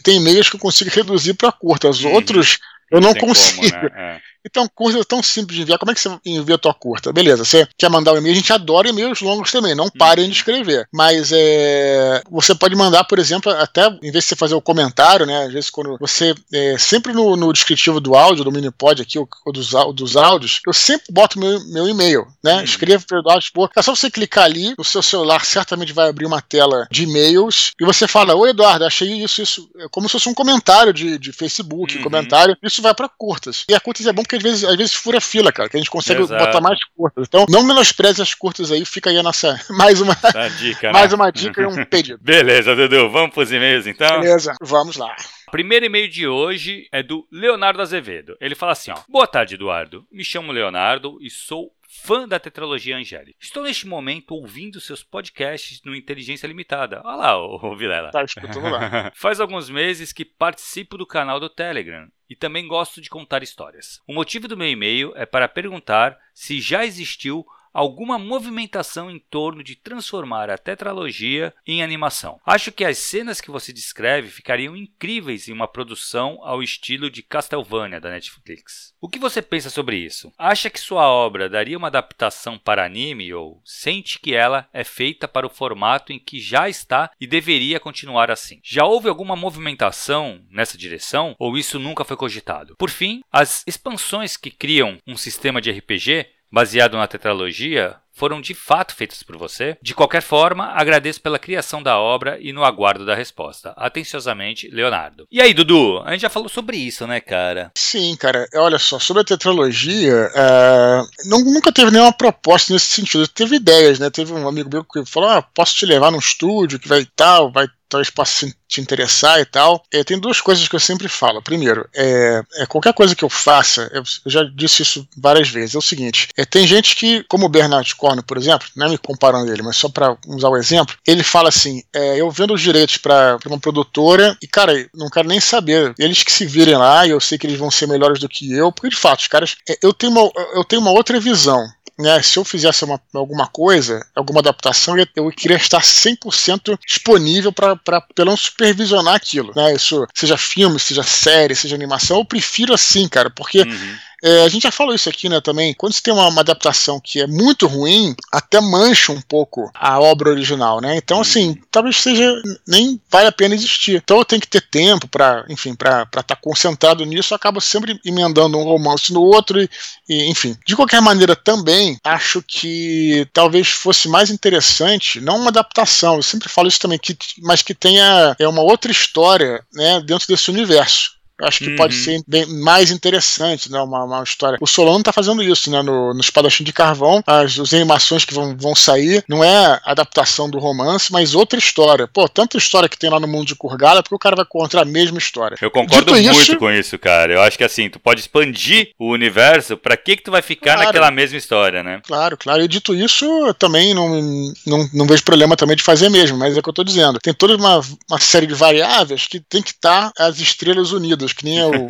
tem 0.02 0.16
e-mails 0.16 0.48
que 0.48 0.56
eu 0.56 0.60
consigo 0.60 0.90
reduzir 0.90 1.34
pra 1.34 1.52
curtas. 1.52 2.02
Uhum. 2.02 2.12
Outros 2.12 2.58
eu 2.90 3.00
não 3.00 3.14
consigo. 3.14 3.70
Como, 3.70 3.82
né? 3.82 3.90
é. 4.20 4.34
Então, 4.46 4.68
curta 4.74 5.00
é 5.00 5.04
tão 5.04 5.22
simples 5.22 5.56
de 5.56 5.62
enviar. 5.62 5.78
Como 5.78 5.90
é 5.90 5.94
que 5.94 6.00
você 6.00 6.18
envia 6.24 6.56
a 6.56 6.58
tua 6.58 6.74
curta? 6.74 7.12
Beleza, 7.12 7.44
você 7.44 7.66
quer 7.78 7.88
mandar 7.88 8.12
um 8.12 8.18
e-mail? 8.18 8.34
A 8.34 8.36
gente 8.36 8.52
adora 8.52 8.88
e-mails 8.88 9.22
longos 9.22 9.50
também, 9.50 9.74
não 9.74 9.88
parem 9.88 10.26
de 10.26 10.32
uhum. 10.32 10.36
escrever. 10.36 10.86
Mas 10.92 11.32
é, 11.32 12.22
você 12.30 12.54
pode 12.54 12.76
mandar, 12.76 13.04
por 13.04 13.18
exemplo, 13.18 13.50
até 13.52 13.86
em 14.02 14.10
vez 14.10 14.24
de 14.24 14.28
você 14.28 14.36
fazer 14.36 14.54
o 14.54 14.60
comentário, 14.60 15.24
né? 15.24 15.44
Às 15.44 15.52
vezes, 15.52 15.70
quando 15.70 15.96
você. 15.98 16.34
É, 16.52 16.76
sempre 16.76 17.14
no, 17.14 17.36
no, 17.36 17.52
descritivo 17.52 18.00
do 18.00 18.14
áudio, 18.14 18.44
do 18.44 18.52
Minipod 18.52 19.00
aqui, 19.00 19.18
ou, 19.18 19.26
ou 19.46 19.52
dos, 19.52 19.70
dos 19.94 20.16
áudios, 20.16 20.60
eu 20.66 20.74
sempre 20.74 21.06
boto 21.10 21.38
meu, 21.38 21.64
meu 21.68 21.88
e-mail, 21.88 22.26
né? 22.42 22.56
Uhum. 22.56 22.64
Escreva 22.64 23.02
para 23.08 23.20
Eduardo 23.20 23.42
Expor. 23.42 23.70
É 23.74 23.82
só 23.82 23.94
você 23.94 24.10
clicar 24.10 24.44
ali, 24.44 24.74
no 24.76 24.84
seu 24.84 25.02
celular 25.02 25.44
certamente 25.44 25.92
vai 25.92 26.08
abrir 26.08 26.26
uma 26.26 26.42
tela 26.42 26.86
de 26.90 27.04
e-mails 27.04 27.70
e 27.80 27.84
você 27.84 28.06
fala: 28.06 28.34
Oi, 28.34 28.50
Eduardo, 28.50 28.84
achei 28.84 29.10
isso, 29.22 29.40
isso. 29.40 29.63
É 29.78 29.86
como 29.90 30.08
se 30.08 30.12
fosse 30.12 30.28
um 30.28 30.34
comentário 30.34 30.92
de, 30.92 31.18
de 31.18 31.32
Facebook, 31.32 31.96
uhum. 31.96 32.02
comentário. 32.02 32.56
Isso 32.62 32.82
vai 32.82 32.94
para 32.94 33.08
curtas. 33.08 33.64
E 33.68 33.74
a 33.74 33.80
curtas 33.80 34.06
é 34.06 34.12
bom 34.12 34.22
porque 34.22 34.36
às 34.36 34.42
vezes, 34.42 34.64
às 34.64 34.76
vezes 34.76 34.94
fura 34.94 35.20
fila, 35.20 35.52
cara, 35.52 35.68
que 35.68 35.76
a 35.76 35.80
gente 35.80 35.90
consegue 35.90 36.22
Exato. 36.22 36.44
botar 36.44 36.60
mais 36.60 36.78
curtas. 36.96 37.26
Então, 37.28 37.46
não 37.48 37.62
menospreze 37.62 38.20
as 38.22 38.34
curtas 38.34 38.70
aí, 38.70 38.84
fica 38.84 39.10
aí 39.10 39.18
a 39.18 39.22
nossa. 39.22 39.58
Mais 39.70 40.00
uma, 40.00 40.16
dica, 40.58 40.92
mais 40.92 41.10
né? 41.10 41.16
uma 41.16 41.30
dica 41.30 41.62
e 41.62 41.66
um 41.66 41.84
pedido. 41.86 42.18
Beleza, 42.22 42.74
Dudu, 42.74 43.10
vamos 43.10 43.34
pros 43.34 43.50
e-mails 43.50 43.86
então? 43.86 44.20
Beleza, 44.20 44.54
vamos 44.62 44.96
lá. 44.96 45.14
Primeiro 45.50 45.86
e-mail 45.86 46.08
de 46.08 46.26
hoje 46.26 46.88
é 46.90 47.02
do 47.02 47.26
Leonardo 47.30 47.80
Azevedo. 47.80 48.36
Ele 48.40 48.54
fala 48.54 48.72
assim: 48.72 48.90
ó, 48.90 48.96
Boa 49.08 49.26
tarde, 49.26 49.54
Eduardo. 49.54 50.04
Me 50.10 50.24
chamo 50.24 50.52
Leonardo 50.52 51.18
e 51.20 51.30
sou 51.30 51.70
fã 52.02 52.26
da 52.26 52.40
tetralogia 52.40 52.96
angélica. 52.96 53.38
Estou 53.40 53.62
neste 53.62 53.86
momento 53.86 54.34
ouvindo 54.34 54.80
seus 54.80 55.02
podcasts 55.02 55.80
no 55.84 55.94
Inteligência 55.94 56.46
Limitada. 56.46 57.00
Olha 57.04 57.16
lá, 57.16 57.38
ô 57.38 57.76
Vilela. 57.76 58.10
Tá 58.10 58.24
escutando 58.24 58.68
lá. 58.68 59.12
Faz 59.14 59.40
alguns 59.40 59.70
meses 59.70 60.12
que 60.12 60.24
participo 60.24 60.98
do 60.98 61.06
canal 61.06 61.38
do 61.38 61.48
Telegram 61.48 62.08
e 62.28 62.34
também 62.34 62.66
gosto 62.66 63.00
de 63.00 63.08
contar 63.08 63.42
histórias. 63.42 64.00
O 64.06 64.14
motivo 64.14 64.48
do 64.48 64.56
meu 64.56 64.68
e-mail 64.68 65.12
é 65.14 65.24
para 65.24 65.48
perguntar 65.48 66.18
se 66.32 66.60
já 66.60 66.84
existiu 66.84 67.46
alguma 67.74 68.18
movimentação 68.18 69.10
em 69.10 69.18
torno 69.18 69.62
de 69.64 69.74
transformar 69.74 70.48
a 70.48 70.56
tetralogia 70.56 71.52
em 71.66 71.82
animação. 71.82 72.40
Acho 72.46 72.70
que 72.70 72.84
as 72.84 72.98
cenas 72.98 73.40
que 73.40 73.50
você 73.50 73.72
descreve 73.72 74.28
ficariam 74.28 74.76
incríveis 74.76 75.48
em 75.48 75.52
uma 75.52 75.66
produção 75.66 76.38
ao 76.42 76.62
estilo 76.62 77.10
de 77.10 77.22
Castlevania 77.22 78.00
da 78.00 78.10
Netflix. 78.10 78.94
O 79.00 79.08
que 79.08 79.18
você 79.18 79.42
pensa 79.42 79.68
sobre 79.68 79.96
isso? 79.96 80.32
Acha 80.38 80.70
que 80.70 80.78
sua 80.78 81.08
obra 81.08 81.48
daria 81.48 81.76
uma 81.76 81.88
adaptação 81.88 82.56
para 82.56 82.84
anime 82.84 83.34
ou 83.34 83.60
sente 83.64 84.20
que 84.20 84.34
ela 84.34 84.68
é 84.72 84.84
feita 84.84 85.26
para 85.26 85.46
o 85.46 85.50
formato 85.50 86.12
em 86.12 86.18
que 86.18 86.40
já 86.40 86.68
está 86.68 87.10
e 87.20 87.26
deveria 87.26 87.80
continuar 87.80 88.30
assim? 88.30 88.60
Já 88.62 88.84
houve 88.84 89.08
alguma 89.08 89.34
movimentação 89.34 90.44
nessa 90.48 90.78
direção 90.78 91.34
ou 91.38 91.58
isso 91.58 91.78
nunca 91.78 92.04
foi 92.04 92.16
cogitado? 92.16 92.76
Por 92.76 92.90
fim, 92.90 93.22
as 93.32 93.64
expansões 93.66 94.36
que 94.36 94.50
criam 94.50 94.98
um 95.06 95.16
sistema 95.16 95.60
de 95.60 95.70
RPG 95.70 96.33
baseado 96.54 96.96
na 96.96 97.08
tetralogia 97.08 97.96
foram 98.14 98.40
de 98.40 98.54
fato 98.54 98.94
feitas 98.94 99.22
por 99.22 99.36
você? 99.36 99.76
De 99.82 99.94
qualquer 99.94 100.22
forma, 100.22 100.66
agradeço 100.68 101.20
pela 101.20 101.38
criação 101.38 101.82
da 101.82 101.98
obra 101.98 102.38
e 102.40 102.52
no 102.52 102.64
aguardo 102.64 103.04
da 103.04 103.14
resposta. 103.14 103.74
Atenciosamente, 103.76 104.68
Leonardo. 104.68 105.26
E 105.30 105.40
aí, 105.40 105.52
Dudu? 105.52 106.00
A 106.04 106.12
gente 106.12 106.22
já 106.22 106.30
falou 106.30 106.48
sobre 106.48 106.76
isso, 106.76 107.06
né, 107.06 107.20
cara? 107.20 107.72
Sim, 107.76 108.16
cara. 108.16 108.46
Olha 108.54 108.78
só, 108.78 108.98
sobre 108.98 109.22
a 109.22 109.24
tetralogia, 109.24 110.30
uh, 110.30 111.28
nunca 111.28 111.72
teve 111.72 111.90
nenhuma 111.90 112.12
proposta 112.12 112.72
nesse 112.72 112.86
sentido. 112.86 113.26
Teve 113.26 113.56
ideias, 113.56 113.98
né? 113.98 114.08
Teve 114.10 114.32
um 114.32 114.48
amigo 114.48 114.70
meu 114.72 114.84
que 114.84 115.04
falou: 115.04 115.28
ah, 115.28 115.42
posso 115.42 115.74
te 115.74 115.84
levar 115.84 116.12
num 116.12 116.18
estúdio 116.18 116.78
que 116.78 116.88
vai 116.88 117.04
tal, 117.16 117.50
vai 117.50 117.66
talvez 117.94 118.10
possa 118.10 118.52
te 118.66 118.80
interessar 118.80 119.40
e 119.40 119.44
tal. 119.44 119.84
É, 119.92 120.02
tem 120.02 120.18
duas 120.18 120.40
coisas 120.40 120.66
que 120.66 120.74
eu 120.74 120.80
sempre 120.80 121.06
falo. 121.08 121.40
Primeiro, 121.40 121.88
é, 121.94 122.42
é 122.56 122.66
qualquer 122.66 122.92
coisa 122.92 123.14
que 123.14 123.24
eu 123.24 123.30
faça, 123.30 123.88
eu, 123.92 124.02
eu, 124.24 124.30
já 124.30 124.42
disse 124.42 124.82
isso 124.82 125.08
várias 125.16 125.48
vezes, 125.48 125.74
é 125.74 125.78
o 125.78 125.82
seguinte: 125.82 126.28
é, 126.36 126.44
tem 126.44 126.66
gente 126.66 126.96
que, 126.96 127.22
como 127.24 127.46
o 127.46 127.48
Bernard 127.48 127.94
Por 128.22 128.36
exemplo, 128.36 128.66
não 128.76 128.86
é 128.86 128.90
me 128.90 128.98
comparando 128.98 129.52
ele, 129.52 129.62
mas 129.62 129.76
só 129.76 129.88
para 129.88 130.16
usar 130.26 130.48
o 130.48 130.56
exemplo, 130.56 130.94
ele 131.06 131.22
fala 131.22 131.48
assim: 131.48 131.82
é, 131.92 132.20
eu 132.20 132.30
vendo 132.30 132.54
os 132.54 132.60
direitos 132.60 132.98
para 132.98 133.38
uma 133.46 133.58
produtora 133.58 134.36
e, 134.42 134.46
cara, 134.46 134.72
não 134.94 135.08
quero 135.08 135.28
nem 135.28 135.40
saber. 135.40 135.94
Eles 135.98 136.22
que 136.22 136.32
se 136.32 136.46
virem 136.46 136.76
lá 136.76 137.06
e 137.06 137.10
eu 137.10 137.20
sei 137.20 137.38
que 137.38 137.46
eles 137.46 137.58
vão 137.58 137.70
ser 137.70 137.86
melhores 137.86 138.20
do 138.20 138.28
que 138.28 138.52
eu, 138.52 138.72
porque 138.72 138.88
de 138.88 138.96
fato, 138.96 139.20
os 139.20 139.28
caras. 139.28 139.56
É, 139.68 139.78
eu, 139.82 139.92
tenho 139.92 140.12
uma, 140.12 140.30
eu 140.54 140.64
tenho 140.64 140.82
uma 140.82 140.90
outra 140.90 141.18
visão 141.18 141.66
né, 141.98 142.20
se 142.22 142.38
eu 142.38 142.44
fizesse 142.44 142.84
uma, 142.84 143.00
alguma 143.14 143.46
coisa, 143.46 144.04
alguma 144.14 144.40
adaptação, 144.40 144.98
eu, 144.98 145.06
eu 145.14 145.30
queria 145.30 145.56
estar 145.56 145.80
100% 145.80 146.78
disponível 146.84 147.52
para 147.52 147.76
pelo 148.14 148.26
menos 148.26 148.42
supervisionar 148.42 149.14
aquilo. 149.14 149.52
Né, 149.54 149.74
isso, 149.74 150.04
seja 150.12 150.36
filme, 150.36 150.78
seja 150.80 151.02
série, 151.02 151.54
seja 151.54 151.74
animação, 151.74 152.18
eu 152.18 152.24
prefiro 152.24 152.74
assim, 152.74 153.08
cara, 153.08 153.30
porque. 153.30 153.60
Uhum. 153.62 153.96
É, 154.26 154.42
a 154.42 154.48
gente 154.48 154.62
já 154.62 154.70
falou 154.70 154.94
isso 154.94 155.10
aqui, 155.10 155.28
né, 155.28 155.38
também. 155.38 155.74
Quando 155.74 155.92
você 155.92 156.00
tem 156.00 156.14
uma, 156.14 156.26
uma, 156.28 156.40
adaptação 156.40 156.98
que 156.98 157.20
é 157.20 157.26
muito 157.26 157.66
ruim, 157.66 158.16
até 158.32 158.58
mancha 158.58 159.12
um 159.12 159.20
pouco 159.20 159.70
a 159.74 160.00
obra 160.00 160.30
original, 160.30 160.80
né? 160.80 160.96
Então, 160.96 161.20
assim, 161.20 161.50
uhum. 161.50 161.58
talvez 161.70 161.98
seja 161.98 162.32
nem 162.66 162.98
vale 163.10 163.28
a 163.28 163.32
pena 163.32 163.54
existir. 163.54 164.00
Então, 164.02 164.16
eu 164.16 164.24
tenho 164.24 164.40
que 164.40 164.48
ter 164.48 164.62
tempo 164.62 165.06
para, 165.08 165.44
enfim, 165.50 165.74
para 165.74 166.04
estar 166.04 166.22
tá 166.22 166.36
concentrado 166.36 167.04
nisso. 167.04 167.34
Eu 167.34 167.36
acabo 167.36 167.60
sempre 167.60 168.00
emendando 168.02 168.56
um 168.56 168.64
romance 168.64 169.12
no 169.12 169.20
outro 169.20 169.60
e, 169.60 169.68
e, 170.08 170.30
enfim. 170.30 170.56
De 170.66 170.74
qualquer 170.74 171.02
maneira, 171.02 171.36
também 171.36 171.98
acho 172.02 172.42
que 172.42 173.28
talvez 173.30 173.68
fosse 173.68 174.08
mais 174.08 174.30
interessante, 174.30 175.20
não 175.20 175.36
uma 175.36 175.50
adaptação. 175.50 176.16
Eu 176.16 176.22
sempre 176.22 176.48
falo 176.48 176.68
isso 176.68 176.80
também, 176.80 176.98
que, 176.98 177.14
mas 177.42 177.60
que 177.60 177.74
tenha 177.74 178.34
é 178.38 178.48
uma 178.48 178.62
outra 178.62 178.90
história, 178.90 179.62
né, 179.74 180.00
dentro 180.00 180.26
desse 180.26 180.50
universo. 180.50 181.12
Eu 181.40 181.48
acho 181.48 181.58
que 181.58 181.70
uhum. 181.70 181.76
pode 181.76 181.94
ser 181.94 182.22
bem 182.26 182.46
mais 182.46 182.90
interessante, 182.90 183.70
né? 183.70 183.80
Uma, 183.80 184.04
uma 184.04 184.22
história. 184.22 184.58
O 184.60 184.66
Solano 184.66 185.02
tá 185.02 185.12
fazendo 185.12 185.42
isso, 185.42 185.70
né? 185.70 185.82
No, 185.82 186.14
no 186.14 186.20
Espadachim 186.20 186.62
de 186.62 186.72
Carvão, 186.72 187.22
as, 187.26 187.58
as 187.58 187.74
animações 187.74 188.24
que 188.24 188.32
vão, 188.32 188.56
vão 188.56 188.74
sair 188.74 189.24
não 189.28 189.42
é 189.42 189.80
adaptação 189.84 190.48
do 190.48 190.58
romance, 190.58 191.12
mas 191.12 191.34
outra 191.34 191.58
história. 191.58 192.08
Pô, 192.12 192.28
tanta 192.28 192.56
história 192.56 192.88
que 192.88 192.98
tem 192.98 193.10
lá 193.10 193.18
no 193.18 193.26
mundo 193.26 193.46
de 193.46 193.56
Kurgala, 193.56 194.02
porque 194.02 194.14
o 194.14 194.18
cara 194.18 194.36
vai 194.36 194.44
encontrar 194.44 194.82
a 194.82 194.84
mesma 194.84 195.18
história. 195.18 195.56
Eu 195.60 195.70
concordo 195.70 196.12
Dito 196.12 196.12
muito 196.12 196.40
isso, 196.40 196.56
com 196.56 196.70
isso, 196.70 196.98
cara. 196.98 197.32
Eu 197.32 197.42
acho 197.42 197.58
que 197.58 197.64
assim, 197.64 197.90
tu 197.90 197.98
pode 197.98 198.20
expandir 198.20 198.90
o 198.98 199.10
universo, 199.10 199.76
para 199.76 199.96
que 199.96 200.16
que 200.16 200.22
tu 200.22 200.30
vai 200.30 200.42
ficar 200.42 200.74
claro, 200.74 200.86
naquela 200.86 201.10
mesma 201.10 201.36
história, 201.36 201.82
né? 201.82 202.00
Claro, 202.06 202.36
claro. 202.36 202.62
E 202.62 202.68
dito 202.68 202.94
isso, 202.94 203.24
eu 203.24 203.54
também 203.54 203.92
não, 203.92 204.52
não, 204.64 204.88
não 204.92 205.06
vejo 205.06 205.24
problema 205.24 205.56
também 205.56 205.76
de 205.76 205.82
fazer 205.82 206.08
mesmo, 206.08 206.38
mas 206.38 206.56
é 206.56 206.60
o 206.60 206.62
que 206.62 206.68
eu 206.68 206.74
tô 206.74 206.84
dizendo. 206.84 207.18
Tem 207.20 207.34
toda 207.34 207.56
uma, 207.56 207.80
uma 208.08 208.20
série 208.20 208.46
de 208.46 208.54
variáveis 208.54 209.26
que 209.26 209.40
tem 209.40 209.60
que 209.60 209.70
estar 209.70 210.12
tá 210.12 210.26
as 210.26 210.38
estrelas 210.38 210.92
unidas 210.92 211.23
que 211.32 211.44
nem 211.44 211.62
o, 211.62 211.86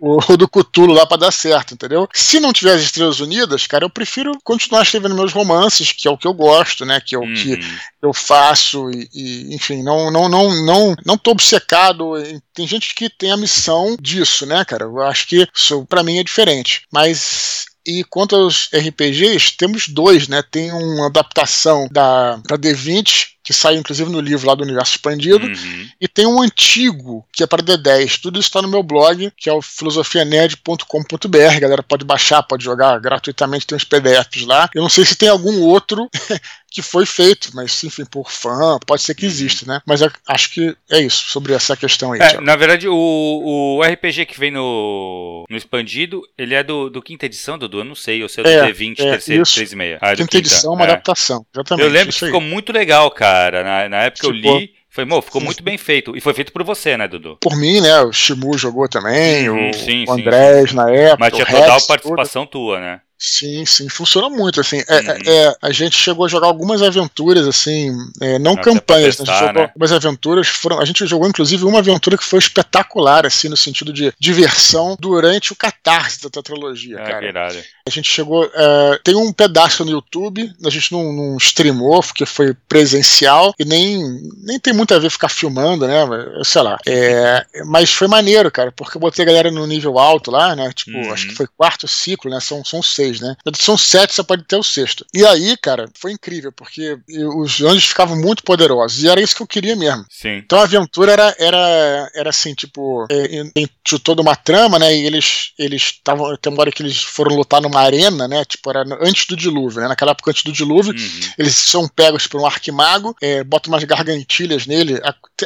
o, 0.00 0.16
o, 0.16 0.32
o, 0.32 0.36
do 0.36 0.48
Cutulo 0.48 0.94
lá 0.94 1.06
para 1.06 1.18
dar 1.18 1.32
certo, 1.32 1.74
entendeu? 1.74 2.08
Se 2.12 2.40
não 2.40 2.52
tiver 2.52 2.74
as 2.74 2.82
Estrelas 2.82 3.20
Unidas, 3.20 3.66
cara, 3.66 3.84
eu 3.84 3.90
prefiro 3.90 4.38
continuar 4.42 4.82
escrevendo 4.82 5.14
meus 5.14 5.32
romances, 5.32 5.92
que 5.92 6.08
é 6.08 6.10
o 6.10 6.18
que 6.18 6.26
eu 6.26 6.34
gosto, 6.34 6.84
né? 6.84 7.00
Que 7.00 7.14
é 7.14 7.18
o 7.18 7.22
uhum. 7.22 7.34
que 7.34 7.58
eu 8.02 8.12
faço 8.12 8.90
e, 8.90 9.08
e, 9.12 9.54
enfim, 9.54 9.82
não, 9.82 10.10
não, 10.10 10.28
não, 10.28 10.64
não, 10.64 10.96
não 11.04 11.18
tô 11.18 11.32
obcecado. 11.32 12.12
Tem 12.52 12.66
gente 12.66 12.94
que 12.94 13.08
tem 13.08 13.30
a 13.30 13.36
missão 13.36 13.96
disso, 14.00 14.46
né, 14.46 14.64
cara? 14.64 14.84
Eu 14.84 15.00
acho 15.02 15.26
que 15.26 15.48
isso 15.54 15.84
para 15.86 16.02
mim 16.02 16.18
é 16.18 16.24
diferente. 16.24 16.82
Mas 16.92 17.66
e 17.86 18.02
quanto 18.04 18.34
aos 18.34 18.70
RPGs, 18.72 19.56
temos 19.58 19.88
dois, 19.88 20.26
né? 20.26 20.42
Tem 20.42 20.72
uma 20.72 21.06
adaptação 21.06 21.86
da, 21.90 22.36
da 22.36 22.56
D20, 22.56 23.33
que 23.44 23.52
saiu 23.52 23.78
inclusive 23.78 24.10
no 24.10 24.20
livro 24.20 24.46
lá 24.46 24.54
do 24.54 24.64
Universo 24.64 24.92
Expandido, 24.92 25.46
uhum. 25.46 25.88
e 26.00 26.08
tem 26.08 26.26
um 26.26 26.40
antigo, 26.40 27.24
que 27.30 27.42
é 27.42 27.46
para 27.46 27.62
D10. 27.62 28.18
Tudo 28.20 28.40
isso 28.40 28.48
está 28.48 28.62
no 28.62 28.68
meu 28.68 28.82
blog, 28.82 29.30
que 29.36 29.50
é 29.50 29.52
o 29.52 29.60
filosofianerd.com.br. 29.60 31.56
A 31.56 31.60
galera 31.60 31.82
pode 31.82 32.06
baixar, 32.06 32.42
pode 32.42 32.64
jogar 32.64 32.98
gratuitamente, 32.98 33.66
tem 33.66 33.76
uns 33.76 33.84
PDFs 33.84 34.46
lá. 34.46 34.70
Eu 34.74 34.82
não 34.82 34.88
sei 34.88 35.04
se 35.04 35.14
tem 35.14 35.28
algum 35.28 35.60
outro 35.60 36.08
que 36.74 36.82
foi 36.82 37.06
feito, 37.06 37.50
mas 37.54 37.84
enfim, 37.84 38.04
por 38.04 38.30
fã, 38.30 38.78
pode 38.84 39.02
ser 39.02 39.14
que 39.14 39.26
uhum. 39.26 39.30
exista, 39.30 39.66
né? 39.66 39.80
Mas 39.86 40.00
acho 40.26 40.52
que 40.52 40.74
é 40.90 41.00
isso, 41.00 41.28
sobre 41.28 41.52
essa 41.52 41.76
questão 41.76 42.12
aí. 42.12 42.20
É, 42.20 42.40
na 42.40 42.56
verdade, 42.56 42.88
o, 42.88 42.94
o 42.94 43.82
RPG 43.82 44.26
que 44.26 44.40
vem 44.40 44.50
no, 44.50 45.44
no 45.48 45.56
expandido, 45.56 46.22
ele 46.36 46.54
é 46.54 46.64
do, 46.64 46.90
do 46.90 47.02
quinta 47.02 47.26
edição, 47.26 47.56
Dudu? 47.56 47.78
Eu 47.78 47.84
não 47.84 47.94
sei, 47.94 48.22
ou 48.22 48.28
se 48.28 48.40
é 48.40 48.42
do 48.42 48.48
é, 48.48 48.72
D20, 48.72 48.98
é, 48.98 49.10
terceiro, 49.12 49.42
isso. 49.42 49.60
3,6. 49.60 49.98
Ah, 50.00 50.12
é 50.12 50.16
quinta, 50.16 50.16
quinta 50.16 50.38
edição, 50.38 50.72
uma 50.72 50.84
é. 50.84 50.88
adaptação, 50.88 51.46
exatamente. 51.54 51.86
Eu 51.86 51.92
lembro 51.92 52.12
que 52.12 52.24
ficou 52.24 52.40
muito 52.40 52.72
legal, 52.72 53.10
cara. 53.10 53.33
Na, 53.50 53.88
na 53.88 54.02
época 54.02 54.26
tipo, 54.26 54.46
eu 54.46 54.58
li. 54.58 54.74
Foi, 54.94 55.04
ficou 55.22 55.40
muito 55.40 55.60
bem 55.60 55.76
feito. 55.76 56.16
E 56.16 56.20
foi 56.20 56.32
feito 56.32 56.52
por 56.52 56.62
você, 56.62 56.96
né, 56.96 57.08
Dudu? 57.08 57.36
Por 57.40 57.56
mim, 57.56 57.80
né? 57.80 58.00
O 58.02 58.12
Shimu 58.12 58.56
jogou 58.56 58.88
também, 58.88 59.50
hum, 59.50 59.70
o, 59.70 59.74
sim, 59.74 60.04
o 60.06 60.12
Andrés 60.12 60.62
sim, 60.62 60.68
sim. 60.68 60.76
na 60.76 60.88
época. 60.88 61.16
Mas 61.18 61.32
tinha 61.32 61.46
total 61.46 61.80
participação 61.82 62.46
tudo. 62.46 62.66
tua, 62.66 62.80
né? 62.80 63.00
Sim, 63.26 63.64
sim, 63.64 63.88
funciona 63.88 64.28
muito, 64.28 64.60
assim, 64.60 64.82
é, 64.86 64.96
uhum. 65.00 65.18
é, 65.26 65.56
a 65.62 65.72
gente 65.72 65.96
chegou 65.96 66.26
a 66.26 66.28
jogar 66.28 66.46
algumas 66.46 66.82
aventuras, 66.82 67.48
assim, 67.48 67.90
é, 68.20 68.38
não 68.38 68.54
campanhas, 68.54 69.16
testar, 69.16 69.24
né? 69.24 69.32
a 69.32 69.40
gente 69.40 69.46
jogou 69.46 69.62
né? 69.62 69.68
algumas 69.68 69.92
aventuras, 69.92 70.48
foram, 70.48 70.78
a 70.78 70.84
gente 70.84 71.06
jogou 71.06 71.26
inclusive 71.26 71.64
uma 71.64 71.78
aventura 71.78 72.18
que 72.18 72.24
foi 72.24 72.38
espetacular, 72.38 73.24
assim, 73.24 73.48
no 73.48 73.56
sentido 73.56 73.94
de 73.94 74.12
diversão 74.18 74.94
durante 75.00 75.54
o 75.54 75.56
catarse 75.56 76.20
da 76.22 76.28
tetralogia, 76.28 76.98
é, 76.98 77.02
cara. 77.02 77.20
Verdade. 77.20 77.64
A 77.86 77.90
gente 77.90 78.10
chegou, 78.10 78.44
é, 78.54 79.00
tem 79.02 79.14
um 79.14 79.32
pedaço 79.32 79.86
no 79.86 79.90
YouTube, 79.90 80.52
a 80.62 80.68
gente 80.68 80.92
não, 80.92 81.10
não 81.10 81.36
streamou, 81.38 82.02
porque 82.02 82.26
foi 82.26 82.54
presencial, 82.68 83.54
e 83.58 83.64
nem, 83.64 84.02
nem 84.42 84.60
tem 84.60 84.74
muito 84.74 84.92
a 84.92 84.98
ver 84.98 85.08
ficar 85.08 85.30
filmando, 85.30 85.86
né, 85.86 86.04
sei 86.44 86.60
lá, 86.60 86.76
é, 86.86 87.46
mas 87.64 87.90
foi 87.90 88.06
maneiro, 88.06 88.50
cara, 88.50 88.70
porque 88.70 88.98
eu 88.98 89.00
botei 89.00 89.24
a 89.24 89.26
galera 89.26 89.50
no 89.50 89.66
nível 89.66 89.98
alto 89.98 90.30
lá, 90.30 90.54
né, 90.54 90.70
tipo, 90.74 90.94
uhum. 90.94 91.10
acho 91.10 91.28
que 91.28 91.34
foi 91.34 91.46
quarto 91.56 91.88
ciclo, 91.88 92.30
né, 92.30 92.38
são, 92.38 92.62
são 92.62 92.82
seis 92.82 93.13
seis, 93.14 93.20
né? 93.20 93.36
São 93.54 93.76
sete, 93.76 94.14
você 94.14 94.22
pode 94.22 94.44
ter 94.44 94.56
o 94.56 94.62
sexto. 94.62 95.04
E 95.14 95.24
aí, 95.24 95.56
cara, 95.56 95.88
foi 95.98 96.12
incrível, 96.12 96.52
porque 96.52 96.98
os 97.36 97.60
anjos 97.62 97.86
ficavam 97.86 98.16
muito 98.16 98.42
poderosos. 98.42 99.02
E 99.02 99.08
era 99.08 99.20
isso 99.20 99.36
que 99.36 99.42
eu 99.42 99.46
queria 99.46 99.76
mesmo. 99.76 100.04
Sim. 100.10 100.36
Então 100.38 100.58
a 100.58 100.64
aventura 100.64 101.12
era, 101.12 101.36
era, 101.38 102.10
era 102.14 102.30
assim, 102.30 102.54
tipo, 102.54 103.06
é, 103.10 103.44
tem 103.54 103.68
toda 104.02 104.22
uma 104.22 104.36
trama, 104.36 104.78
né? 104.78 104.94
E 104.94 105.06
eles 105.06 105.52
eles 105.58 105.82
estavam. 105.82 106.36
Tem 106.36 106.52
uma 106.52 106.60
hora 106.60 106.72
que 106.72 106.82
eles 106.82 107.02
foram 107.02 107.36
lutar 107.36 107.60
numa 107.60 107.80
arena, 107.80 108.26
né? 108.26 108.44
Tipo, 108.44 108.70
era 108.70 108.84
antes 109.00 109.26
do 109.26 109.36
dilúvio, 109.36 109.80
né? 109.80 109.88
Naquela 109.88 110.12
época 110.12 110.30
antes 110.30 110.42
do 110.42 110.52
dilúvio, 110.52 110.92
uhum. 110.92 111.32
eles 111.38 111.56
são 111.56 111.88
pegos 111.88 112.26
por 112.26 112.40
um 112.40 112.46
arquimago, 112.46 113.16
é, 113.20 113.44
botam 113.44 113.72
umas 113.72 113.84
gargantilhas 113.84 114.66
nele. 114.66 115.00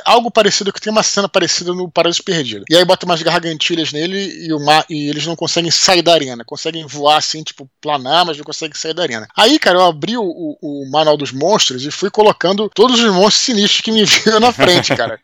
Algo 0.04 0.30
parecido 0.30 0.72
que 0.72 0.80
tem 0.80 0.92
uma 0.92 1.02
cena 1.02 1.28
parecida 1.28 1.72
no 1.72 1.90
Paraíso 1.90 2.22
Perdido. 2.22 2.64
E 2.68 2.76
aí 2.76 2.84
bota 2.84 3.06
umas 3.06 3.22
gargantilhas 3.22 3.92
nele 3.92 4.46
e, 4.46 4.52
o 4.52 4.58
mar, 4.64 4.84
e 4.88 5.08
eles 5.08 5.26
não 5.26 5.36
conseguem 5.36 5.70
sair 5.70 6.02
da 6.02 6.12
arena, 6.12 6.44
conseguem 6.44 6.86
voar 6.86 7.18
assim, 7.18 7.42
tipo, 7.42 7.68
planar, 7.80 8.24
mas 8.24 8.36
não 8.36 8.44
consegue 8.44 8.78
sair 8.78 8.94
da 8.94 9.02
arena. 9.02 9.28
Aí, 9.36 9.58
cara, 9.58 9.78
eu 9.78 9.84
abri 9.84 10.16
o, 10.16 10.22
o, 10.22 10.58
o 10.60 10.90
manual 10.90 11.16
dos 11.16 11.32
monstros 11.32 11.84
e 11.84 11.90
fui 11.90 12.10
colocando 12.10 12.70
todos 12.74 12.98
os 13.00 13.12
monstros 13.12 13.44
sinistros 13.44 13.80
que 13.80 13.92
me 13.92 14.04
viram 14.06 14.40
na 14.40 14.52
frente, 14.52 14.94
cara. 14.94 15.20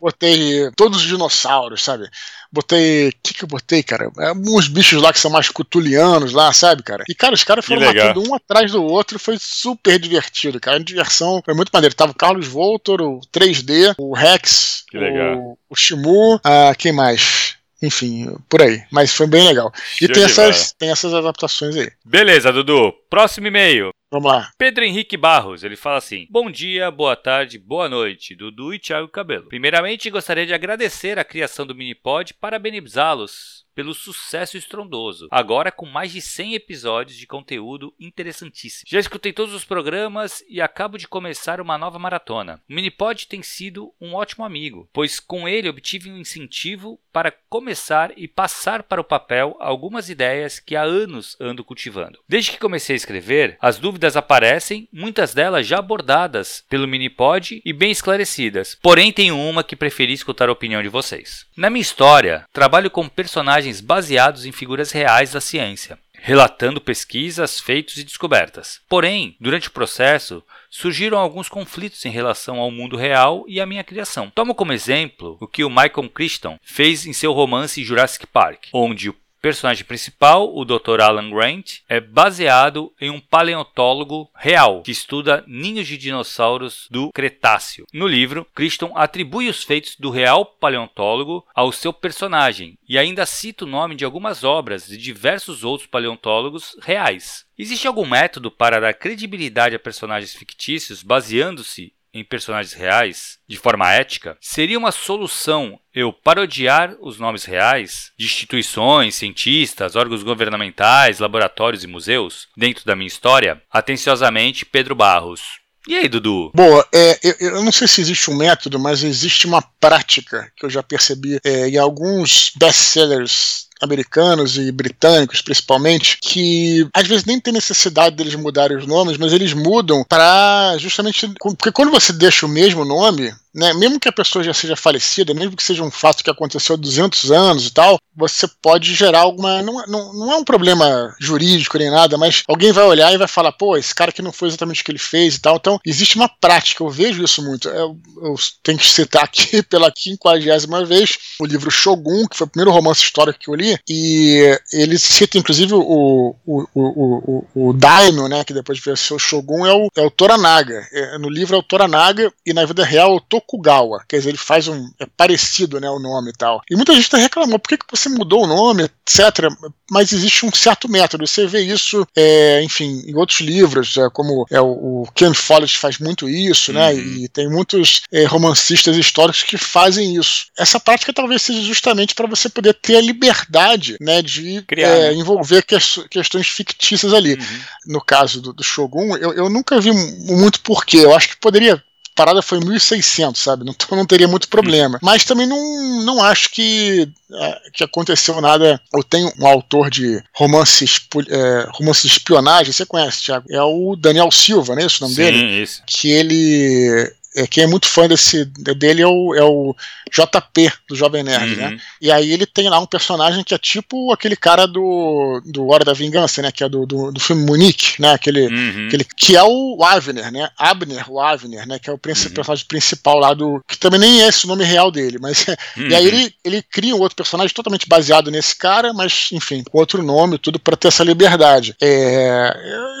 Botei 0.00 0.70
todos 0.76 0.98
os 0.98 1.06
dinossauros, 1.06 1.82
sabe? 1.82 2.08
Botei. 2.52 3.08
O 3.08 3.12
que, 3.22 3.34
que 3.34 3.44
eu 3.44 3.48
botei, 3.48 3.82
cara? 3.82 4.10
É, 4.18 4.32
uns 4.32 4.68
bichos 4.68 5.00
lá 5.00 5.12
que 5.12 5.18
são 5.18 5.30
mais 5.30 5.48
cutulianos 5.48 6.32
lá, 6.32 6.52
sabe, 6.52 6.82
cara? 6.82 7.04
E, 7.08 7.14
cara, 7.14 7.34
os 7.34 7.42
caras 7.42 7.64
foram 7.64 7.80
matando 7.80 8.22
um 8.28 8.34
atrás 8.34 8.70
do 8.70 8.84
outro 8.84 9.18
foi 9.18 9.36
super 9.40 9.98
divertido, 9.98 10.60
cara. 10.60 10.76
A 10.76 10.80
diversão 10.80 11.40
foi 11.44 11.54
muito 11.54 11.70
maneiro. 11.72 11.94
Tava 11.94 12.12
o 12.12 12.16
Carlos 12.16 12.46
Voltor, 12.46 13.00
o 13.00 13.20
3D, 13.32 13.94
o 13.98 14.14
Rex, 14.14 14.84
o, 14.94 15.58
o 15.70 15.76
Shimu, 15.76 16.40
ah, 16.44 16.74
quem 16.76 16.92
mais? 16.92 17.56
enfim, 17.82 18.32
por 18.48 18.62
aí. 18.62 18.82
Mas 18.90 19.12
foi 19.12 19.26
bem 19.26 19.44
legal. 19.44 19.72
E 20.00 20.06
tem 20.06 20.22
essas, 20.22 20.72
tem 20.72 20.90
essas 20.90 21.12
adaptações 21.12 21.76
aí. 21.76 21.90
Beleza, 22.04 22.52
Dudu. 22.52 22.92
Próximo 23.10 23.48
e-mail. 23.48 23.90
Vamos 24.12 24.30
lá. 24.30 24.50
Pedro 24.58 24.84
Henrique 24.84 25.16
Barros, 25.16 25.64
ele 25.64 25.74
fala 25.74 25.96
assim: 25.96 26.26
Bom 26.28 26.50
dia, 26.50 26.90
boa 26.90 27.16
tarde, 27.16 27.58
boa 27.58 27.88
noite, 27.88 28.36
Dudu 28.36 28.74
e 28.74 28.78
Thiago 28.78 29.08
Cabelo. 29.08 29.48
Primeiramente, 29.48 30.10
gostaria 30.10 30.44
de 30.44 30.52
agradecer 30.52 31.18
a 31.18 31.24
criação 31.24 31.66
do 31.66 31.74
Minipod 31.74 32.34
parabenizá-los 32.34 33.64
pelo 33.74 33.94
sucesso 33.94 34.56
estrondoso, 34.56 35.28
agora 35.30 35.72
com 35.72 35.86
mais 35.86 36.12
de 36.12 36.20
100 36.20 36.54
episódios 36.54 37.16
de 37.16 37.26
conteúdo 37.26 37.94
interessantíssimo. 37.98 38.84
Já 38.86 38.98
escutei 38.98 39.32
todos 39.32 39.54
os 39.54 39.64
programas 39.64 40.42
e 40.48 40.60
acabo 40.60 40.98
de 40.98 41.08
começar 41.08 41.60
uma 41.60 41.78
nova 41.78 41.98
maratona. 41.98 42.60
O 42.68 42.74
Minipod 42.74 43.26
tem 43.26 43.42
sido 43.42 43.92
um 44.00 44.14
ótimo 44.14 44.44
amigo, 44.44 44.88
pois 44.92 45.18
com 45.18 45.48
ele 45.48 45.68
obtive 45.68 46.10
um 46.10 46.18
incentivo 46.18 47.00
para 47.12 47.32
começar 47.48 48.12
e 48.16 48.26
passar 48.26 48.82
para 48.82 49.00
o 49.00 49.04
papel 49.04 49.56
algumas 49.60 50.08
ideias 50.08 50.58
que 50.58 50.76
há 50.76 50.82
anos 50.82 51.36
ando 51.40 51.64
cultivando. 51.64 52.18
Desde 52.28 52.52
que 52.52 52.58
comecei 52.58 52.94
a 52.94 52.96
escrever, 52.96 53.56
as 53.60 53.78
dúvidas 53.78 54.16
aparecem, 54.16 54.88
muitas 54.92 55.34
delas 55.34 55.66
já 55.66 55.78
abordadas 55.78 56.64
pelo 56.68 56.88
Minipod 56.88 57.60
e 57.64 57.72
bem 57.72 57.90
esclarecidas. 57.90 58.78
Porém, 58.80 59.12
tenho 59.12 59.38
uma 59.38 59.64
que 59.64 59.76
preferi 59.76 60.12
escutar 60.12 60.48
a 60.48 60.52
opinião 60.52 60.82
de 60.82 60.88
vocês. 60.88 61.46
Na 61.56 61.68
minha 61.68 61.82
história, 61.82 62.46
trabalho 62.52 62.90
com 62.90 63.08
personagens 63.08 63.61
baseados 63.80 64.46
em 64.46 64.52
figuras 64.52 64.92
reais 64.92 65.32
da 65.32 65.40
ciência 65.40 65.98
relatando 66.22 66.80
pesquisas, 66.80 67.60
feitos 67.60 67.96
e 67.96 68.04
descobertas. 68.04 68.80
Porém, 68.88 69.36
durante 69.40 69.66
o 69.66 69.72
processo, 69.72 70.40
surgiram 70.70 71.18
alguns 71.18 71.48
conflitos 71.48 72.04
em 72.06 72.10
relação 72.10 72.60
ao 72.60 72.70
mundo 72.70 72.96
real 72.96 73.44
e 73.48 73.60
à 73.60 73.66
minha 73.66 73.82
criação. 73.82 74.30
Tomo 74.32 74.54
como 74.54 74.72
exemplo 74.72 75.36
o 75.40 75.48
que 75.48 75.64
o 75.64 75.68
Michael 75.68 76.08
Crichton 76.14 76.58
fez 76.62 77.06
em 77.06 77.12
seu 77.12 77.32
romance 77.32 77.82
Jurassic 77.82 78.24
Park, 78.28 78.66
onde 78.72 79.10
o 79.10 79.16
personagem 79.42 79.84
principal, 79.84 80.56
o 80.56 80.64
Dr. 80.64 81.00
Alan 81.00 81.28
Grant, 81.28 81.80
é 81.88 82.00
baseado 82.00 82.94
em 83.00 83.10
um 83.10 83.20
paleontólogo 83.20 84.30
real 84.36 84.82
que 84.82 84.92
estuda 84.92 85.42
ninhos 85.48 85.88
de 85.88 85.98
dinossauros 85.98 86.86
do 86.88 87.10
Cretáceo. 87.12 87.84
No 87.92 88.06
livro, 88.06 88.46
Crichton 88.54 88.92
atribui 88.96 89.48
os 89.48 89.64
feitos 89.64 89.96
do 89.96 90.10
real 90.10 90.46
paleontólogo 90.46 91.44
ao 91.52 91.72
seu 91.72 91.92
personagem 91.92 92.78
e 92.88 92.96
ainda 92.96 93.26
cita 93.26 93.64
o 93.64 93.68
nome 93.68 93.96
de 93.96 94.04
algumas 94.04 94.44
obras 94.44 94.86
de 94.86 94.96
diversos 94.96 95.64
outros 95.64 95.88
paleontólogos 95.88 96.76
reais. 96.80 97.44
Existe 97.58 97.88
algum 97.88 98.06
método 98.06 98.50
para 98.50 98.80
dar 98.80 98.94
credibilidade 98.94 99.74
a 99.74 99.80
personagens 99.80 100.34
fictícios 100.34 101.02
baseando-se 101.02 101.92
em 102.14 102.24
personagens 102.24 102.74
reais 102.74 103.38
de 103.48 103.56
forma 103.56 103.90
ética, 103.90 104.36
seria 104.40 104.78
uma 104.78 104.92
solução 104.92 105.78
eu 105.94 106.12
parodiar 106.12 106.94
os 107.00 107.18
nomes 107.18 107.44
reais 107.44 108.12
de 108.18 108.26
instituições, 108.26 109.14
cientistas, 109.14 109.96
órgãos 109.96 110.22
governamentais, 110.22 111.18
laboratórios 111.18 111.84
e 111.84 111.86
museus 111.86 112.48
dentro 112.56 112.84
da 112.84 112.96
minha 112.96 113.08
história? 113.08 113.62
Atenciosamente, 113.70 114.64
Pedro 114.64 114.94
Barros. 114.94 115.62
E 115.88 115.96
aí, 115.96 116.08
Dudu? 116.08 116.52
Boa, 116.54 116.86
é, 116.94 117.18
eu, 117.24 117.34
eu, 117.40 117.64
não 117.64 117.72
sei 117.72 117.88
se 117.88 118.00
existe 118.00 118.30
um 118.30 118.36
método, 118.36 118.78
mas 118.78 119.02
existe 119.02 119.48
uma 119.48 119.60
prática 119.80 120.52
que 120.56 120.64
eu 120.64 120.70
já 120.70 120.80
percebi 120.80 121.40
é, 121.44 121.68
em 121.68 121.76
alguns 121.76 122.52
best-sellers 122.56 123.66
americanos 123.82 124.56
e 124.56 124.70
britânicos, 124.70 125.42
principalmente, 125.42 126.18
que 126.22 126.86
às 126.94 127.06
vezes 127.06 127.24
nem 127.24 127.40
tem 127.40 127.52
necessidade 127.52 128.16
deles 128.16 128.34
mudarem 128.34 128.76
os 128.76 128.86
nomes, 128.86 129.18
mas 129.18 129.32
eles 129.32 129.52
mudam 129.52 130.04
para 130.08 130.76
justamente. 130.78 131.28
Porque 131.38 131.72
quando 131.72 131.90
você 131.90 132.12
deixa 132.12 132.46
o 132.46 132.48
mesmo 132.48 132.84
nome, 132.84 133.34
né, 133.54 133.74
mesmo 133.74 134.00
que 134.00 134.08
a 134.08 134.12
pessoa 134.12 134.42
já 134.42 134.54
seja 134.54 134.74
falecida, 134.74 135.34
mesmo 135.34 135.56
que 135.56 135.62
seja 135.62 135.82
um 135.82 135.90
fato 135.90 136.24
que 136.24 136.30
aconteceu 136.30 136.74
há 136.74 136.78
200 136.78 137.30
anos 137.30 137.66
e 137.66 137.70
tal, 137.70 137.98
você 138.16 138.48
pode 138.62 138.94
gerar 138.94 139.20
alguma. 139.20 139.62
Não, 139.62 139.86
não, 139.86 140.12
não 140.14 140.32
é 140.32 140.36
um 140.36 140.44
problema 140.44 141.14
jurídico 141.20 141.78
nem 141.78 141.90
nada, 141.90 142.16
mas 142.16 142.42
alguém 142.48 142.72
vai 142.72 142.84
olhar 142.84 143.12
e 143.12 143.18
vai 143.18 143.28
falar, 143.28 143.52
pô, 143.52 143.76
esse 143.76 143.94
cara 143.94 144.12
que 144.12 144.22
não 144.22 144.32
foi 144.32 144.48
exatamente 144.48 144.80
o 144.80 144.84
que 144.84 144.90
ele 144.90 144.98
fez 144.98 145.36
e 145.36 145.40
tal. 145.40 145.56
Então, 145.56 145.78
existe 145.84 146.16
uma 146.16 146.28
prática, 146.28 146.82
eu 146.82 146.88
vejo 146.88 147.22
isso 147.22 147.42
muito. 147.42 147.68
Eu, 147.68 147.98
eu 148.22 148.34
tenho 148.62 148.78
que 148.78 148.88
citar 148.88 149.24
aqui 149.24 149.62
pela 149.68 149.92
quinquagésima 149.92 150.84
vez 150.84 151.18
o 151.38 151.44
livro 151.44 151.70
Shogun, 151.70 152.26
que 152.26 152.36
foi 152.36 152.46
o 152.46 152.50
primeiro 152.50 152.70
romance 152.70 153.02
histórico 153.02 153.38
que 153.38 153.48
eu 153.48 153.54
li, 153.54 153.71
e 153.88 154.58
ele 154.72 154.98
cita, 154.98 155.38
inclusive, 155.38 155.74
o, 155.74 156.34
o, 156.46 156.66
o, 156.74 157.44
o, 157.54 157.68
o 157.68 157.72
Daino, 157.72 158.28
né, 158.28 158.44
que 158.44 158.52
depois 158.52 158.78
veio 158.78 158.96
ser 158.96 159.14
o 159.14 159.18
Shogun, 159.18 159.66
é 159.66 159.72
o, 159.72 159.88
é 159.96 160.02
o 160.02 160.10
Toranaga. 160.10 160.86
É, 160.92 161.18
no 161.18 161.28
livro 161.28 161.56
é 161.56 161.58
o 161.58 161.62
Toranaga, 161.62 162.32
e 162.44 162.52
na 162.52 162.64
vida 162.64 162.84
real 162.84 163.12
é 163.12 163.16
o 163.16 163.20
Tokugawa, 163.20 164.04
quer 164.08 164.18
dizer, 164.18 164.30
ele 164.30 164.38
faz 164.38 164.68
um. 164.68 164.90
é 165.00 165.06
parecido, 165.16 165.80
né, 165.80 165.88
o 165.90 165.98
nome 165.98 166.30
e 166.30 166.34
tal. 166.34 166.60
E 166.70 166.76
muita 166.76 166.94
gente 166.94 167.10
tá 167.10 167.18
reclamou, 167.18 167.58
por 167.58 167.68
que, 167.68 167.78
que 167.78 167.86
você 167.90 168.08
mudou 168.08 168.44
o 168.44 168.46
nome, 168.46 168.84
etc. 168.84 169.48
Mas 169.90 170.12
existe 170.12 170.46
um 170.46 170.52
certo 170.52 170.88
método. 170.88 171.26
Você 171.26 171.46
vê 171.46 171.60
isso, 171.60 172.06
é, 172.16 172.62
enfim, 172.62 173.02
em 173.06 173.14
outros 173.14 173.40
livros, 173.40 173.96
é, 173.96 174.08
como 174.10 174.46
é, 174.50 174.60
o, 174.60 175.06
Ken 175.14 175.34
Follett 175.34 175.78
faz 175.78 175.98
muito 175.98 176.28
isso, 176.28 176.72
né? 176.72 176.90
uhum. 176.90 176.96
né? 176.96 177.02
E 177.02 177.28
tem 177.28 177.48
muitos 177.48 178.02
é, 178.12 178.24
romancistas 178.24 178.96
históricos 178.96 179.42
que 179.42 179.56
fazem 179.56 180.16
isso. 180.16 180.46
Essa 180.58 180.80
prática 180.80 181.12
talvez 181.12 181.42
seja 181.42 181.62
justamente 181.62 182.14
para 182.14 182.26
você 182.26 182.48
poder 182.48 182.74
ter 182.74 182.96
a 182.96 183.00
liberdade, 183.00 183.61
né, 184.00 184.22
de 184.22 184.62
Criar, 184.62 184.88
é, 184.88 185.08
né? 185.08 185.14
envolver 185.14 185.62
que, 185.62 185.76
questões 186.10 186.48
fictícias 186.48 187.12
ali. 187.12 187.34
Uhum. 187.34 187.60
No 187.86 188.00
caso 188.00 188.40
do, 188.40 188.52
do 188.52 188.62
Shogun, 188.62 189.16
eu, 189.16 189.32
eu 189.32 189.48
nunca 189.48 189.80
vi 189.80 189.92
muito 189.92 190.60
porquê. 190.60 190.98
Eu 190.98 191.14
acho 191.14 191.30
que 191.30 191.36
poderia 191.36 191.82
parada 192.14 192.42
foi 192.42 192.58
1.600, 192.58 193.36
sabe? 193.36 193.64
Então 193.68 193.88
não 193.96 194.06
teria 194.06 194.28
muito 194.28 194.48
problema. 194.48 194.98
Mas 195.02 195.24
também 195.24 195.46
não, 195.46 196.02
não 196.04 196.22
acho 196.22 196.50
que, 196.50 197.08
é, 197.32 197.60
que 197.72 197.84
aconteceu 197.84 198.40
nada. 198.40 198.80
Eu 198.94 199.02
tenho 199.02 199.32
um 199.38 199.46
autor 199.46 199.90
de 199.90 200.22
romances, 200.34 201.00
é, 201.28 201.68
romances 201.72 202.02
de 202.02 202.16
espionagem, 202.16 202.72
você 202.72 202.86
conhece, 202.86 203.24
Thiago? 203.24 203.46
É 203.50 203.62
o 203.62 203.96
Daniel 203.96 204.30
Silva, 204.30 204.74
não 204.74 204.82
é 204.82 204.86
esse 204.86 205.00
o 205.00 205.02
nome 205.02 205.14
Sim, 205.14 205.22
dele? 205.22 205.62
Isso. 205.62 205.82
Que 205.86 206.10
ele 206.10 207.12
é, 207.34 207.46
quem 207.46 207.64
é 207.64 207.66
muito 207.66 207.88
fã 207.88 208.06
desse 208.06 208.44
dele 208.44 209.02
é 209.02 209.06
o, 209.06 209.34
é 209.34 209.42
o 209.42 209.74
JP 210.10 210.70
do 210.88 210.94
Jovem 210.94 211.22
Nerd, 211.22 211.56
né? 211.56 211.64
uhum. 211.64 211.70
né? 211.72 211.80
E 212.00 212.12
aí 212.12 212.30
ele 212.30 212.44
tem 212.44 212.68
lá 212.68 212.78
um 212.78 212.86
personagem 212.86 213.42
que 213.42 213.54
é 213.54 213.58
tipo 213.58 214.12
aquele 214.12 214.36
cara 214.36 214.66
do, 214.66 215.40
do 215.46 215.68
Hora 215.68 215.84
da 215.84 215.94
Vingança, 215.94 216.42
né? 216.42 216.52
Que 216.52 216.62
é 216.62 216.68
do, 216.68 216.84
do, 216.84 217.10
do 217.10 217.20
filme 217.20 217.44
Munique, 217.44 218.00
né? 218.00 218.12
Aquele, 218.12 218.46
uhum. 218.48 218.86
aquele 218.86 219.04
que 219.04 219.34
é 219.36 219.42
o 219.42 219.82
Avner, 219.82 220.30
né? 220.30 220.50
Abner, 220.58 221.10
o 221.10 221.18
Avner, 221.18 221.66
né? 221.66 221.78
Que 221.78 221.88
é 221.88 221.92
o 221.92 221.94
uhum. 221.94 221.98
personagem 222.34 222.66
principal 222.66 223.18
lá 223.18 223.32
do. 223.32 223.62
Que 223.66 223.78
também 223.78 224.00
nem 224.00 224.22
é 224.22 224.28
esse 224.28 224.44
o 224.44 224.48
nome 224.48 224.64
real 224.64 224.90
dele, 224.90 225.18
mas. 225.18 225.46
e 225.76 225.94
aí 225.94 226.06
uhum. 226.06 226.14
ele, 226.14 226.34
ele 226.44 226.62
cria 226.62 226.94
um 226.94 227.00
outro 227.00 227.16
personagem 227.16 227.54
totalmente 227.54 227.88
baseado 227.88 228.30
nesse 228.30 228.54
cara, 228.54 228.92
mas, 228.92 229.30
enfim, 229.32 229.62
com 229.62 229.78
outro 229.78 230.02
nome, 230.02 230.38
tudo 230.38 230.58
para 230.58 230.76
ter 230.76 230.88
essa 230.88 231.02
liberdade. 231.02 231.74
É, 231.80 232.52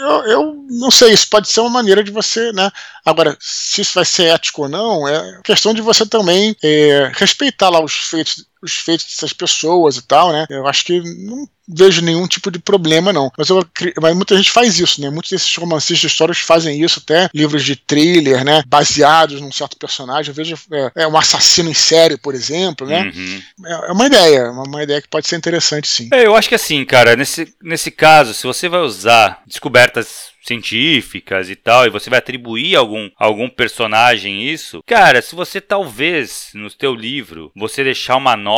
eu, 0.02 0.32
eu 0.32 0.66
não 0.70 0.90
sei, 0.90 1.12
isso 1.12 1.28
pode 1.28 1.48
ser 1.48 1.60
uma 1.60 1.70
maneira 1.70 2.02
de 2.02 2.10
você, 2.10 2.50
né? 2.52 2.70
Agora, 3.04 3.36
se 3.40 3.82
isso 3.82 3.92
vai 3.94 4.04
ser 4.04 4.21
ético 4.24 4.62
ou 4.62 4.68
não, 4.68 5.06
é 5.08 5.40
questão 5.42 5.74
de 5.74 5.80
você 5.80 6.06
também 6.06 6.56
é, 6.62 7.10
respeitar 7.14 7.68
lá 7.68 7.82
os 7.82 7.92
feitos, 7.92 8.46
os 8.62 8.76
feitos 8.76 9.06
dessas 9.06 9.32
pessoas 9.32 9.96
e 9.96 10.02
tal, 10.02 10.32
né? 10.32 10.46
Eu 10.48 10.66
acho 10.66 10.84
que 10.84 11.00
não 11.00 11.48
vejo 11.68 12.02
nenhum 12.02 12.26
tipo 12.26 12.50
de 12.50 12.58
problema, 12.58 13.12
não. 13.12 13.30
Mas, 13.36 13.48
eu, 13.48 13.64
mas 14.00 14.14
muita 14.14 14.36
gente 14.36 14.50
faz 14.50 14.78
isso, 14.78 15.00
né? 15.00 15.10
Muitos 15.10 15.30
desses 15.30 15.54
romancistas 15.56 16.10
históricos 16.10 16.42
fazem 16.42 16.80
isso, 16.82 17.00
até 17.02 17.28
livros 17.34 17.64
de 17.64 17.76
thriller, 17.76 18.44
né? 18.44 18.62
Baseados 18.66 19.40
num 19.40 19.52
certo 19.52 19.76
personagem. 19.76 20.30
Eu 20.30 20.34
vejo 20.34 20.56
é, 20.72 21.02
é 21.02 21.08
um 21.08 21.16
assassino 21.16 21.70
em 21.70 21.74
série, 21.74 22.16
por 22.16 22.34
exemplo, 22.34 22.86
né? 22.86 23.10
Uhum. 23.14 23.42
É, 23.64 23.72
é, 23.72 23.92
uma 23.92 24.06
ideia, 24.06 24.38
é 24.38 24.50
uma, 24.50 24.64
uma, 24.64 24.82
ideia 24.82 25.00
que 25.00 25.08
pode 25.08 25.28
ser 25.28 25.36
interessante, 25.36 25.88
sim. 25.88 26.08
É, 26.12 26.26
eu 26.26 26.34
acho 26.34 26.48
que 26.48 26.54
assim, 26.54 26.84
cara, 26.84 27.16
nesse, 27.16 27.54
nesse 27.62 27.90
caso, 27.90 28.34
se 28.34 28.46
você 28.46 28.68
vai 28.68 28.80
usar 28.80 29.42
descobertas 29.46 30.32
científicas 30.44 31.48
e 31.48 31.56
tal, 31.56 31.86
e 31.86 31.90
você 31.90 32.10
vai 32.10 32.18
atribuir 32.18 32.74
algum, 32.74 33.08
algum 33.16 33.48
personagem 33.48 34.42
isso, 34.42 34.82
cara, 34.84 35.22
se 35.22 35.34
você 35.34 35.60
talvez 35.60 36.50
no 36.54 36.68
teu 36.70 36.94
livro 36.94 37.52
você 37.54 37.84
deixar 37.84 38.16
uma 38.16 38.36
nota 38.36 38.51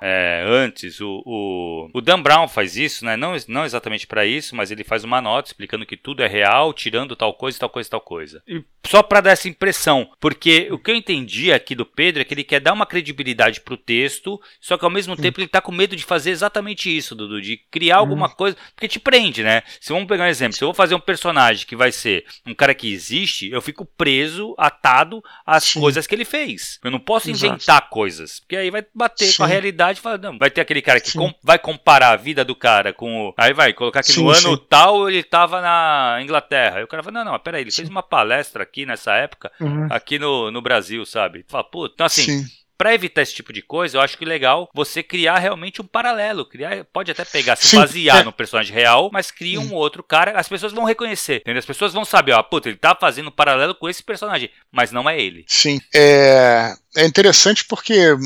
é, 0.00 0.44
antes, 0.46 1.00
o, 1.00 1.22
o, 1.24 1.90
o 1.92 2.00
Dan 2.00 2.22
Brown 2.22 2.48
faz 2.48 2.76
isso, 2.76 3.04
né? 3.04 3.16
Não, 3.16 3.34
não 3.48 3.64
exatamente 3.64 4.06
para 4.06 4.24
isso, 4.24 4.54
mas 4.54 4.70
ele 4.70 4.84
faz 4.84 5.04
uma 5.04 5.20
nota 5.20 5.48
explicando 5.48 5.86
que 5.86 5.96
tudo 5.96 6.22
é 6.22 6.26
real, 6.26 6.72
tirando 6.72 7.16
tal 7.16 7.34
coisa, 7.34 7.58
tal 7.58 7.70
coisa, 7.70 7.90
tal 7.90 8.00
coisa. 8.00 8.42
E 8.46 8.62
só 8.86 9.02
para 9.02 9.20
dar 9.20 9.32
essa 9.32 9.48
impressão, 9.48 10.10
porque 10.18 10.68
o 10.70 10.78
que 10.78 10.90
eu 10.90 10.94
entendi 10.94 11.52
aqui 11.52 11.74
do 11.74 11.86
Pedro 11.86 12.22
é 12.22 12.24
que 12.24 12.34
ele 12.34 12.44
quer 12.44 12.60
dar 12.60 12.72
uma 12.72 12.86
credibilidade 12.86 13.60
pro 13.60 13.76
texto, 13.76 14.40
só 14.60 14.76
que 14.76 14.84
ao 14.84 14.90
mesmo 14.90 15.16
tempo 15.16 15.40
ele 15.40 15.48
tá 15.48 15.60
com 15.60 15.70
medo 15.70 15.94
de 15.94 16.04
fazer 16.04 16.30
exatamente 16.30 16.94
isso, 16.94 17.14
Dudu, 17.14 17.40
de 17.40 17.58
criar 17.70 17.98
alguma 17.98 18.28
uhum. 18.28 18.34
coisa, 18.34 18.56
porque 18.74 18.88
te 18.88 18.98
prende, 18.98 19.42
né? 19.42 19.62
Se 19.80 19.92
vamos 19.92 20.08
pegar 20.08 20.24
um 20.24 20.28
exemplo, 20.28 20.56
se 20.56 20.64
eu 20.64 20.68
vou 20.68 20.74
fazer 20.74 20.94
um 20.94 21.00
personagem 21.00 21.66
que 21.66 21.76
vai 21.76 21.92
ser 21.92 22.24
um 22.46 22.54
cara 22.54 22.74
que 22.74 22.92
existe, 22.92 23.50
eu 23.50 23.60
fico 23.60 23.84
preso, 23.84 24.54
atado 24.58 25.22
às 25.46 25.64
Sim. 25.64 25.80
coisas 25.80 26.06
que 26.06 26.14
ele 26.14 26.24
fez. 26.24 26.80
Eu 26.82 26.90
não 26.90 27.00
posso 27.00 27.30
Exato. 27.30 27.46
inventar 27.46 27.88
coisas, 27.90 28.40
porque 28.40 28.56
aí 28.56 28.70
vai 28.70 28.84
bater. 28.94 29.26
Com 29.40 29.44
a 29.44 29.48
realidade 29.48 30.00
falar, 30.00 30.18
não, 30.18 30.38
vai 30.38 30.50
ter 30.50 30.60
aquele 30.60 30.82
cara 30.82 31.00
que 31.00 31.12
com, 31.12 31.32
vai 31.42 31.58
comparar 31.58 32.10
a 32.10 32.16
vida 32.16 32.44
do 32.44 32.54
cara 32.54 32.92
com 32.92 33.28
o. 33.28 33.34
Aí 33.36 33.52
vai 33.52 33.72
colocar 33.72 34.02
que 34.02 34.12
sim, 34.12 34.22
no 34.22 34.30
ano 34.30 34.56
sim. 34.56 34.66
tal 34.68 35.08
ele 35.08 35.22
tava 35.22 35.60
na 35.60 36.18
Inglaterra. 36.22 36.78
Aí 36.78 36.84
o 36.84 36.88
cara 36.88 37.02
fala, 37.02 37.24
não, 37.24 37.32
não, 37.32 37.38
peraí, 37.38 37.62
ele 37.62 37.70
sim. 37.70 37.78
fez 37.78 37.88
uma 37.88 38.02
palestra 38.02 38.62
aqui 38.62 38.84
nessa 38.84 39.14
época, 39.14 39.50
uhum. 39.60 39.88
aqui 39.90 40.18
no, 40.18 40.50
no 40.50 40.60
Brasil, 40.60 41.04
sabe? 41.06 41.44
Fala, 41.48 41.64
puta, 41.64 41.94
então 41.94 42.06
assim. 42.06 42.44
para 42.76 42.94
evitar 42.94 43.22
esse 43.22 43.34
tipo 43.34 43.52
de 43.52 43.60
coisa, 43.60 43.98
eu 43.98 44.00
acho 44.00 44.16
que 44.16 44.24
legal 44.24 44.70
você 44.72 45.02
criar 45.02 45.38
realmente 45.38 45.82
um 45.82 45.86
paralelo. 45.86 46.46
Criar, 46.46 46.84
pode 46.92 47.10
até 47.10 47.24
pegar, 47.24 47.56
se 47.56 47.68
Sim, 47.68 47.76
basear 47.76 48.20
é. 48.20 48.24
no 48.24 48.32
personagem 48.32 48.74
real, 48.74 49.10
mas 49.12 49.30
cria 49.30 49.60
um 49.60 49.74
outro 49.74 50.02
cara, 50.02 50.32
as 50.32 50.48
pessoas 50.48 50.72
vão 50.72 50.84
reconhecer. 50.84 51.36
Entendeu? 51.36 51.58
As 51.58 51.66
pessoas 51.66 51.92
vão 51.92 52.04
saber, 52.04 52.32
ó, 52.32 52.42
puta, 52.42 52.68
ele 52.68 52.78
tá 52.78 52.96
fazendo 52.98 53.28
um 53.28 53.32
paralelo 53.32 53.74
com 53.74 53.88
esse 53.88 54.02
personagem, 54.02 54.50
mas 54.72 54.92
não 54.92 55.08
é 55.08 55.20
ele. 55.20 55.44
Sim. 55.46 55.80
É, 55.94 56.74
é 56.96 57.04
interessante 57.04 57.64
porque 57.64 58.16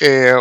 é, 0.00 0.34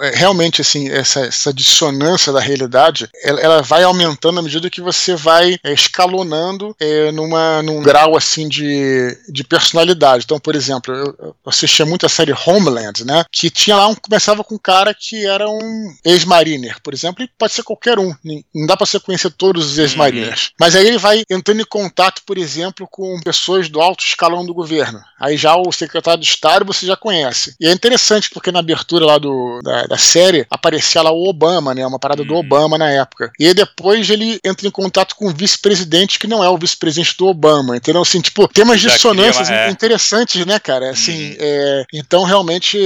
é, 0.00 0.10
realmente 0.14 0.60
assim 0.60 0.88
essa, 0.90 1.20
essa, 1.20 1.52
dissonância 1.52 2.32
da 2.32 2.40
realidade 2.40 3.08
ela, 3.22 3.40
ela, 3.40 3.62
vai 3.62 3.82
aumentando 3.82 4.38
à 4.38 4.42
medida 4.42 4.70
que 4.70 4.80
você 4.80 5.14
vai 5.14 5.56
é, 5.64 5.72
escalonando 5.72 6.74
é, 6.80 7.10
numa, 7.12 7.62
num 7.62 7.82
grau 7.82 8.16
assim 8.16 8.48
de, 8.48 9.16
de 9.28 9.44
personalidade. 9.44 10.24
Então, 10.24 10.38
por 10.38 10.54
exemplo, 10.54 10.94
eu, 10.94 11.14
eu 11.18 11.36
assistia 11.46 11.86
muito 11.86 12.06
a 12.06 12.08
série 12.08 12.32
Homeland, 12.32 13.04
né? 13.04 13.24
Que 13.32 13.50
tinha 13.50 13.76
lá 13.76 13.86
um 13.86 13.94
começava 13.94 14.44
com 14.44 14.54
um 14.54 14.58
cara 14.58 14.94
que 14.94 15.26
era 15.26 15.48
um 15.48 15.94
ex-mariner, 16.04 16.80
por 16.82 16.94
exemplo, 16.94 17.22
e 17.22 17.28
pode 17.38 17.52
ser 17.52 17.62
qualquer 17.62 17.98
um. 17.98 18.14
Não 18.54 18.66
dá 18.66 18.76
para 18.76 18.86
você 18.86 19.00
conhecer 19.00 19.30
todos 19.30 19.72
os 19.72 19.78
ex-mariners. 19.78 20.46
Uhum. 20.46 20.52
Mas 20.60 20.74
aí 20.74 20.86
ele 20.86 20.98
vai 20.98 21.22
entrando 21.30 21.60
em 21.60 21.66
contato, 21.66 22.22
por 22.26 22.38
exemplo, 22.38 22.88
com 22.90 23.20
pessoas 23.20 23.68
do 23.68 23.80
alto 23.80 24.04
escalão 24.04 24.44
do 24.44 24.54
governo. 24.54 25.00
Aí 25.20 25.36
já 25.36 25.56
o 25.56 25.72
secretário 25.72 26.20
de 26.20 26.28
Estado 26.28 26.64
você 26.64 26.86
já 26.86 26.96
conhece. 26.96 27.54
E 27.60 27.66
é 27.66 27.72
interessante 27.72 28.30
porque 28.30 28.52
na 28.52 28.60
abertura 28.60 28.97
lá 29.04 29.18
do, 29.18 29.60
da, 29.62 29.84
da 29.84 29.98
série, 29.98 30.46
aparecia 30.50 31.02
lá 31.02 31.10
o 31.10 31.28
Obama, 31.28 31.74
né? 31.74 31.86
Uma 31.86 31.98
parada 31.98 32.24
do 32.24 32.34
uhum. 32.34 32.40
Obama 32.40 32.78
na 32.78 32.90
época. 32.90 33.30
E 33.38 33.46
aí 33.46 33.54
depois 33.54 34.08
ele 34.10 34.40
entra 34.44 34.66
em 34.66 34.70
contato 34.70 35.14
com 35.16 35.26
o 35.26 35.32
vice-presidente 35.32 36.18
que 36.18 36.26
não 36.26 36.42
é 36.42 36.48
o 36.48 36.58
vice-presidente 36.58 37.16
do 37.16 37.26
Obama, 37.26 37.76
entendeu? 37.76 38.02
Assim, 38.02 38.20
tipo, 38.20 38.46
temas 38.48 38.80
dissonâncias 38.80 39.50
é. 39.50 39.70
interessantes, 39.70 40.44
né, 40.46 40.58
cara? 40.58 40.90
Assim, 40.90 41.30
uhum. 41.30 41.36
é, 41.38 41.84
então 41.92 42.24
realmente 42.24 42.78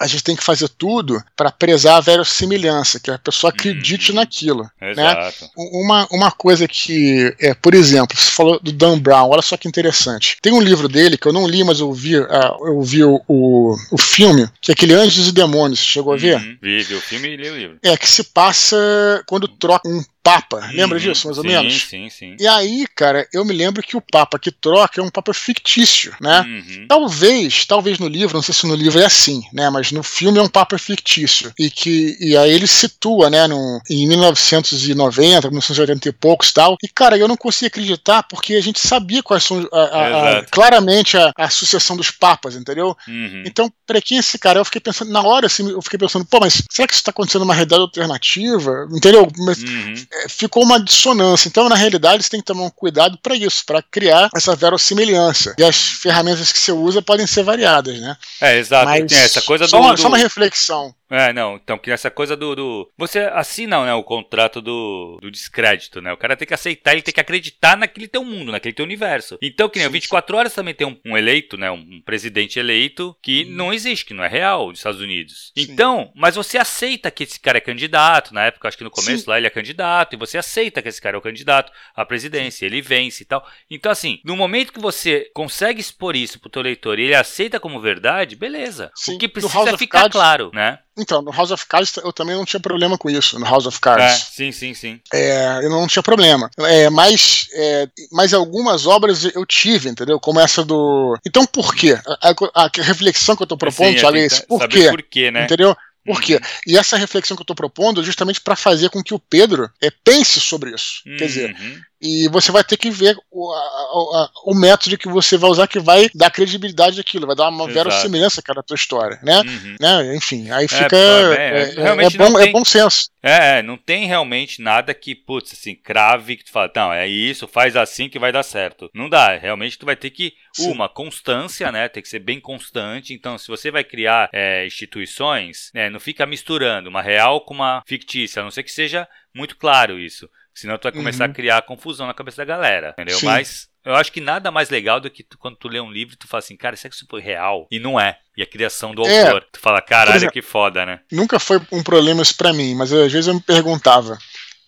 a 0.00 0.06
gente 0.06 0.24
tem 0.24 0.34
que 0.34 0.42
fazer 0.42 0.68
tudo 0.70 1.22
para 1.36 1.52
prezar 1.52 1.98
a 1.98 2.00
verossimilhança, 2.00 2.98
que 2.98 3.10
a 3.10 3.18
pessoa 3.18 3.50
acredite 3.50 4.12
hum, 4.12 4.14
naquilo. 4.14 4.62
Né? 4.80 4.92
Exato. 4.92 5.44
Né? 5.44 5.50
Uma, 5.56 6.08
uma 6.10 6.30
coisa 6.30 6.66
que, 6.66 7.34
é, 7.38 7.52
por 7.52 7.74
exemplo, 7.74 8.16
você 8.16 8.30
falou 8.30 8.58
do 8.58 8.72
Dan 8.72 8.98
Brown, 8.98 9.28
olha 9.28 9.42
só 9.42 9.58
que 9.58 9.68
interessante. 9.68 10.38
Tem 10.40 10.54
um 10.54 10.60
livro 10.60 10.88
dele 10.88 11.18
que 11.18 11.26
eu 11.26 11.32
não 11.34 11.46
li, 11.46 11.62
mas 11.62 11.80
eu 11.80 11.92
vi, 11.92 12.16
uh, 12.16 12.26
eu 12.66 12.80
vi 12.80 13.04
o, 13.04 13.20
o, 13.28 13.76
o, 13.92 13.98
filme, 13.98 14.48
que 14.62 14.70
é 14.70 14.74
aquele 14.74 14.94
Anjos 14.94 15.28
e 15.28 15.32
Demônios. 15.32 15.80
Chegou 15.80 16.14
a 16.14 16.16
ver? 16.16 16.36
Uhum, 16.36 16.56
vi, 16.62 16.82
vi 16.82 16.94
o 16.94 17.00
filme 17.00 17.28
e 17.28 17.36
li 17.36 17.50
o 17.50 17.56
livro. 17.56 17.78
É, 17.82 17.94
que 17.96 18.08
se 18.08 18.24
passa 18.24 19.22
quando 19.26 19.46
troca 19.46 19.86
um 19.86 20.02
Papa. 20.22 20.70
Lembra 20.72 20.98
uhum, 20.98 21.04
disso, 21.04 21.26
mais 21.26 21.38
ou 21.38 21.44
sim, 21.44 21.48
menos? 21.48 21.82
Sim, 21.82 22.10
sim. 22.10 22.36
E 22.38 22.46
aí, 22.46 22.86
cara, 22.94 23.26
eu 23.32 23.44
me 23.44 23.52
lembro 23.52 23.82
que 23.82 23.96
o 23.96 24.00
Papa 24.00 24.38
que 24.38 24.50
troca 24.50 25.00
é 25.00 25.04
um 25.04 25.10
Papa 25.10 25.32
fictício, 25.32 26.14
né? 26.20 26.40
Uhum. 26.42 26.86
Talvez, 26.88 27.64
talvez 27.64 27.98
no 27.98 28.06
livro, 28.06 28.36
não 28.36 28.42
sei 28.42 28.54
se 28.54 28.66
no 28.66 28.74
livro 28.74 29.00
é 29.00 29.06
assim, 29.06 29.42
né? 29.52 29.70
Mas 29.70 29.92
no 29.92 30.02
filme 30.02 30.38
é 30.38 30.42
um 30.42 30.48
Papa 30.48 30.78
fictício. 30.78 31.52
E 31.58 31.70
que 31.70 32.16
e 32.20 32.36
aí 32.36 32.50
ele 32.52 32.66
situa, 32.66 33.30
né, 33.30 33.46
no, 33.46 33.80
em 33.88 34.06
1990, 34.06 35.48
1980 35.48 36.08
e 36.08 36.12
poucos 36.12 36.52
tal. 36.52 36.76
E, 36.82 36.88
cara, 36.88 37.16
eu 37.16 37.26
não 37.26 37.36
conseguia 37.36 37.68
acreditar 37.68 38.22
porque 38.24 38.54
a 38.54 38.60
gente 38.60 38.78
sabia 38.78 39.22
quais 39.22 39.42
são 39.42 39.66
a, 39.72 39.80
a, 39.80 40.38
a, 40.38 40.44
claramente 40.44 41.16
a, 41.16 41.50
sucessão 41.50 41.96
dos 41.96 42.10
papas, 42.10 42.56
entendeu? 42.56 42.96
Uhum. 43.08 43.42
Então, 43.46 43.72
pra 43.86 44.00
quem 44.00 44.18
esse 44.18 44.38
cara? 44.38 44.58
Eu 44.58 44.64
fiquei 44.64 44.80
pensando, 44.80 45.10
na 45.10 45.22
hora 45.22 45.46
assim, 45.46 45.68
eu 45.70 45.82
fiquei 45.82 45.98
pensando, 45.98 46.24
pô, 46.24 46.38
mas 46.40 46.62
será 46.70 46.86
que 46.86 46.94
isso 46.94 47.04
tá 47.04 47.10
acontecendo 47.10 47.42
numa 47.42 47.54
realidade 47.54 47.82
alternativa? 47.82 48.86
Entendeu? 48.92 49.26
Mas, 49.38 49.62
uhum. 49.62 49.94
É, 50.12 50.28
ficou 50.28 50.64
uma 50.64 50.82
dissonância. 50.82 51.48
Então, 51.48 51.68
na 51.68 51.76
realidade, 51.76 52.22
você 52.22 52.30
tem 52.30 52.40
que 52.40 52.46
tomar 52.46 52.64
um 52.64 52.70
cuidado 52.70 53.18
para 53.22 53.36
isso, 53.36 53.64
para 53.64 53.82
criar 53.82 54.28
essa 54.34 54.56
verossimilhança. 54.56 55.54
E 55.58 55.62
as 55.62 55.76
ferramentas 55.76 56.52
que 56.52 56.58
você 56.58 56.72
usa 56.72 57.00
podem 57.00 57.26
ser 57.26 57.44
variadas, 57.44 57.98
né? 58.00 58.16
É, 58.40 58.56
exato. 58.56 58.86
Mas, 58.86 59.12
essa 59.12 59.42
coisa 59.42 59.68
só, 59.68 59.78
do, 59.78 59.84
uma, 59.84 59.94
do... 59.94 60.00
só 60.00 60.08
uma 60.08 60.18
reflexão. 60.18 60.94
É, 61.10 61.32
não, 61.32 61.56
então 61.56 61.76
que 61.76 61.90
essa 61.90 62.10
coisa 62.10 62.36
do, 62.36 62.54
do, 62.54 62.92
Você 62.96 63.18
assina 63.18 63.84
né, 63.84 63.92
o 63.94 64.04
contrato 64.04 64.62
do, 64.62 65.18
do 65.20 65.30
descrédito, 65.30 66.00
né? 66.00 66.12
O 66.12 66.16
cara 66.16 66.36
tem 66.36 66.46
que 66.46 66.54
aceitar, 66.54 66.92
ele 66.92 67.02
tem 67.02 67.12
que 67.12 67.20
acreditar 67.20 67.76
naquele 67.76 68.06
teu 68.06 68.24
mundo, 68.24 68.52
naquele 68.52 68.74
teu 68.74 68.84
universo. 68.84 69.36
Então, 69.42 69.68
que 69.68 69.78
nem 69.78 69.88
sim, 69.88 69.92
24 69.94 70.32
sim. 70.32 70.38
horas 70.38 70.54
também 70.54 70.72
tem 70.72 70.86
um, 70.86 70.96
um, 71.04 71.18
eleito, 71.18 71.56
né? 71.56 71.68
Um 71.70 72.00
presidente 72.04 72.60
eleito 72.60 73.16
que 73.20 73.44
hum. 73.44 73.54
não 73.56 73.72
existe, 73.72 74.04
que 74.04 74.14
não 74.14 74.22
é 74.22 74.28
real 74.28 74.68
nos 74.68 74.78
Estados 74.78 75.00
Unidos. 75.00 75.52
Sim. 75.56 75.66
Então, 75.72 76.12
mas 76.14 76.36
você 76.36 76.58
aceita 76.58 77.10
que 77.10 77.24
esse 77.24 77.40
cara 77.40 77.58
é 77.58 77.60
candidato, 77.60 78.32
na 78.32 78.44
época, 78.44 78.68
acho 78.68 78.78
que 78.78 78.84
no 78.84 78.90
começo 78.90 79.28
lá 79.28 79.36
ele 79.36 79.48
é 79.48 79.50
candidato, 79.50 80.14
e 80.14 80.18
você 80.18 80.38
aceita 80.38 80.80
que 80.80 80.88
esse 80.88 81.00
cara 81.00 81.16
é 81.16 81.18
o 81.18 81.22
candidato 81.22 81.72
à 81.94 82.04
presidência, 82.04 82.66
ele 82.66 82.80
vence 82.80 83.24
e 83.24 83.26
tal. 83.26 83.44
Então, 83.68 83.90
assim, 83.90 84.20
no 84.24 84.36
momento 84.36 84.72
que 84.72 84.80
você 84.80 85.28
consegue 85.34 85.80
expor 85.80 86.14
isso 86.14 86.38
pro 86.38 86.50
teu 86.50 86.62
leitor 86.62 86.98
e 86.98 87.04
ele 87.04 87.14
aceita 87.14 87.58
como 87.58 87.80
verdade, 87.80 88.36
beleza. 88.36 88.92
O 89.08 89.18
que 89.18 89.28
precisa 89.28 89.76
ficar 89.76 90.08
claro, 90.08 90.50
né? 90.54 90.78
Então, 90.98 91.22
no 91.22 91.30
House 91.30 91.50
of 91.50 91.66
Cards 91.66 91.96
eu 91.96 92.12
também 92.12 92.36
não 92.36 92.44
tinha 92.44 92.60
problema 92.60 92.98
com 92.98 93.08
isso, 93.08 93.38
no 93.38 93.46
House 93.46 93.66
of 93.66 93.80
Cards. 93.80 94.04
É, 94.04 94.16
sim, 94.16 94.52
sim, 94.52 94.74
sim. 94.74 95.00
É, 95.12 95.60
eu 95.62 95.70
não 95.70 95.86
tinha 95.86 96.02
problema. 96.02 96.50
É, 96.58 96.90
mas, 96.90 97.46
é, 97.54 97.88
mas 98.12 98.34
algumas 98.34 98.86
obras 98.86 99.24
eu 99.24 99.46
tive, 99.46 99.88
entendeu? 99.88 100.18
Como 100.18 100.40
essa 100.40 100.64
do. 100.64 101.16
Então 101.26 101.46
por 101.46 101.74
quê? 101.74 101.98
A, 102.06 102.30
a, 102.30 102.64
a 102.64 102.70
reflexão 102.82 103.36
que 103.36 103.42
eu 103.42 103.46
tô 103.46 103.56
propondo, 103.56 103.92
sim, 103.92 104.00
Thiago, 104.00 104.16
é 104.16 104.20
esse. 104.20 104.46
Por 104.46 104.68
quê? 104.68 104.90
Por 104.90 105.02
quê, 105.02 105.30
né? 105.30 105.44
Entendeu? 105.44 105.76
Por 106.04 106.20
quê? 106.20 106.34
Uhum. 106.34 106.40
E 106.66 106.78
essa 106.78 106.96
reflexão 106.96 107.36
que 107.36 107.42
eu 107.42 107.44
estou 107.44 107.56
propondo 107.56 108.00
é 108.00 108.04
justamente 108.04 108.40
para 108.40 108.56
fazer 108.56 108.88
com 108.88 109.02
que 109.02 109.14
o 109.14 109.18
Pedro 109.18 109.70
é, 109.82 109.90
pense 110.04 110.40
sobre 110.40 110.74
isso. 110.74 111.02
Uhum. 111.06 111.16
Quer 111.16 111.26
dizer, 111.26 111.50
uhum. 111.54 111.80
E 112.00 112.28
você 112.28 112.50
vai 112.50 112.64
ter 112.64 112.78
que 112.78 112.90
ver 112.90 113.16
o, 113.30 113.52
a, 113.52 113.58
a, 113.58 114.30
o 114.46 114.54
método 114.54 114.96
que 114.96 115.08
você 115.08 115.36
vai 115.36 115.50
usar 115.50 115.66
que 115.66 115.78
vai 115.78 116.08
dar 116.14 116.30
credibilidade 116.30 116.98
àquilo, 116.98 117.26
vai 117.26 117.36
dar 117.36 117.50
uma 117.50 117.66
verossimilhança 117.68 118.40
àquela 118.40 118.62
tua 118.62 118.74
história, 118.74 119.18
né? 119.22 119.40
Uhum. 119.40 119.76
né? 119.78 120.16
Enfim, 120.16 120.50
aí 120.50 120.64
é, 120.64 120.68
fica. 120.68 120.96
É, 120.96 121.34
é, 121.34 121.74
é, 121.76 122.02
é, 122.02 122.04
é 122.06 122.10
bom, 122.10 122.32
tem, 122.34 122.48
é 122.48 122.52
bom 122.52 122.64
senso. 122.64 123.10
É, 123.22 123.62
não 123.62 123.76
tem 123.76 124.06
realmente 124.06 124.62
nada 124.62 124.94
que, 124.94 125.14
putz, 125.14 125.52
assim, 125.52 125.74
crave 125.74 126.38
que 126.38 126.44
tu 126.44 126.52
fala, 126.52 126.72
não, 126.74 126.92
é 126.92 127.06
isso, 127.06 127.46
faz 127.46 127.76
assim 127.76 128.08
que 128.08 128.18
vai 128.18 128.32
dar 128.32 128.42
certo. 128.42 128.90
Não 128.94 129.08
dá, 129.08 129.36
realmente 129.36 129.78
tu 129.78 129.84
vai 129.84 129.96
ter 129.96 130.10
que, 130.10 130.32
Sim. 130.54 130.72
uma, 130.72 130.88
constância, 130.88 131.70
né? 131.70 131.88
Tem 131.88 132.02
que 132.02 132.08
ser 132.08 132.20
bem 132.20 132.40
constante. 132.40 133.12
Então, 133.12 133.36
se 133.36 133.46
você 133.46 133.70
vai 133.70 133.84
criar 133.84 134.30
instituições, 134.66 135.70
né, 135.74 135.90
não 135.90 136.00
fica 136.00 136.24
misturando 136.24 136.88
uma 136.88 137.02
real 137.02 137.42
com 137.42 137.52
uma 137.52 137.82
fictícia, 137.86 138.40
a 138.40 138.44
não 138.44 138.50
ser 138.50 138.62
que 138.62 138.72
seja 138.72 139.06
muito 139.34 139.56
claro 139.56 139.98
isso. 139.98 140.28
Senão 140.54 140.78
tu 140.78 140.84
vai 140.84 140.92
começar 140.92 141.24
uhum. 141.24 141.30
a 141.30 141.34
criar 141.34 141.62
confusão 141.62 142.06
na 142.06 142.14
cabeça 142.14 142.38
da 142.38 142.44
galera, 142.44 142.90
entendeu? 142.90 143.18
Sim. 143.18 143.26
Mas 143.26 143.68
eu 143.84 143.94
acho 143.94 144.12
que 144.12 144.20
nada 144.20 144.50
mais 144.50 144.68
legal 144.68 145.00
do 145.00 145.10
que 145.10 145.22
tu, 145.22 145.38
quando 145.38 145.56
tu 145.56 145.68
lê 145.68 145.80
um 145.80 145.90
livro 145.90 146.14
e 146.14 146.16
tu 146.16 146.28
fala 146.28 146.40
assim, 146.40 146.56
cara, 146.56 146.76
será 146.76 146.90
que 146.90 146.96
isso 146.96 147.06
foi 147.08 147.20
real? 147.20 147.66
E 147.70 147.78
não 147.78 147.98
é. 147.98 148.18
E 148.36 148.42
a 148.42 148.46
criação 148.46 148.94
do 148.94 149.06
é, 149.06 149.22
autor. 149.22 149.46
Tu 149.52 149.58
fala, 149.58 149.80
caralho, 149.80 150.16
exemplo, 150.16 150.32
que 150.32 150.42
foda, 150.42 150.84
né? 150.84 151.00
Nunca 151.10 151.38
foi 151.38 151.60
um 151.72 151.82
problema 151.82 152.22
isso 152.22 152.36
pra 152.36 152.52
mim, 152.52 152.74
mas 152.74 152.92
às 152.92 153.12
vezes 153.12 153.26
eu 153.26 153.34
me 153.34 153.40
perguntava, 153.40 154.18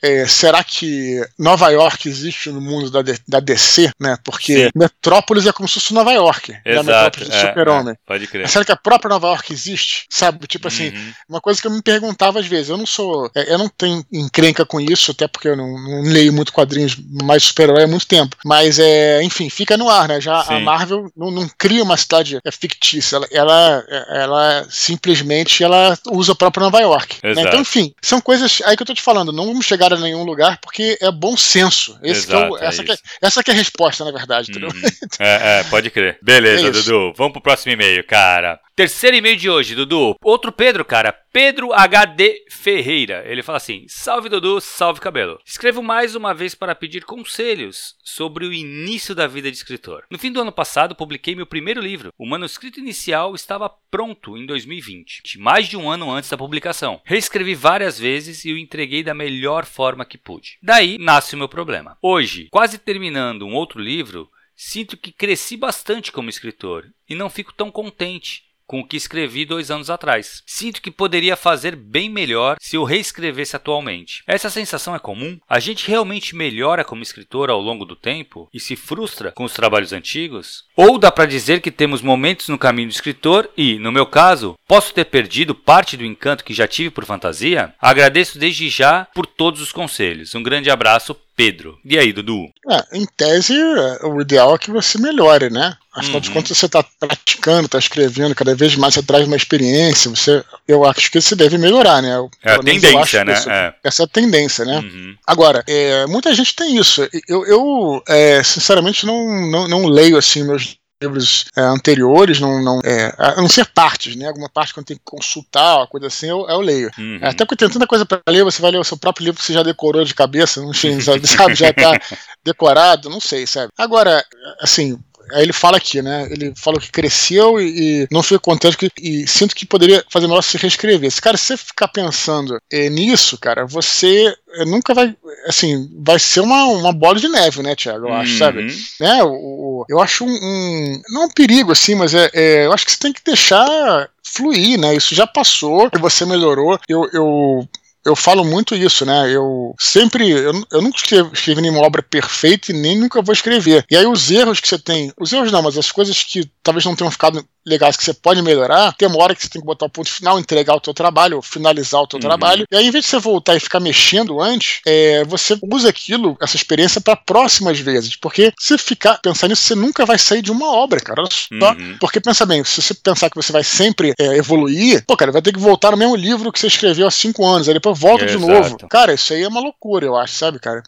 é, 0.02 0.26
será 0.26 0.64
que 0.64 1.24
Nova 1.38 1.70
York 1.70 2.08
existe 2.08 2.50
no 2.50 2.60
mundo 2.60 2.90
da, 2.90 3.00
da 3.28 3.38
DC, 3.38 3.90
né? 4.00 4.16
Porque 4.24 4.64
Sim. 4.64 4.70
Metrópolis 4.74 5.46
é 5.46 5.52
como 5.52 5.68
se 5.68 5.74
fosse 5.74 5.94
Nova 5.94 6.12
York, 6.12 6.52
Exato, 6.64 6.86
né? 6.86 6.92
Metrópolis 6.92 7.28
do 7.28 7.34
é, 7.34 7.40
Super-Homem. 7.48 7.94
É, 7.94 7.96
pode 8.04 8.26
crer. 8.26 8.42
Mas 8.42 8.50
será 8.50 8.64
que 8.64 8.72
a 8.72 8.76
própria 8.76 9.08
Nova 9.10 9.28
York 9.28 9.52
existe? 9.52 10.06
Sabe? 10.10 10.46
Tipo 10.48 10.66
assim, 10.66 10.88
uhum. 10.88 11.12
uma 11.28 11.40
coisa 11.40 11.60
que 11.60 11.68
eu 11.68 11.70
me 11.70 11.80
perguntava 11.80 12.40
às 12.40 12.46
vezes. 12.46 12.68
Eu 12.68 12.76
não 12.76 12.86
sou. 12.86 13.30
É, 13.34 13.54
eu 13.54 13.58
não 13.58 13.68
tenho 13.68 14.04
encrenca 14.12 14.66
com 14.66 14.80
isso, 14.80 15.12
até 15.12 15.28
porque 15.28 15.48
eu 15.48 15.56
não, 15.56 15.68
não 15.78 16.02
leio 16.02 16.32
muito 16.32 16.52
quadrinhos 16.52 16.96
mais 17.22 17.44
super-herói 17.44 17.84
há 17.84 17.86
muito 17.86 18.06
tempo. 18.06 18.36
Mas, 18.44 18.80
é, 18.80 19.22
enfim, 19.22 19.48
fica 19.48 19.76
no 19.76 19.88
ar, 19.88 20.08
né? 20.08 20.20
Já 20.20 20.42
Sim. 20.42 20.54
a 20.54 20.60
Marvel 20.60 21.12
não, 21.16 21.30
não, 21.30 21.48
cria 21.56 21.82
uma 21.82 21.96
cidade 21.96 22.40
é, 22.44 22.50
fictícia. 22.50 23.16
Ela, 23.16 23.28
ela, 23.30 23.84
ela, 24.10 24.66
simplesmente 24.68 25.62
ela 25.62 25.96
usa 26.10 26.32
a 26.32 26.36
própria 26.36 26.64
Nova 26.64 26.80
York. 26.80 27.18
Né? 27.22 27.42
Então, 27.42 27.60
enfim, 27.60 27.94
são 28.02 28.20
coisas 28.20 28.60
aí 28.64 28.76
que 28.76 28.82
eu 28.82 28.86
tô 28.86 28.94
te 28.94 29.02
falando. 29.02 29.32
Não 29.32 29.46
vamos 29.46 29.64
chegar 29.64 29.91
a 29.92 29.98
nenhum 29.98 30.24
lugar 30.24 30.58
porque 30.60 30.98
é 31.00 31.10
bom 31.10 31.36
senso. 31.36 31.98
Esse 32.02 32.26
Exato, 32.26 32.44
é 32.44 32.50
o, 32.50 32.56
essa, 32.58 32.82
é 32.82 32.84
que 32.84 32.92
é, 32.92 32.96
essa 33.20 33.42
que 33.42 33.50
é 33.50 33.54
a 33.54 33.56
resposta, 33.56 34.04
na 34.04 34.12
verdade, 34.12 34.50
entendeu? 34.50 34.70
Uhum. 34.70 34.82
É, 35.18 35.60
é, 35.60 35.64
pode 35.64 35.90
crer. 35.90 36.18
Beleza, 36.22 36.68
é 36.68 36.70
Dudu. 36.70 37.12
Vamos 37.16 37.32
pro 37.32 37.42
próximo 37.42 37.72
e-mail, 37.72 38.04
cara. 38.06 38.58
Terceiro 38.74 39.16
e-mail 39.16 39.36
de 39.36 39.50
hoje, 39.50 39.74
Dudu. 39.74 40.16
Outro 40.22 40.50
Pedro, 40.50 40.84
cara. 40.84 41.14
Pedro 41.32 41.72
HD 41.72 42.44
Ferreira. 42.50 43.24
Ele 43.26 43.42
fala 43.42 43.56
assim: 43.56 43.86
Salve 43.88 44.28
Dudu, 44.28 44.60
salve 44.60 45.00
cabelo. 45.00 45.40
Escrevo 45.46 45.82
mais 45.82 46.14
uma 46.14 46.34
vez 46.34 46.54
para 46.54 46.74
pedir 46.74 47.06
conselhos 47.06 47.96
sobre 48.04 48.44
o 48.44 48.52
início 48.52 49.14
da 49.14 49.26
vida 49.26 49.50
de 49.50 49.56
escritor. 49.56 50.04
No 50.10 50.18
fim 50.18 50.30
do 50.30 50.42
ano 50.42 50.52
passado, 50.52 50.94
publiquei 50.94 51.34
meu 51.34 51.46
primeiro 51.46 51.80
livro. 51.80 52.12
O 52.18 52.26
manuscrito 52.26 52.78
inicial 52.78 53.34
estava 53.34 53.70
pronto 53.90 54.36
em 54.36 54.44
2020, 54.44 55.38
mais 55.38 55.68
de 55.68 55.76
um 55.76 55.90
ano 55.90 56.10
antes 56.10 56.28
da 56.28 56.36
publicação. 56.36 57.00
Reescrevi 57.02 57.54
várias 57.54 57.98
vezes 57.98 58.44
e 58.44 58.52
o 58.52 58.58
entreguei 58.58 59.02
da 59.02 59.14
melhor 59.14 59.64
forma 59.64 60.04
que 60.04 60.18
pude. 60.18 60.58
Daí 60.62 60.98
nasce 60.98 61.34
o 61.34 61.38
meu 61.38 61.48
problema. 61.48 61.96
Hoje, 62.02 62.48
quase 62.50 62.76
terminando 62.76 63.46
um 63.46 63.54
outro 63.54 63.80
livro, 63.80 64.30
sinto 64.54 64.98
que 64.98 65.10
cresci 65.10 65.56
bastante 65.56 66.12
como 66.12 66.28
escritor 66.28 66.92
e 67.08 67.14
não 67.14 67.30
fico 67.30 67.54
tão 67.54 67.70
contente 67.70 68.51
com 68.72 68.80
o 68.80 68.86
que 68.86 68.96
escrevi 68.96 69.44
dois 69.44 69.70
anos 69.70 69.90
atrás. 69.90 70.42
Sinto 70.46 70.80
que 70.80 70.90
poderia 70.90 71.36
fazer 71.36 71.76
bem 71.76 72.08
melhor 72.08 72.56
se 72.58 72.74
eu 72.74 72.84
reescrevesse 72.84 73.54
atualmente. 73.54 74.22
Essa 74.26 74.48
sensação 74.48 74.94
é 74.94 74.98
comum? 74.98 75.38
A 75.46 75.60
gente 75.60 75.86
realmente 75.86 76.34
melhora 76.34 76.82
como 76.82 77.02
escritor 77.02 77.50
ao 77.50 77.60
longo 77.60 77.84
do 77.84 77.94
tempo 77.94 78.48
e 78.50 78.58
se 78.58 78.74
frustra 78.74 79.30
com 79.32 79.44
os 79.44 79.52
trabalhos 79.52 79.92
antigos? 79.92 80.64
Ou 80.74 80.96
dá 80.96 81.12
para 81.12 81.26
dizer 81.26 81.60
que 81.60 81.70
temos 81.70 82.00
momentos 82.00 82.48
no 82.48 82.56
caminho 82.56 82.88
do 82.88 82.92
escritor 82.92 83.50
e, 83.58 83.78
no 83.78 83.92
meu 83.92 84.06
caso, 84.06 84.56
posso 84.66 84.94
ter 84.94 85.04
perdido 85.04 85.54
parte 85.54 85.94
do 85.94 86.06
encanto 86.06 86.42
que 86.42 86.54
já 86.54 86.66
tive 86.66 86.88
por 86.88 87.04
fantasia? 87.04 87.74
Agradeço 87.78 88.38
desde 88.38 88.70
já 88.70 89.06
por 89.14 89.26
todos 89.26 89.60
os 89.60 89.70
conselhos. 89.70 90.34
Um 90.34 90.42
grande 90.42 90.70
abraço, 90.70 91.14
Pedro. 91.36 91.78
E 91.84 91.98
aí, 91.98 92.12
Dudu? 92.12 92.48
É, 92.70 92.98
em 92.98 93.06
tese, 93.16 93.54
o 94.02 94.20
ideal 94.20 94.54
é 94.54 94.58
que 94.58 94.70
você 94.70 94.98
melhore, 94.98 95.50
né? 95.50 95.76
Afinal 95.94 96.16
uhum. 96.16 96.20
de 96.20 96.30
contas, 96.30 96.56
você 96.56 96.66
está 96.66 96.82
praticando, 96.82 97.66
está 97.66 97.78
escrevendo, 97.78 98.34
cada 98.34 98.54
vez 98.54 98.74
mais 98.76 98.94
você 98.94 99.02
traz 99.02 99.26
uma 99.26 99.36
experiência. 99.36 100.10
Você, 100.10 100.42
eu 100.66 100.84
acho 100.84 101.10
que 101.10 101.20
você 101.20 101.34
deve 101.34 101.58
melhorar, 101.58 102.00
né? 102.00 102.16
é 102.42 102.52
a 102.52 102.58
tendência, 102.58 103.24
né? 103.24 103.34
Isso, 103.34 103.50
é. 103.50 103.74
Essa 103.84 104.02
é 104.02 104.04
a 104.04 104.08
tendência, 104.08 104.64
né? 104.64 104.78
Uhum. 104.78 105.16
Agora, 105.26 105.62
é, 105.66 106.06
muita 106.06 106.34
gente 106.34 106.54
tem 106.54 106.76
isso. 106.76 107.06
Eu, 107.28 107.46
eu 107.46 108.02
é, 108.08 108.42
sinceramente, 108.42 109.04
não, 109.04 109.50
não, 109.50 109.68
não 109.68 109.86
leio 109.86 110.16
assim 110.16 110.44
meus 110.44 110.76
livros 111.02 111.46
é, 111.56 111.60
anteriores, 111.60 112.40
não, 112.40 112.62
não, 112.62 112.80
é, 112.84 113.14
a 113.18 113.40
não 113.40 113.48
ser 113.48 113.66
partes, 113.66 114.16
né? 114.16 114.28
Alguma 114.28 114.48
parte 114.48 114.72
que 114.72 114.80
eu 114.80 114.84
tenho 114.84 114.98
que 114.98 115.04
consultar, 115.04 115.78
uma 115.78 115.86
coisa 115.86 116.06
assim, 116.06 116.28
eu, 116.28 116.46
eu 116.48 116.60
leio. 116.60 116.90
Uhum. 116.98 117.20
Até 117.22 117.44
porque 117.44 117.56
tem 117.56 117.68
tanta 117.68 117.86
coisa 117.86 118.06
para 118.06 118.20
ler, 118.28 118.44
você 118.44 118.62
vai 118.62 118.70
ler 118.70 118.78
o 118.78 118.84
seu 118.84 118.96
próprio 118.96 119.24
livro 119.24 119.40
que 119.40 119.46
você 119.46 119.52
já 119.52 119.62
decorou 119.62 120.04
de 120.04 120.14
cabeça, 120.14 120.62
não 120.62 120.72
sei, 120.72 121.00
sabe, 121.02 121.54
já 121.54 121.70
está 121.70 121.92
decorado, 122.44 123.10
não 123.10 123.20
sei, 123.20 123.46
sabe? 123.46 123.72
Agora, 123.76 124.24
assim, 124.60 124.98
Aí 125.32 125.42
ele 125.42 125.52
fala 125.52 125.76
aqui, 125.76 126.02
né? 126.02 126.28
Ele 126.30 126.52
falou 126.56 126.80
que 126.80 126.90
cresceu 126.90 127.60
e, 127.60 128.02
e 128.02 128.08
não 128.10 128.22
fica 128.22 128.38
contente 128.38 128.76
que, 128.76 128.90
e 129.00 129.26
sinto 129.26 129.54
que 129.54 129.66
poderia 129.66 130.04
fazer 130.10 130.26
melhor 130.26 130.42
se 130.42 130.56
reescrever. 130.56 131.10
Se, 131.10 131.20
cara, 131.20 131.36
se 131.36 131.46
você 131.46 131.56
ficar 131.56 131.88
pensando 131.88 132.58
é, 132.70 132.88
nisso, 132.88 133.38
cara, 133.38 133.66
você 133.66 134.34
é, 134.54 134.64
nunca 134.64 134.94
vai, 134.94 135.14
assim, 135.46 135.90
vai 136.04 136.18
ser 136.18 136.40
uma, 136.40 136.64
uma 136.64 136.92
bola 136.92 137.18
de 137.18 137.28
neve, 137.28 137.62
né, 137.62 137.74
Tiago? 137.74 138.06
Eu 138.06 138.14
acho, 138.14 138.32
uhum. 138.32 138.38
sabe? 138.38 138.76
Né? 139.00 139.22
O, 139.24 139.30
o, 139.30 139.84
eu 139.88 140.00
acho 140.00 140.24
um, 140.24 140.30
um, 140.30 141.02
não 141.10 141.24
um 141.24 141.30
perigo, 141.30 141.72
assim, 141.72 141.94
mas 141.94 142.14
é, 142.14 142.30
é, 142.32 142.66
eu 142.66 142.72
acho 142.72 142.84
que 142.84 142.92
você 142.92 142.98
tem 142.98 143.12
que 143.12 143.22
deixar 143.24 144.08
fluir, 144.22 144.78
né? 144.78 144.94
Isso 144.94 145.14
já 145.14 145.26
passou 145.26 145.90
você 146.00 146.24
melhorou. 146.24 146.78
Eu, 146.88 147.08
eu 147.12 147.68
eu 148.04 148.16
falo 148.16 148.44
muito 148.44 148.74
isso, 148.74 149.06
né? 149.06 149.30
Eu 149.30 149.74
sempre. 149.78 150.28
Eu, 150.28 150.52
eu 150.70 150.82
nunca 150.82 150.96
escrevi, 150.96 151.30
escrevi 151.32 151.60
nenhuma 151.60 151.86
obra 151.86 152.02
perfeita 152.02 152.72
e 152.72 152.74
nem 152.74 152.98
nunca 152.98 153.22
vou 153.22 153.32
escrever. 153.32 153.84
E 153.90 153.96
aí 153.96 154.06
os 154.06 154.30
erros 154.30 154.60
que 154.60 154.68
você 154.68 154.78
tem. 154.78 155.12
Os 155.18 155.32
erros 155.32 155.52
não, 155.52 155.62
mas 155.62 155.78
as 155.78 155.90
coisas 155.90 156.22
que 156.22 156.50
talvez 156.62 156.84
não 156.84 156.96
tenham 156.96 157.10
ficado 157.10 157.44
legais 157.64 157.96
que 157.96 158.04
você 158.04 158.12
pode 158.12 158.42
melhorar, 158.42 158.92
tem 158.94 159.08
uma 159.08 159.22
hora 159.22 159.34
que 159.34 159.42
você 159.42 159.48
tem 159.48 159.60
que 159.60 159.66
botar 159.66 159.86
o 159.86 159.90
ponto 159.90 160.10
final, 160.10 160.38
entregar 160.38 160.74
o 160.74 160.80
teu 160.80 160.92
trabalho, 160.92 161.36
ou 161.36 161.42
finalizar 161.42 162.00
o 162.00 162.06
teu 162.06 162.16
uhum. 162.16 162.22
trabalho. 162.22 162.66
E 162.70 162.76
aí, 162.76 162.86
em 162.86 162.90
vez 162.90 163.04
de 163.04 163.10
você 163.10 163.18
voltar 163.18 163.54
e 163.54 163.60
ficar 163.60 163.80
mexendo 163.80 164.40
antes, 164.40 164.80
é, 164.86 165.24
você 165.24 165.56
usa 165.62 165.88
aquilo, 165.88 166.36
essa 166.40 166.56
experiência, 166.56 167.00
para 167.00 167.16
próximas 167.16 167.78
vezes. 167.78 168.16
Porque 168.16 168.52
se 168.58 168.76
ficar 168.78 169.18
pensando 169.18 169.50
nisso, 169.50 169.62
você 169.62 169.74
nunca 169.74 170.04
vai 170.04 170.18
sair 170.18 170.42
de 170.42 170.50
uma 170.50 170.66
obra, 170.66 171.00
cara. 171.00 171.22
Só. 171.30 171.72
Uhum. 171.72 171.96
Porque 172.00 172.20
pensa 172.20 172.44
bem, 172.44 172.64
se 172.64 172.82
você 172.82 172.94
pensar 172.94 173.30
que 173.30 173.36
você 173.36 173.52
vai 173.52 173.62
sempre 173.62 174.12
é, 174.18 174.36
evoluir, 174.36 175.04
pô, 175.06 175.16
cara, 175.16 175.30
vai 175.30 175.42
ter 175.42 175.52
que 175.52 175.60
voltar 175.60 175.92
no 175.92 175.96
mesmo 175.96 176.16
livro 176.16 176.50
que 176.50 176.58
você 176.58 176.66
escreveu 176.66 177.06
há 177.06 177.10
cinco 177.10 177.46
anos, 177.46 177.68
aí 177.68 177.74
depois 177.74 177.91
volta 177.94 178.26
de 178.26 178.38
novo. 178.38 178.78
Cara, 178.88 179.14
isso 179.14 179.32
aí 179.32 179.42
é 179.42 179.48
uma 179.48 179.60
loucura, 179.60 180.06
eu 180.06 180.16
acho, 180.16 180.34
sabe, 180.34 180.58
cara? 180.58 180.82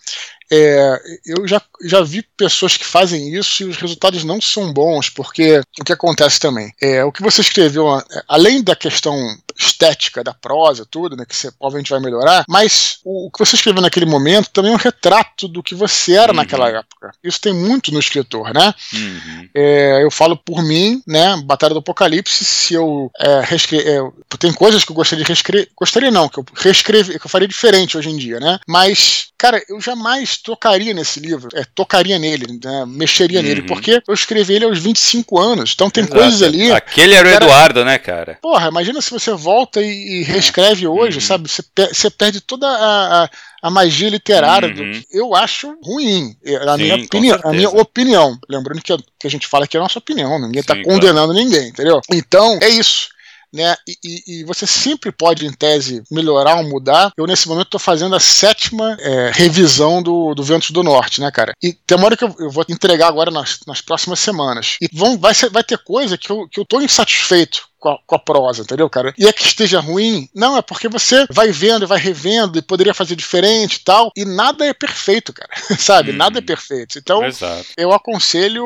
É, 0.50 1.00
eu 1.26 1.46
já, 1.46 1.61
já 1.83 2.00
vi 2.02 2.22
pessoas 2.37 2.76
que 2.76 2.85
fazem 2.85 3.35
isso 3.35 3.62
e 3.62 3.66
os 3.66 3.76
resultados 3.76 4.24
não 4.24 4.40
são 4.40 4.72
bons, 4.72 5.09
porque 5.09 5.61
o 5.80 5.85
que 5.85 5.92
acontece 5.92 6.38
também 6.38 6.72
é 6.80 7.04
o 7.04 7.12
que 7.12 7.22
você 7.22 7.40
escreveu, 7.40 7.87
além 8.28 8.62
da 8.62 8.76
questão 8.76 9.16
estética 9.57 10.24
da 10.24 10.35
prosa, 10.35 10.87
tudo, 10.88 11.16
né, 11.16 11.24
que 11.24 11.35
você 11.35 11.50
obviamente 11.61 11.90
vai 11.90 12.00
melhorar, 12.00 12.44
mas 12.48 12.98
o, 13.04 13.26
o 13.26 13.30
que 13.30 13.38
você 13.38 13.54
escreveu 13.57 13.80
naquele 13.80 14.07
momento 14.07 14.50
também 14.50 14.72
é 14.72 14.74
um 14.74 14.78
retrato 14.78 15.46
do 15.46 15.62
que 15.62 15.74
você 15.74 16.14
era 16.14 16.33
uhum. 16.33 16.37
naquela 16.37 16.68
época. 16.68 17.12
Isso 17.22 17.40
tem 17.40 17.52
muito 17.52 17.92
no 17.92 18.00
escritor, 18.00 18.52
né? 18.52 18.74
Uhum. 18.92 19.48
É, 19.54 20.02
eu 20.02 20.11
falo 20.11 20.37
por 20.37 20.62
mim, 20.62 21.02
né? 21.07 21.37
Batalha 21.44 21.74
do 21.74 21.80
Apocalipse, 21.80 22.44
se 22.44 22.74
eu 22.74 23.11
é, 23.18 23.40
reescrever. 23.44 23.87
É, 23.87 24.37
tem 24.38 24.52
coisas 24.52 24.85
que 24.85 24.90
eu 24.90 24.96
gostaria 24.96 25.24
de 25.24 25.28
reescrever. 25.28 25.68
Gostaria 25.76 26.11
não, 26.11 26.28
que 26.28 26.38
eu 26.38 26.44
reescrever, 26.54 27.18
que 27.18 27.26
eu 27.26 27.30
faria 27.30 27.48
diferente 27.48 27.96
hoje 27.96 28.11
em 28.11 28.16
dia, 28.16 28.40
né? 28.40 28.59
Mas, 28.66 29.28
cara, 29.38 29.62
eu 29.68 29.80
jamais 29.80 30.34
tocaria 30.42 30.92
nesse 30.94 31.20
livro, 31.20 31.49
é, 31.55 31.64
tocaria 31.75 32.18
nele, 32.18 32.59
né, 32.62 32.85
mexeria 32.87 33.40
uhum. 33.40 33.47
nele, 33.47 33.62
porque 33.62 34.03
eu 34.07 34.14
escrevi 34.14 34.55
ele 34.55 34.64
aos 34.64 34.79
25 34.79 35.38
anos. 35.38 35.73
Então 35.75 35.90
tem 35.90 36.05
Exato. 36.05 36.18
coisas 36.18 36.42
ali. 36.42 36.70
Aquele 36.73 37.14
era 37.14 37.29
o 37.29 37.33
cara, 37.33 37.44
Eduardo, 37.44 37.85
né, 37.85 37.99
cara? 37.99 38.38
Porra, 38.40 38.68
imagina 38.68 39.01
se 39.01 39.11
você 39.11 39.33
volta 39.33 39.83
e, 39.83 40.20
e 40.20 40.23
reescreve 40.23 40.87
hoje, 40.87 41.18
uhum. 41.18 41.25
sabe? 41.25 41.49
Você, 41.49 41.62
você, 41.92 42.11
perde 42.11 42.40
toda 42.40 42.66
a, 42.66 43.25
a, 43.25 43.31
a 43.62 43.70
magia 43.70 44.09
literária. 44.09 44.68
Uhum. 44.68 44.92
Do, 44.92 45.05
eu 45.11 45.35
acho 45.35 45.77
ruim. 45.83 46.37
A, 46.66 46.77
Sim, 46.77 46.83
minha, 46.83 46.97
opinião, 46.97 47.40
a 47.44 47.53
minha 47.53 47.70
opinião. 47.70 48.38
Lembrando 48.49 48.83
que 48.83 48.92
a, 48.92 48.97
que 49.18 49.27
a 49.27 49.31
gente 49.31 49.47
fala 49.47 49.64
aqui 49.64 49.77
é 49.77 49.81
a 49.81 49.83
nossa 49.83 49.99
opinião, 49.99 50.38
ninguém 50.38 50.61
está 50.61 50.75
condenando 50.83 51.33
claro. 51.33 51.44
ninguém, 51.44 51.68
entendeu? 51.68 52.01
Então, 52.11 52.59
é 52.61 52.68
isso 52.68 53.13
né? 53.55 53.77
E, 53.87 53.97
e, 54.05 54.23
e, 54.27 54.45
você 54.45 54.67
sempre 54.67 55.12
pode, 55.12 55.47
em 55.47 55.53
tese, 55.53 56.03
melhorar 56.11 56.57
ou 56.57 56.69
mudar. 56.69 57.12
Eu, 57.17 57.27
nesse 57.27 57.49
momento, 57.49 57.67
estou 57.67 57.81
fazendo 57.81 58.17
a 58.17 58.21
sétima 58.21 58.97
é, 59.01 59.31
revisão 59.33 60.03
do, 60.03 60.35
do 60.35 60.43
Ventos 60.43 60.71
do 60.71 60.83
Norte, 60.83 61.21
né, 61.21 61.31
cara? 61.31 61.55
E 61.62 61.73
tem 61.73 61.97
uma 61.97 62.07
hora 62.07 62.17
que 62.17 62.25
eu, 62.25 62.35
eu 62.38 62.51
vou 62.51 62.64
entregar 62.69 63.09
agora 63.09 63.31
nas, 63.31 63.61
nas 63.67 63.81
próximas 63.81 64.19
semanas. 64.19 64.77
E 64.81 64.88
vão, 64.93 65.17
vai, 65.17 65.33
ser, 65.35 65.51
vai 65.51 65.62
ter 65.62 65.79
coisa 65.79 66.19
que 66.19 66.31
eu, 66.31 66.49
que 66.49 66.59
eu 66.59 66.64
tô 66.64 66.81
insatisfeito 66.81 67.69
com 67.85 67.90
a, 67.90 67.99
com 68.07 68.14
a, 68.14 68.18
prosa, 68.18 68.62
entendeu, 68.62 68.88
cara? 68.88 69.12
E 69.18 69.27
é 69.27 69.33
que 69.33 69.42
esteja 69.42 69.79
ruim, 69.79 70.27
não, 70.35 70.57
é 70.57 70.62
porque 70.62 70.88
você 70.88 71.27
vai 71.31 71.51
vendo 71.51 71.85
e 71.85 71.87
vai 71.87 71.99
revendo 71.99 72.59
e 72.59 72.62
poderia 72.62 72.94
fazer 72.94 73.14
diferente 73.14 73.75
e 73.75 73.81
tal, 73.81 74.11
e 74.16 74.25
nada 74.25 74.64
é 74.64 74.73
perfeito, 74.73 75.35
cara, 75.35 75.51
sabe? 75.79 76.12
Hum. 76.12 76.16
Nada 76.16 76.38
é 76.38 76.42
perfeito. 76.42 76.99
Então, 76.99 77.23
Exato. 77.23 77.66
eu 77.77 77.92
aconselho 77.92 78.64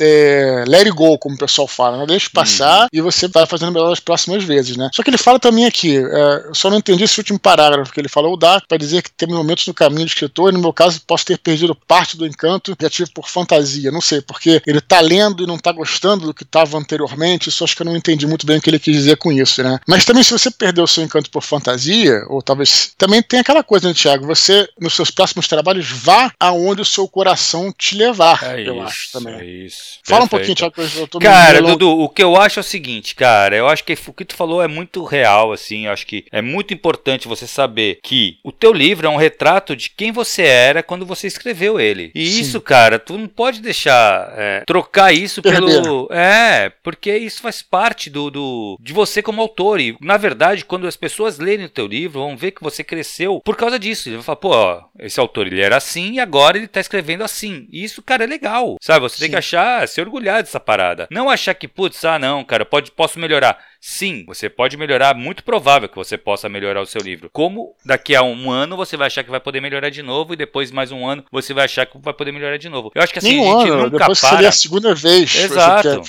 é, 0.00 0.64
let 0.66 0.86
it 0.86 0.92
go, 0.92 1.18
como 1.18 1.34
o 1.34 1.38
pessoal 1.38 1.68
fala, 1.68 1.98
né? 1.98 2.06
Deixa 2.06 2.30
passar 2.32 2.84
hum. 2.84 2.88
e 2.90 3.00
você 3.02 3.28
vai 3.28 3.44
fazendo 3.44 3.72
melhor 3.72 3.92
as 3.92 4.00
próximas 4.00 4.42
vezes, 4.42 4.74
né? 4.76 4.88
Só 4.94 5.02
que 5.02 5.10
ele 5.10 5.18
fala 5.18 5.38
também 5.38 5.66
aqui, 5.66 5.98
é, 5.98 6.46
eu 6.46 6.54
só 6.54 6.70
não 6.70 6.78
entendi 6.78 7.04
esse 7.04 7.18
último 7.20 7.38
parágrafo 7.38 7.92
que 7.92 8.00
ele 8.00 8.08
falou, 8.08 8.38
dá 8.38 8.58
para 8.66 8.78
dizer 8.78 9.02
que 9.02 9.10
tem 9.10 9.28
momentos 9.28 9.66
no 9.66 9.74
caminho 9.74 10.06
do 10.06 10.08
escritor, 10.08 10.50
e 10.50 10.54
no 10.54 10.60
meu 10.60 10.72
caso 10.72 11.02
posso 11.06 11.26
ter 11.26 11.36
perdido 11.36 11.74
parte 11.74 12.16
do 12.16 12.26
encanto 12.26 12.74
que 12.74 12.88
tive 12.88 13.10
por 13.10 13.28
fantasia, 13.28 13.90
não 13.90 14.00
sei, 14.00 14.22
porque 14.22 14.62
ele 14.66 14.80
tá 14.80 15.00
lendo 15.00 15.42
e 15.42 15.46
não 15.46 15.58
tá 15.58 15.72
gostando 15.72 16.26
do 16.26 16.34
que 16.34 16.42
estava 16.42 16.78
anteriormente, 16.78 17.50
só 17.50 17.64
acho 17.64 17.76
que 17.76 17.82
eu 17.82 17.86
não 17.86 17.96
entendi 17.96 18.29
muito 18.30 18.46
bem 18.46 18.58
o 18.58 18.60
que 18.60 18.70
ele 18.70 18.78
quis 18.78 18.94
dizer 18.94 19.16
com 19.16 19.30
isso, 19.32 19.62
né? 19.62 19.78
Mas 19.86 20.04
também, 20.04 20.22
se 20.22 20.32
você 20.32 20.50
perdeu 20.50 20.84
o 20.84 20.88
seu 20.88 21.04
encanto 21.04 21.30
por 21.30 21.42
fantasia, 21.42 22.24
ou 22.28 22.40
talvez. 22.40 22.92
Também 22.96 23.22
tem 23.22 23.40
aquela 23.40 23.62
coisa, 23.62 23.88
né, 23.88 23.94
Tiago? 23.94 24.26
Você, 24.26 24.68
nos 24.80 24.94
seus 24.94 25.10
próximos 25.10 25.48
trabalhos, 25.48 25.90
vá 25.90 26.32
aonde 26.38 26.82
o 26.82 26.84
seu 26.84 27.06
coração 27.08 27.72
te 27.76 27.96
levar. 27.96 28.42
É 28.42 28.68
eu 28.68 28.76
isso, 28.76 28.82
acho 28.82 29.12
também. 29.12 29.34
É 29.34 29.44
isso. 29.44 29.98
Fala 30.04 30.20
Perfeito. 30.20 30.24
um 30.24 30.28
pouquinho, 30.28 30.54
Tiago, 30.54 31.00
eu 31.00 31.08
tô 31.08 31.18
Cara, 31.18 31.60
Dudu, 31.60 31.90
o 32.00 32.08
que 32.08 32.22
eu 32.22 32.36
acho 32.36 32.58
é 32.58 32.62
o 32.62 32.64
seguinte, 32.64 33.14
cara. 33.14 33.56
Eu 33.56 33.68
acho 33.68 33.84
que 33.84 33.96
o 34.06 34.12
que 34.12 34.24
tu 34.24 34.34
falou 34.34 34.62
é 34.62 34.68
muito 34.68 35.04
real, 35.04 35.52
assim. 35.52 35.86
Eu 35.86 35.92
acho 35.92 36.06
que 36.06 36.24
é 36.30 36.40
muito 36.40 36.72
importante 36.72 37.28
você 37.28 37.46
saber 37.46 37.98
que 38.02 38.38
o 38.44 38.52
teu 38.52 38.72
livro 38.72 39.06
é 39.06 39.10
um 39.10 39.16
retrato 39.16 39.74
de 39.74 39.90
quem 39.90 40.12
você 40.12 40.42
era 40.42 40.82
quando 40.82 41.06
você 41.06 41.26
escreveu 41.26 41.80
ele. 41.80 42.10
E 42.14 42.26
Sim. 42.26 42.40
isso, 42.40 42.60
cara, 42.60 42.98
tu 42.98 43.16
não 43.16 43.28
pode 43.28 43.60
deixar 43.60 44.32
é, 44.36 44.64
trocar 44.66 45.12
isso 45.12 45.42
Perder. 45.42 45.82
pelo. 45.82 46.08
É, 46.12 46.72
porque 46.82 47.16
isso 47.16 47.40
faz 47.40 47.62
parte 47.62 48.09
do 48.10 48.30
do, 48.30 48.76
de 48.80 48.92
você 48.92 49.22
como 49.22 49.40
autor. 49.40 49.80
E, 49.80 49.96
na 50.00 50.16
verdade, 50.16 50.64
quando 50.64 50.86
as 50.86 50.96
pessoas 50.96 51.38
lerem 51.38 51.66
o 51.66 51.70
teu 51.70 51.86
livro, 51.86 52.20
vão 52.20 52.36
ver 52.36 52.50
que 52.50 52.62
você 52.62 52.84
cresceu 52.84 53.40
por 53.44 53.56
causa 53.56 53.78
disso. 53.78 54.08
Ele 54.08 54.16
vai 54.16 54.24
falar, 54.24 54.36
pô, 54.36 54.50
ó, 54.50 54.82
esse 54.98 55.18
autor 55.18 55.46
ele 55.46 55.60
era 55.60 55.76
assim 55.76 56.14
e 56.14 56.20
agora 56.20 56.58
ele 56.58 56.68
tá 56.68 56.80
escrevendo 56.80 57.24
assim. 57.24 57.66
E 57.72 57.82
isso, 57.82 58.02
cara, 58.02 58.24
é 58.24 58.26
legal. 58.26 58.76
Sabe? 58.80 59.00
Você 59.00 59.16
Sim. 59.16 59.22
tem 59.22 59.30
que 59.30 59.36
achar, 59.36 59.86
se 59.88 60.00
orgulhar 60.00 60.42
dessa 60.42 60.60
parada. 60.60 61.08
Não 61.10 61.30
achar 61.30 61.54
que, 61.54 61.68
putz, 61.68 62.04
ah, 62.04 62.18
não, 62.18 62.44
cara, 62.44 62.64
pode, 62.64 62.90
posso 62.90 63.18
melhorar. 63.18 63.58
Sim, 63.80 64.24
você 64.26 64.50
pode 64.50 64.76
melhorar, 64.76 65.14
muito 65.14 65.42
provável 65.42 65.88
que 65.88 65.96
você 65.96 66.18
possa 66.18 66.48
melhorar 66.48 66.82
o 66.82 66.86
seu 66.86 67.00
livro. 67.00 67.30
Como 67.32 67.74
daqui 67.84 68.14
a 68.14 68.22
um 68.22 68.50
ano 68.50 68.76
você 68.76 68.96
vai 68.96 69.06
achar 69.06 69.24
que 69.24 69.30
vai 69.30 69.40
poder 69.40 69.60
melhorar 69.60 69.88
de 69.88 70.02
novo 70.02 70.34
e 70.34 70.36
depois 70.36 70.70
mais 70.70 70.92
um 70.92 71.06
ano 71.06 71.24
você 71.32 71.54
vai 71.54 71.64
achar 71.64 71.86
que 71.86 71.98
vai 71.98 72.12
poder 72.12 72.30
melhorar 72.30 72.58
de 72.58 72.68
novo. 72.68 72.92
Eu 72.94 73.02
acho 73.02 73.12
que 73.12 73.18
assim, 73.18 73.40
Nem 73.40 73.48
a 73.48 73.58
gente 73.58 73.70
ano, 73.70 73.82
nunca 73.84 73.98
depois 73.98 74.20
para. 74.20 74.30
seria 74.30 74.48
a 74.50 74.52
segunda 74.52 74.94
vez. 74.94 75.34
Exato. 75.34 76.02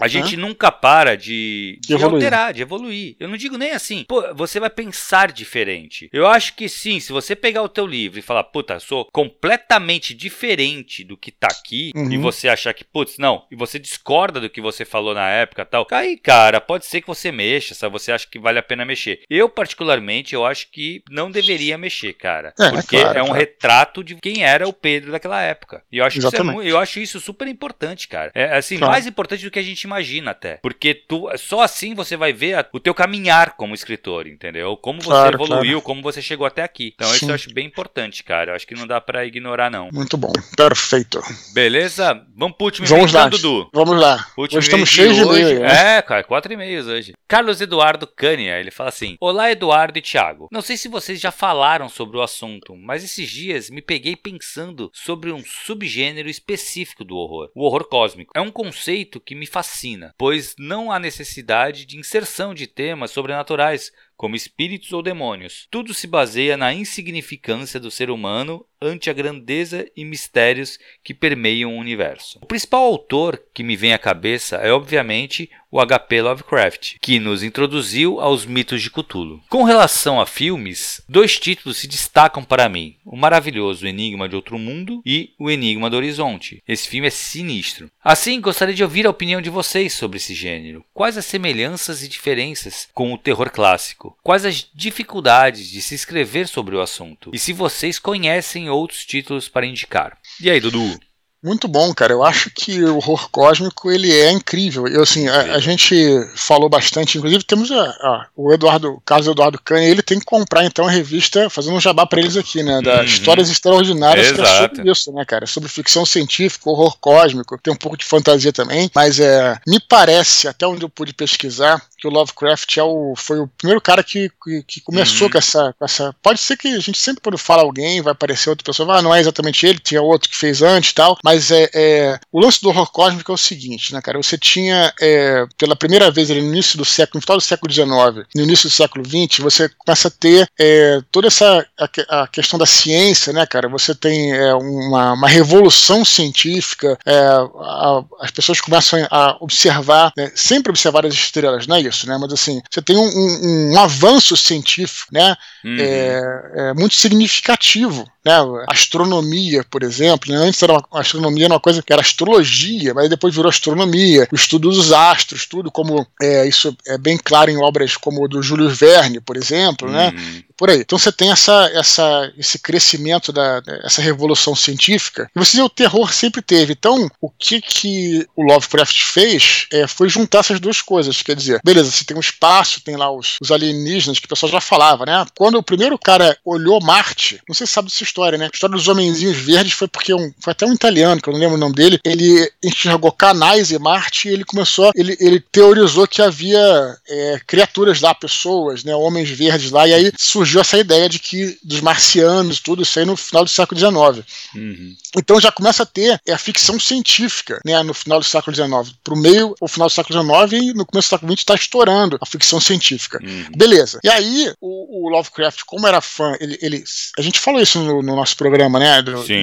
A 0.00 0.08
gente 0.08 0.36
nunca 0.36 0.72
para 0.72 1.16
de, 1.16 1.78
de, 1.82 1.94
de 1.94 2.02
alterar, 2.02 2.54
de 2.54 2.62
evoluir. 2.62 3.16
Eu 3.20 3.28
não 3.28 3.36
digo 3.36 3.58
nem 3.58 3.72
assim, 3.72 4.04
pô, 4.08 4.34
você 4.34 4.58
vai 4.58 4.70
pensar 4.70 5.32
diferente. 5.32 6.08
Eu 6.12 6.26
acho 6.26 6.54
que 6.54 6.66
sim, 6.66 6.98
se 6.98 7.12
você 7.12 7.36
pegar 7.36 7.62
o 7.62 7.68
teu 7.68 7.86
livro 7.86 8.18
e 8.18 8.22
falar, 8.22 8.44
puta, 8.44 8.80
sou 8.80 9.06
completamente 9.12 10.14
diferente 10.14 11.04
do 11.04 11.16
que 11.16 11.30
tá 11.30 11.48
aqui, 11.48 11.92
uhum. 11.94 12.10
e 12.10 12.16
você 12.16 12.48
achar 12.48 12.72
que, 12.72 12.84
putz, 12.84 13.18
não, 13.18 13.44
e 13.50 13.56
você 13.56 13.78
discorda 13.78 14.40
do 14.40 14.48
que 14.48 14.60
você 14.60 14.84
falou 14.84 15.14
na 15.14 15.28
época 15.28 15.64
tal, 15.66 15.86
aí, 15.90 16.16
cara, 16.16 16.60
pode 16.60 16.85
pode 16.86 16.90
ser 16.90 17.00
que 17.00 17.06
você 17.06 17.32
mexa, 17.32 17.74
se 17.74 17.88
você 17.88 18.12
acha 18.12 18.26
que 18.30 18.38
vale 18.38 18.58
a 18.58 18.62
pena 18.62 18.84
mexer. 18.84 19.20
Eu, 19.28 19.48
particularmente, 19.48 20.34
eu 20.34 20.46
acho 20.46 20.70
que 20.70 21.02
não 21.10 21.30
deveria 21.30 21.76
mexer, 21.76 22.12
cara. 22.12 22.54
É, 22.58 22.70
porque 22.70 22.96
é, 22.96 23.00
claro, 23.00 23.18
é 23.18 23.22
um 23.22 23.26
claro. 23.26 23.40
retrato 23.40 24.04
de 24.04 24.14
quem 24.16 24.44
era 24.44 24.68
o 24.68 24.72
Pedro 24.72 25.12
daquela 25.12 25.42
época. 25.42 25.82
E 25.90 25.98
eu 25.98 26.04
acho, 26.04 26.18
isso 26.18 26.28
é, 26.28 26.68
eu 26.68 26.78
acho 26.78 27.00
isso 27.00 27.20
super 27.20 27.48
importante, 27.48 28.08
cara. 28.08 28.30
É 28.34 28.56
assim, 28.56 28.78
claro. 28.78 28.92
mais 28.92 29.06
importante 29.06 29.44
do 29.44 29.50
que 29.50 29.58
a 29.58 29.62
gente 29.62 29.82
imagina 29.82 30.30
até. 30.30 30.58
Porque 30.58 30.94
tu, 30.94 31.28
só 31.36 31.62
assim 31.62 31.94
você 31.94 32.16
vai 32.16 32.32
ver 32.32 32.54
a, 32.54 32.66
o 32.72 32.80
teu 32.80 32.94
caminhar 32.94 33.56
como 33.56 33.74
escritor, 33.74 34.26
entendeu? 34.26 34.76
Como 34.76 35.02
você 35.02 35.34
evoluiu, 35.34 35.82
como 35.82 36.02
você 36.02 36.22
chegou 36.22 36.46
até 36.46 36.62
aqui. 36.62 36.92
Então, 36.94 37.08
Sim. 37.08 37.16
isso 37.16 37.30
eu 37.30 37.34
acho 37.34 37.54
bem 37.54 37.66
importante, 37.66 38.22
cara. 38.22 38.52
Eu 38.52 38.56
acho 38.56 38.66
que 38.66 38.74
não 38.74 38.86
dá 38.86 39.00
para 39.00 39.24
ignorar, 39.24 39.70
não. 39.70 39.90
Muito 39.92 40.16
bom. 40.16 40.32
Perfeito. 40.56 41.20
Beleza? 41.52 42.22
Vamos 42.36 42.56
pro 42.56 42.66
último 42.66 42.86
Vamos 42.86 43.12
lá, 43.12 43.28
Dudu. 43.28 43.68
Vamos 43.72 43.98
lá. 43.98 44.26
Último 44.36 44.58
hoje 44.58 44.68
estamos 44.68 44.88
cheios 44.88 45.16
de 45.16 45.22
e-mail. 45.22 45.60
Né? 45.60 45.96
É, 45.96 46.02
cara, 46.02 46.22
quatro 46.22 46.52
e-mails 46.76 46.86
hoje. 46.86 47.12
Carlos 47.26 47.60
Eduardo 47.60 48.06
Cânia, 48.06 48.58
ele 48.58 48.70
fala 48.70 48.90
assim: 48.90 49.16
Olá, 49.20 49.50
Eduardo 49.50 49.98
e 49.98 50.02
Thiago. 50.02 50.48
Não 50.52 50.60
sei 50.60 50.76
se 50.76 50.88
vocês 50.88 51.20
já 51.20 51.30
falaram 51.30 51.88
sobre 51.88 52.16
o 52.16 52.22
assunto, 52.22 52.76
mas 52.76 53.02
esses 53.02 53.28
dias 53.28 53.70
me 53.70 53.82
peguei 53.82 54.14
pensando 54.14 54.90
sobre 54.92 55.32
um 55.32 55.42
subgênero 55.44 56.28
específico 56.28 57.04
do 57.04 57.16
horror, 57.16 57.50
o 57.54 57.64
horror 57.64 57.88
cósmico. 57.88 58.32
É 58.36 58.40
um 58.40 58.50
conceito 58.50 59.20
que 59.20 59.34
me 59.34 59.46
fascina, 59.46 60.14
pois 60.18 60.54
não 60.58 60.92
há 60.92 60.98
necessidade 60.98 61.86
de 61.86 61.98
inserção 61.98 62.54
de 62.54 62.66
temas 62.66 63.10
sobrenaturais 63.10 63.90
como 64.16 64.34
espíritos 64.34 64.92
ou 64.92 65.02
demônios. 65.02 65.68
Tudo 65.70 65.92
se 65.92 66.06
baseia 66.06 66.56
na 66.56 66.72
insignificância 66.72 67.78
do 67.78 67.90
ser 67.90 68.10
humano 68.10 68.64
ante 68.80 69.10
a 69.10 69.12
grandeza 69.12 69.86
e 69.96 70.04
mistérios 70.04 70.78
que 71.02 71.14
permeiam 71.14 71.76
o 71.76 71.78
universo. 71.78 72.38
O 72.42 72.46
principal 72.46 72.84
autor 72.84 73.42
que 73.54 73.62
me 73.62 73.76
vem 73.76 73.92
à 73.92 73.98
cabeça 73.98 74.56
é, 74.56 74.72
obviamente, 74.72 75.50
o 75.70 75.80
H.P. 75.80 76.22
Lovecraft, 76.22 76.96
que 77.00 77.18
nos 77.18 77.42
introduziu 77.42 78.20
aos 78.20 78.46
mitos 78.46 78.80
de 78.80 78.90
Cthulhu. 78.90 79.42
Com 79.48 79.62
relação 79.64 80.20
a 80.20 80.24
filmes, 80.24 81.02
dois 81.08 81.38
títulos 81.38 81.78
se 81.78 81.86
destacam 81.86 82.42
para 82.42 82.68
mim: 82.68 82.96
o 83.04 83.16
maravilhoso 83.16 83.86
Enigma 83.86 84.28
de 84.28 84.36
Outro 84.36 84.58
Mundo 84.58 85.02
e 85.04 85.34
o 85.38 85.50
Enigma 85.50 85.90
do 85.90 85.96
Horizonte. 85.96 86.62
Esse 86.66 86.88
filme 86.88 87.08
é 87.08 87.10
sinistro. 87.10 87.90
Assim, 88.02 88.40
gostaria 88.40 88.74
de 88.74 88.82
ouvir 88.82 89.06
a 89.06 89.10
opinião 89.10 89.42
de 89.42 89.50
vocês 89.50 89.92
sobre 89.92 90.16
esse 90.16 90.34
gênero. 90.34 90.84
Quais 90.94 91.18
as 91.18 91.26
semelhanças 91.26 92.02
e 92.02 92.08
diferenças 92.08 92.88
com 92.94 93.12
o 93.12 93.18
terror 93.18 93.50
clássico? 93.50 94.16
Quais 94.22 94.44
as 94.44 94.66
dificuldades 94.74 95.68
de 95.68 95.82
se 95.82 95.94
escrever 95.94 96.48
sobre 96.48 96.74
o 96.74 96.80
assunto? 96.80 97.30
E 97.34 97.38
se 97.38 97.52
vocês 97.52 97.98
conhecem 97.98 98.65
outros 98.68 99.04
títulos 99.04 99.48
para 99.48 99.66
indicar? 99.66 100.18
E 100.40 100.50
aí, 100.50 100.60
Dudu? 100.60 100.98
Muito 101.42 101.68
bom, 101.68 101.94
cara. 101.94 102.12
Eu 102.12 102.24
acho 102.24 102.50
que 102.50 102.82
o 102.82 102.96
horror 102.96 103.28
cósmico 103.30 103.90
ele 103.90 104.12
é 104.12 104.30
incrível. 104.30 104.86
Eu, 104.88 105.02
assim, 105.02 105.28
a, 105.28 105.54
a 105.54 105.60
gente 105.60 105.94
falou 106.34 106.68
bastante, 106.68 107.18
inclusive 107.18 107.44
temos 107.44 107.70
a, 107.70 107.82
a, 107.82 108.26
o 108.34 108.52
Eduardo, 108.52 108.94
o 108.94 109.00
Carlos 109.00 109.28
Eduardo 109.28 109.60
Cane, 109.62 109.86
ele 109.86 110.02
tem 110.02 110.18
que 110.18 110.24
comprar 110.24 110.64
então 110.64 110.86
a 110.86 110.90
revista, 110.90 111.48
fazendo 111.48 111.76
um 111.76 111.80
jabá 111.80 112.06
para 112.06 112.20
eles 112.20 112.36
aqui, 112.36 112.62
né? 112.62 112.80
Da 112.82 112.98
uhum. 112.98 113.04
Histórias 113.04 113.50
Extraordinárias, 113.50 114.28
Exato. 114.28 114.42
que 114.42 114.48
é 114.48 114.68
sobre 114.68 114.90
isso, 114.90 115.12
né, 115.12 115.24
cara? 115.24 115.46
Sobre 115.46 115.68
ficção 115.68 116.04
científica, 116.04 116.68
horror 116.68 116.96
cósmico, 116.98 117.58
tem 117.62 117.72
um 117.72 117.76
pouco 117.76 117.96
de 117.96 118.04
fantasia 118.04 118.52
também, 118.52 118.90
mas 118.94 119.20
é, 119.20 119.58
me 119.66 119.78
parece, 119.78 120.48
até 120.48 120.66
onde 120.66 120.82
eu 120.82 120.88
pude 120.88 121.12
pesquisar, 121.12 121.80
que 121.98 122.06
o 122.06 122.10
Lovecraft 122.10 122.76
é 122.76 122.82
o, 122.82 123.14
foi 123.16 123.40
o 123.40 123.46
primeiro 123.46 123.80
cara 123.80 124.02
que, 124.02 124.30
que, 124.42 124.62
que 124.62 124.80
começou 124.80 125.26
uhum. 125.26 125.32
com, 125.32 125.38
essa, 125.38 125.74
com 125.78 125.84
essa. 125.84 126.14
Pode 126.22 126.40
ser 126.40 126.56
que 126.56 126.68
a 126.68 126.80
gente 126.80 126.98
sempre, 126.98 127.22
quando 127.22 127.38
fala 127.38 127.62
alguém, 127.62 128.02
vai 128.02 128.12
aparecer 128.12 128.50
outra 128.50 128.64
pessoa, 128.64 128.98
ah, 128.98 129.02
não 129.02 129.14
é 129.14 129.20
exatamente 129.20 129.66
ele, 129.66 129.78
tinha 129.78 130.02
outro 130.02 130.28
que 130.28 130.36
fez 130.36 130.62
antes 130.62 130.90
e 130.90 130.94
tal, 130.94 131.16
mas 131.26 131.50
é, 131.50 131.68
é, 131.74 132.20
o 132.30 132.38
lance 132.38 132.62
do 132.62 132.68
horror 132.68 132.88
cósmico 132.92 133.32
é 133.32 133.34
o 133.34 133.36
seguinte, 133.36 133.92
né, 133.92 134.00
cara? 134.00 134.16
Você 134.16 134.38
tinha, 134.38 134.94
é, 135.00 135.44
pela 135.58 135.74
primeira 135.74 136.08
vez 136.08 136.28
no 136.28 136.36
início 136.36 136.78
do 136.78 136.84
século, 136.84 137.18
no 137.18 137.20
final 137.20 137.36
do 137.36 137.42
século 137.42 137.72
XIX, 137.72 138.28
no 138.32 138.42
início 138.44 138.68
do 138.68 138.72
século 138.72 139.04
XX, 139.04 139.40
você 139.40 139.68
começa 139.70 140.06
a 140.06 140.10
ter 140.12 140.48
é, 140.56 141.00
toda 141.10 141.26
essa 141.26 141.66
a, 141.76 142.22
a, 142.22 142.28
questão 142.28 142.56
da 142.56 142.64
ciência, 142.64 143.32
né, 143.32 143.44
cara? 143.44 143.68
Você 143.68 143.92
tem 143.92 144.34
é, 144.34 144.54
uma, 144.54 145.14
uma, 145.14 145.28
revolução 145.28 146.04
científica, 146.04 146.96
é, 147.04 147.18
a, 147.18 148.04
as 148.20 148.30
pessoas 148.30 148.60
começam 148.60 149.04
a 149.10 149.36
observar, 149.40 150.12
né, 150.16 150.30
sempre 150.36 150.70
observar 150.70 151.04
as 151.04 151.14
estrelas, 151.14 151.66
não 151.66 151.74
é 151.74 151.80
isso, 151.80 152.06
né? 152.06 152.16
Mas 152.20 152.32
assim, 152.32 152.62
você 152.70 152.80
tem 152.80 152.96
um, 152.96 153.02
um, 153.02 153.72
um 153.72 153.80
avanço 153.80 154.36
científico, 154.36 155.08
né? 155.12 155.34
Uhum. 155.64 155.76
É, 155.80 156.72
muito 156.74 156.94
significativo 156.94 158.06
né? 158.26 158.64
Astronomia, 158.68 159.64
por 159.70 159.84
exemplo. 159.84 160.32
Né? 160.32 160.38
Antes 160.38 160.60
era 160.60 160.72
uma, 160.72 161.00
astronomia 161.00 161.44
era 161.44 161.54
uma 161.54 161.60
coisa 161.60 161.80
que 161.80 161.92
era 161.92 162.02
astrologia, 162.02 162.92
mas 162.92 163.08
depois 163.08 163.32
virou 163.32 163.48
astronomia. 163.48 164.26
O 164.32 164.34
estudo 164.34 164.68
dos 164.68 164.92
astros, 164.92 165.46
tudo 165.46 165.70
como 165.70 166.04
é, 166.20 166.46
isso 166.46 166.76
é 166.88 166.98
bem 166.98 167.16
claro 167.16 167.50
em 167.50 167.56
obras 167.56 167.96
como 167.96 168.26
do 168.26 168.42
Júlio 168.42 168.68
Verne, 168.68 169.20
por 169.20 169.36
exemplo, 169.36 169.88
né? 169.88 170.12
Por 170.56 170.70
aí. 170.70 170.80
Então 170.80 170.98
você 170.98 171.12
tem 171.12 171.30
essa, 171.30 171.70
essa, 171.74 172.32
esse 172.38 172.58
crescimento 172.58 173.32
da 173.32 173.62
essa 173.84 174.00
revolução 174.00 174.54
científica. 174.54 175.30
E 175.34 175.38
você 175.38 175.60
o 175.60 175.68
terror 175.68 176.12
sempre 176.12 176.40
teve. 176.40 176.72
Então 176.72 177.08
o 177.20 177.30
que 177.30 177.60
que 177.60 178.26
o 178.34 178.42
Lovecraft 178.42 179.02
fez 179.02 179.66
é, 179.72 179.86
foi 179.86 180.08
juntar 180.08 180.40
essas 180.40 180.60
duas 180.60 180.80
coisas. 180.80 181.22
Quer 181.22 181.36
dizer, 181.36 181.60
beleza, 181.64 181.90
você 181.90 182.04
tem 182.04 182.16
um 182.16 182.20
espaço, 182.20 182.80
tem 182.80 182.96
lá 182.96 183.10
os, 183.10 183.36
os 183.40 183.50
alienígenas 183.50 184.18
que 184.18 184.26
o 184.26 184.28
pessoal 184.28 184.52
já 184.52 184.60
falava, 184.60 185.04
né? 185.04 185.24
Quando 185.36 185.58
o 185.58 185.62
primeiro 185.62 185.98
cara 185.98 186.36
olhou 186.44 186.80
Marte, 186.80 187.40
não 187.48 187.54
sei 187.54 187.66
se 187.66 187.72
sabe 187.72 187.88
dessa 187.88 188.02
história, 188.02 188.38
né? 188.38 188.46
A 188.46 188.50
história 188.52 188.76
dos 188.76 188.88
homenzinhos 188.88 189.36
verdes 189.36 189.72
foi 189.72 189.88
porque 189.88 190.14
um, 190.14 190.32
foi 190.40 190.52
até 190.52 190.66
um 190.66 190.72
italiano 190.72 191.20
que 191.20 191.28
eu 191.28 191.32
não 191.32 191.40
lembro 191.40 191.56
o 191.56 191.60
nome 191.60 191.74
dele. 191.74 192.00
Ele 192.04 192.50
enxergou 192.62 193.12
canais 193.12 193.70
em 193.70 193.78
Marte 193.78 194.28
e 194.28 194.32
ele 194.32 194.44
começou, 194.44 194.90
ele, 194.94 195.16
ele 195.20 195.40
teorizou 195.40 196.06
que 196.06 196.22
havia 196.22 196.96
é, 197.08 197.40
criaturas 197.46 198.00
lá, 198.00 198.14
pessoas, 198.14 198.84
né? 198.84 198.94
Homens 198.94 199.30
verdes 199.30 199.70
lá. 199.70 199.86
E 199.86 199.94
aí 199.94 200.12
surgiu 200.16 200.45
surgiu 200.46 200.60
essa 200.60 200.78
ideia 200.78 201.08
de 201.08 201.18
que 201.18 201.58
dos 201.62 201.80
marcianos, 201.80 202.60
tudo 202.60 202.82
isso 202.82 202.98
aí 202.98 203.04
no 203.04 203.16
final 203.16 203.44
do 203.44 203.50
século 203.50 203.78
XIX. 203.78 204.24
Uhum. 204.54 204.96
Então 205.16 205.40
já 205.40 205.50
começa 205.50 205.82
a 205.82 205.86
ter 205.86 206.20
é, 206.26 206.32
a 206.32 206.38
ficção 206.38 206.78
científica 206.78 207.60
né, 207.64 207.82
no 207.82 207.94
final 207.94 208.18
do 208.18 208.24
século 208.24 208.54
XIX. 208.54 208.94
Para 209.02 209.14
o 209.14 209.16
meio, 209.16 209.54
o 209.60 209.68
final 209.68 209.88
do 209.88 209.92
século 209.92 210.22
XIX 210.48 210.62
e 210.62 210.74
no 210.74 210.84
começo 210.84 211.08
do 211.08 211.10
século 211.10 211.32
XX 211.32 211.40
está 211.40 211.54
estourando 211.54 212.18
a 212.20 212.26
ficção 212.26 212.60
científica. 212.60 213.18
Uhum. 213.22 213.46
Beleza. 213.56 214.00
E 214.04 214.08
aí, 214.08 214.52
o, 214.60 215.06
o, 215.06 215.08
Lovecraft, 215.08 215.60
como 215.66 215.86
era 215.86 216.00
fã, 216.00 216.34
ele, 216.40 216.58
ele, 216.60 216.84
a 217.18 217.22
gente 217.22 217.40
falou 217.40 217.60
isso 217.60 217.78
no, 217.78 218.02
no 218.02 218.16
nosso 218.16 218.36
programa, 218.36 218.78
né? 218.78 219.02
Do, 219.02 219.22
Sim. 219.24 219.42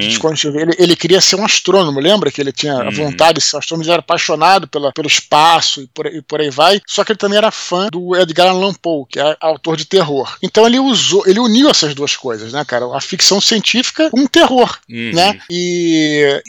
Ele, 0.56 0.76
ele, 0.78 0.96
queria 0.96 1.22
ser 1.22 1.36
um 1.36 1.46
astrônomo, 1.46 2.00
lembra 2.00 2.32
que 2.32 2.40
ele 2.40 2.52
tinha 2.52 2.76
uhum. 2.76 2.88
a 2.88 2.92
vontade 2.92 3.40
de 3.40 3.46
ser 3.46 3.56
um 3.56 3.60
astrônomo, 3.60 3.84
ele 3.84 3.92
era 3.92 4.00
apaixonado 4.00 4.68
pela, 4.68 4.92
pelo 4.92 5.08
espaço 5.08 5.82
e 5.82 5.88
por, 5.88 6.06
e 6.06 6.22
por 6.22 6.40
aí 6.40 6.50
vai. 6.50 6.82
Só 6.88 7.04
que 7.04 7.12
ele 7.12 7.20
também 7.20 7.38
era 7.38 7.52
fã 7.52 7.88
do 7.92 8.16
Edgar 8.16 8.48
Allan 8.48 8.74
Poe, 8.74 9.06
que 9.10 9.20
é 9.20 9.38
autor 9.40 9.76
de 9.76 9.86
terror. 9.86 10.38
Então 10.42 10.66
ele 10.66 10.80
usou, 10.80 11.24
ele 11.26 11.40
uniu 11.40 11.70
essas 11.70 11.96
duas 11.96 12.16
coisas, 12.16 12.54
né, 12.54 12.64
cara? 12.66 12.86
A 12.96 13.02
ficção 13.02 13.42
científica 13.42 14.10
com 14.10 14.22
um 14.22 14.28
terror, 14.28 14.78
uhum. 14.90 15.12
né? 15.14 15.40
E, 15.50 15.63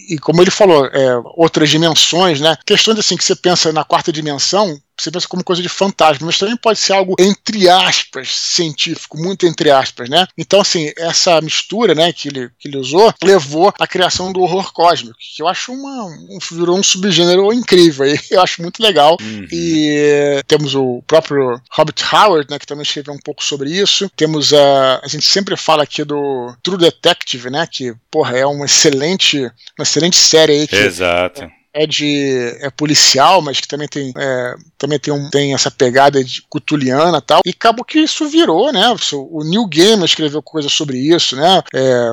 e 0.09 0.19
como 0.19 0.43
ele 0.43 0.51
falou, 0.51 0.87
é, 0.87 1.21
outras 1.37 1.69
dimensões, 1.71 2.41
né? 2.41 2.57
Questões 2.67 2.99
assim 2.99 3.17
que 3.17 3.25
você 3.25 3.35
pensa 3.35 3.73
na 3.73 3.85
quarta 3.85 4.13
dimensão, 4.13 4.79
você 4.99 5.11
pensa 5.11 5.29
como 5.29 5.45
coisa 5.45 5.63
de 5.63 5.69
fantasma, 5.69 6.27
mas 6.27 6.39
também 6.39 6.57
pode 6.57 6.79
ser 6.79 6.93
algo 6.93 7.15
entre 7.19 7.69
aspas 7.69 8.29
científico, 8.29 9.19
muito 9.19 9.47
entre 9.47 9.71
aspas, 9.71 10.09
né? 10.09 10.27
Então 10.37 10.61
assim 10.61 10.93
essa 10.97 11.41
mistura, 11.41 11.95
né, 11.95 12.13
que 12.13 12.29
ele, 12.29 12.51
que 12.59 12.69
ele 12.69 12.79
usou 12.79 13.13
levou 13.23 13.73
à 13.79 13.87
criação 13.87 14.33
do 14.33 14.41
horror 14.41 14.73
cósmico, 14.73 15.17
que 15.19 15.43
eu 15.43 15.49
acho 15.49 15.73
uma 15.73 16.05
um, 16.05 16.39
virou 16.53 16.79
um 16.79 16.83
subgênero 16.83 17.53
incrível, 17.53 18.05
aí 18.05 18.19
eu 18.31 18.41
acho 18.43 18.63
muito 18.63 18.83
legal. 18.83 19.17
Uhum. 19.21 19.47
E 19.51 20.43
temos 20.47 20.75
o 20.75 21.03
próprio 21.07 21.61
Robert 21.71 21.97
Howard, 22.13 22.51
né, 22.51 22.59
que 22.59 22.67
também 22.67 22.83
escreveu 22.83 23.15
um 23.15 23.19
pouco 23.19 23.43
sobre 23.43 23.71
isso. 23.71 24.11
Temos 24.17 24.53
a 24.53 25.01
a 25.03 25.09
gente 25.09 25.25
sempre 25.25 25.57
fala 25.57 25.83
aqui 25.83 26.05
do 26.05 26.55
True 26.63 26.79
Detective, 26.79 27.51
né, 27.51 27.67
que 27.71 27.95
porra 28.11 28.39
é 28.39 28.47
uma 28.47 28.67
excelente 28.67 29.41
uma 29.79 29.83
excelente 29.83 30.17
série 30.17 30.53
aí 30.53 30.67
que 30.67 30.77
Exato 30.77 31.43
é 31.43 31.64
de 31.87 32.57
é 32.61 32.71
policial, 32.71 33.43
mas 33.43 33.61
que 33.61 33.67
também 33.67 33.89
tem 33.89 34.13
é, 34.17 34.55
também 34.79 34.99
tem, 34.99 35.13
um, 35.13 35.29
tem 35.29 35.55
essa 35.55 35.71
pegada 35.71 36.23
de 36.23 36.43
cutuliana 36.49 37.21
tal. 37.21 37.41
E 37.45 37.51
acabou 37.51 37.85
que 37.85 37.99
isso 37.99 38.29
virou, 38.29 38.73
né? 38.73 38.95
O 39.13 39.43
Neil 39.43 39.67
Gaiman 39.67 40.05
escreveu 40.05 40.41
coisa 40.41 40.69
sobre 40.69 40.99
isso, 40.99 41.35
né? 41.37 41.63
É, 41.75 42.13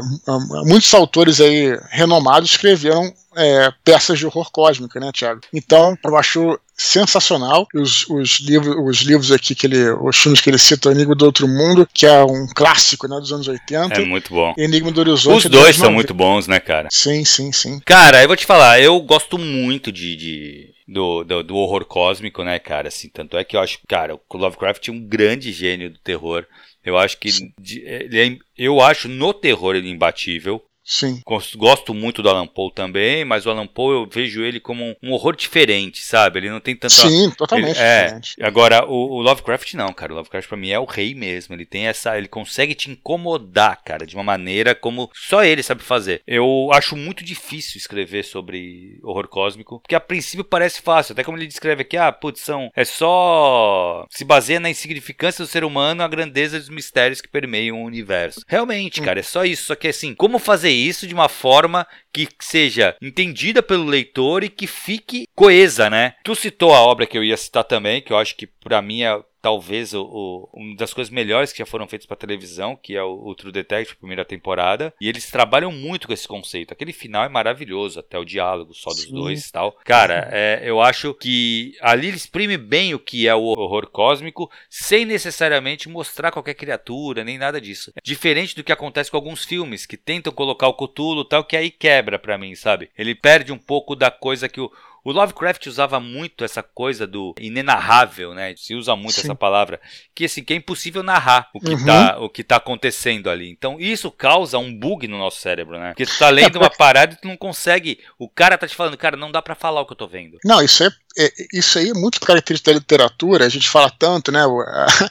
muitos 0.65 0.91
autores 0.93 1.39
aí 1.39 1.77
renomados 1.89 2.51
escreveram 2.51 3.13
é, 3.35 3.71
peças 3.83 4.19
de 4.19 4.25
horror 4.25 4.51
cósmica, 4.51 4.99
né, 4.99 5.11
Thiago? 5.13 5.41
Então, 5.53 5.97
eu 6.03 6.17
acho 6.17 6.59
sensacional 6.81 7.67
os, 7.75 8.07
os, 8.09 8.39
livros, 8.39 8.75
os 8.77 8.97
livros 9.01 9.31
aqui 9.31 9.53
que 9.53 9.67
ele, 9.67 9.91
os 9.91 10.17
filmes 10.17 10.41
que 10.41 10.49
ele 10.49 10.57
cita, 10.57 10.91
Enigma 10.91 11.13
do 11.13 11.25
Outro 11.25 11.47
Mundo, 11.47 11.87
que 11.93 12.07
é 12.07 12.23
um 12.23 12.47
clássico, 12.55 13.07
né, 13.07 13.17
dos 13.19 13.31
anos 13.31 13.47
80. 13.47 13.93
É 13.93 14.03
muito 14.03 14.33
bom. 14.33 14.53
Enigma 14.57 14.91
do 14.91 15.01
Horizonte. 15.01 15.45
Os 15.45 15.51
dois 15.51 15.75
são 15.75 15.91
muito 15.91 16.13
bons, 16.13 16.47
né, 16.47 16.59
cara? 16.59 16.89
Sim, 16.91 17.23
sim, 17.23 17.51
sim. 17.51 17.79
Cara, 17.85 18.21
eu 18.21 18.27
vou 18.27 18.35
te 18.35 18.45
falar, 18.45 18.81
eu 18.81 18.99
gosto 19.01 19.37
muito 19.37 19.91
de, 19.91 20.15
de 20.15 20.69
do, 20.87 21.23
do, 21.23 21.43
do, 21.43 21.55
horror 21.55 21.85
cósmico, 21.85 22.43
né, 22.43 22.57
cara? 22.57 22.87
Assim, 22.87 23.09
tanto 23.09 23.37
é 23.37 23.43
que 23.43 23.55
eu 23.55 23.61
acho, 23.61 23.79
cara, 23.87 24.15
o 24.15 24.37
Lovecraft 24.37 24.87
é 24.87 24.91
um 24.91 24.99
grande 24.99 25.51
gênio 25.51 25.91
do 25.91 25.99
terror. 25.99 26.45
Eu 26.83 26.97
acho 26.97 27.17
que 27.17 27.29
ele 27.29 27.53
é, 27.85 28.37
eu 28.57 28.81
acho 28.81 29.07
no 29.07 29.33
terror 29.33 29.75
ele 29.75 29.89
imbatível. 29.89 30.61
Sim. 30.91 31.21
Gosto 31.55 31.93
muito 31.93 32.21
do 32.21 32.29
Alan 32.29 32.45
Poe 32.45 32.69
também, 32.75 33.23
mas 33.23 33.45
o 33.45 33.49
Alan 33.49 33.65
Poe 33.65 33.95
eu 33.95 34.09
vejo 34.11 34.43
ele 34.43 34.59
como 34.59 34.93
um, 35.01 35.13
horror 35.13 35.37
diferente, 35.37 36.03
sabe? 36.03 36.39
Ele 36.39 36.49
não 36.49 36.59
tem 36.59 36.75
tanta. 36.75 36.93
Sim, 36.93 37.31
totalmente. 37.31 37.77
Ele, 37.77 37.87
é. 37.87 38.03
Diferente. 38.03 38.43
Agora, 38.43 38.85
o, 38.85 39.13
o, 39.13 39.21
Lovecraft 39.21 39.73
não, 39.75 39.93
cara. 39.93 40.11
O 40.11 40.17
Lovecraft 40.17 40.49
pra 40.49 40.57
mim 40.57 40.69
é 40.69 40.77
o 40.77 40.83
rei 40.83 41.15
mesmo. 41.15 41.55
Ele 41.55 41.65
tem 41.65 41.87
essa. 41.87 42.17
Ele 42.17 42.27
consegue 42.27 42.75
te 42.75 42.91
incomodar, 42.91 43.81
cara, 43.85 44.05
de 44.05 44.15
uma 44.15 44.23
maneira 44.23 44.75
como 44.75 45.09
só 45.15 45.45
ele 45.45 45.63
sabe 45.63 45.81
fazer. 45.81 46.21
Eu 46.27 46.69
acho 46.73 46.97
muito 46.97 47.23
difícil 47.23 47.77
escrever 47.77 48.25
sobre 48.25 48.99
horror 49.01 49.29
cósmico, 49.29 49.79
porque 49.79 49.95
a 49.95 49.99
princípio 50.01 50.43
parece 50.43 50.81
fácil. 50.81 51.13
Até 51.13 51.23
como 51.23 51.37
ele 51.37 51.47
descreve 51.47 51.83
aqui, 51.83 51.95
ah, 51.95 52.11
putz, 52.11 52.41
são, 52.41 52.69
é 52.75 52.83
só. 52.83 54.05
Se 54.09 54.25
baseia 54.25 54.59
na 54.59 54.69
insignificância 54.69 55.45
do 55.45 55.49
ser 55.49 55.63
humano, 55.63 56.03
a 56.03 56.07
grandeza 56.09 56.59
dos 56.59 56.67
mistérios 56.67 57.21
que 57.21 57.29
permeiam 57.29 57.81
o 57.81 57.85
universo. 57.85 58.41
Realmente, 58.45 58.99
hum. 58.99 59.05
cara, 59.05 59.21
é 59.21 59.23
só 59.23 59.45
isso. 59.45 59.67
Só 59.67 59.75
que 59.75 59.87
assim, 59.87 60.13
como 60.13 60.37
fazer 60.37 60.69
isso 60.69 60.80
de 61.07 61.13
uma 61.13 61.29
forma 61.29 61.87
que 62.13 62.27
seja 62.39 62.95
entendida 63.01 63.61
pelo 63.63 63.85
leitor 63.85 64.43
e 64.43 64.49
que 64.49 64.67
fique 64.67 65.27
coesa, 65.35 65.89
né? 65.89 66.15
Tu 66.23 66.35
citou 66.35 66.73
a 66.73 66.81
obra 66.81 67.05
que 67.05 67.17
eu 67.17 67.23
ia 67.23 67.37
citar 67.37 67.63
também, 67.63 68.01
que 68.01 68.11
eu 68.11 68.17
acho 68.17 68.35
que 68.35 68.47
para 68.47 68.81
mim 68.81 69.01
é 69.01 69.19
talvez 69.41 69.93
o, 69.93 70.03
o, 70.03 70.49
uma 70.53 70.75
das 70.75 70.93
coisas 70.93 71.11
melhores 71.11 71.51
que 71.51 71.59
já 71.59 71.65
foram 71.65 71.87
feitas 71.87 72.05
para 72.05 72.15
televisão, 72.15 72.75
que 72.75 72.95
é 72.95 73.03
o, 73.03 73.27
o, 73.27 73.35
True 73.35 73.51
Detective, 73.51 73.97
primeira 73.97 74.23
temporada. 74.23 74.93
E 75.01 75.09
eles 75.09 75.29
trabalham 75.29 75.71
muito 75.71 76.07
com 76.07 76.13
esse 76.13 76.27
conceito. 76.27 76.71
Aquele 76.71 76.93
final 76.93 77.23
é 77.23 77.29
maravilhoso, 77.29 77.99
até 77.99 78.17
o 78.17 78.25
diálogo 78.25 78.73
só 78.73 78.91
dos 78.91 79.03
Sim. 79.03 79.13
dois 79.13 79.47
e 79.47 79.51
tal. 79.51 79.77
Cara, 79.83 80.29
é, 80.31 80.61
eu 80.63 80.79
acho 80.81 81.13
que 81.13 81.75
ali 81.81 82.07
ele 82.07 82.17
exprime 82.17 82.57
bem 82.57 82.93
o 82.93 82.99
que 82.99 83.27
é 83.27 83.33
o 83.33 83.43
horror 83.43 83.87
cósmico, 83.87 84.49
sem 84.69 85.05
necessariamente 85.05 85.89
mostrar 85.89 86.31
qualquer 86.31 86.53
criatura, 86.53 87.23
nem 87.23 87.37
nada 87.37 87.59
disso. 87.59 87.91
Diferente 88.03 88.55
do 88.55 88.63
que 88.63 88.71
acontece 88.71 89.09
com 89.09 89.17
alguns 89.17 89.43
filmes, 89.43 89.85
que 89.85 89.97
tentam 89.97 90.31
colocar 90.31 90.67
o 90.67 90.73
Cthulhu 90.73 91.25
tal, 91.25 91.43
que 91.43 91.57
aí 91.57 91.71
quebra 91.71 92.19
pra 92.19 92.37
mim, 92.37 92.53
sabe? 92.55 92.89
Ele 92.97 93.15
perde 93.15 93.51
um 93.51 93.57
pouco 93.57 93.95
da 93.95 94.11
coisa 94.11 94.47
que 94.47 94.61
o 94.61 94.71
o 95.03 95.11
Lovecraft 95.11 95.67
usava 95.67 95.99
muito 95.99 96.43
essa 96.43 96.61
coisa 96.61 97.07
do 97.07 97.33
inenarrável, 97.39 98.33
né? 98.33 98.53
Se 98.55 98.75
usa 98.75 98.95
muito 98.95 99.13
Sim. 99.13 99.21
essa 99.21 99.35
palavra, 99.35 99.79
que 100.13 100.25
assim, 100.25 100.43
que 100.43 100.53
é 100.53 100.55
impossível 100.55 101.01
narrar 101.01 101.49
o 101.53 101.59
que, 101.59 101.71
uhum. 101.71 101.85
tá, 101.85 102.19
o 102.19 102.29
que 102.29 102.43
tá 102.43 102.55
acontecendo 102.57 103.29
ali. 103.29 103.49
Então, 103.49 103.79
isso 103.79 104.11
causa 104.11 104.57
um 104.57 104.73
bug 104.73 105.07
no 105.07 105.17
nosso 105.17 105.39
cérebro, 105.39 105.79
né? 105.79 105.89
Porque 105.89 106.05
tu 106.05 106.17
tá 106.17 106.29
lendo 106.29 106.57
uma 106.57 106.69
parada 106.75 107.13
e 107.13 107.17
tu 107.17 107.27
não 107.27 107.37
consegue, 107.37 107.99
o 108.19 108.29
cara 108.29 108.57
tá 108.57 108.67
te 108.67 108.75
falando, 108.75 108.97
cara, 108.97 109.17
não 109.17 109.31
dá 109.31 109.41
para 109.41 109.55
falar 109.55 109.81
o 109.81 109.85
que 109.85 109.93
eu 109.93 109.97
tô 109.97 110.07
vendo. 110.07 110.37
Não, 110.43 110.61
isso 110.61 110.83
é 110.83 110.89
é, 111.17 111.31
isso 111.53 111.77
aí 111.77 111.89
é 111.89 111.93
muito 111.93 112.19
característico 112.21 112.71
da 112.71 112.79
literatura, 112.79 113.45
a 113.45 113.49
gente 113.49 113.69
fala 113.69 113.89
tanto, 113.89 114.31
né? 114.31 114.41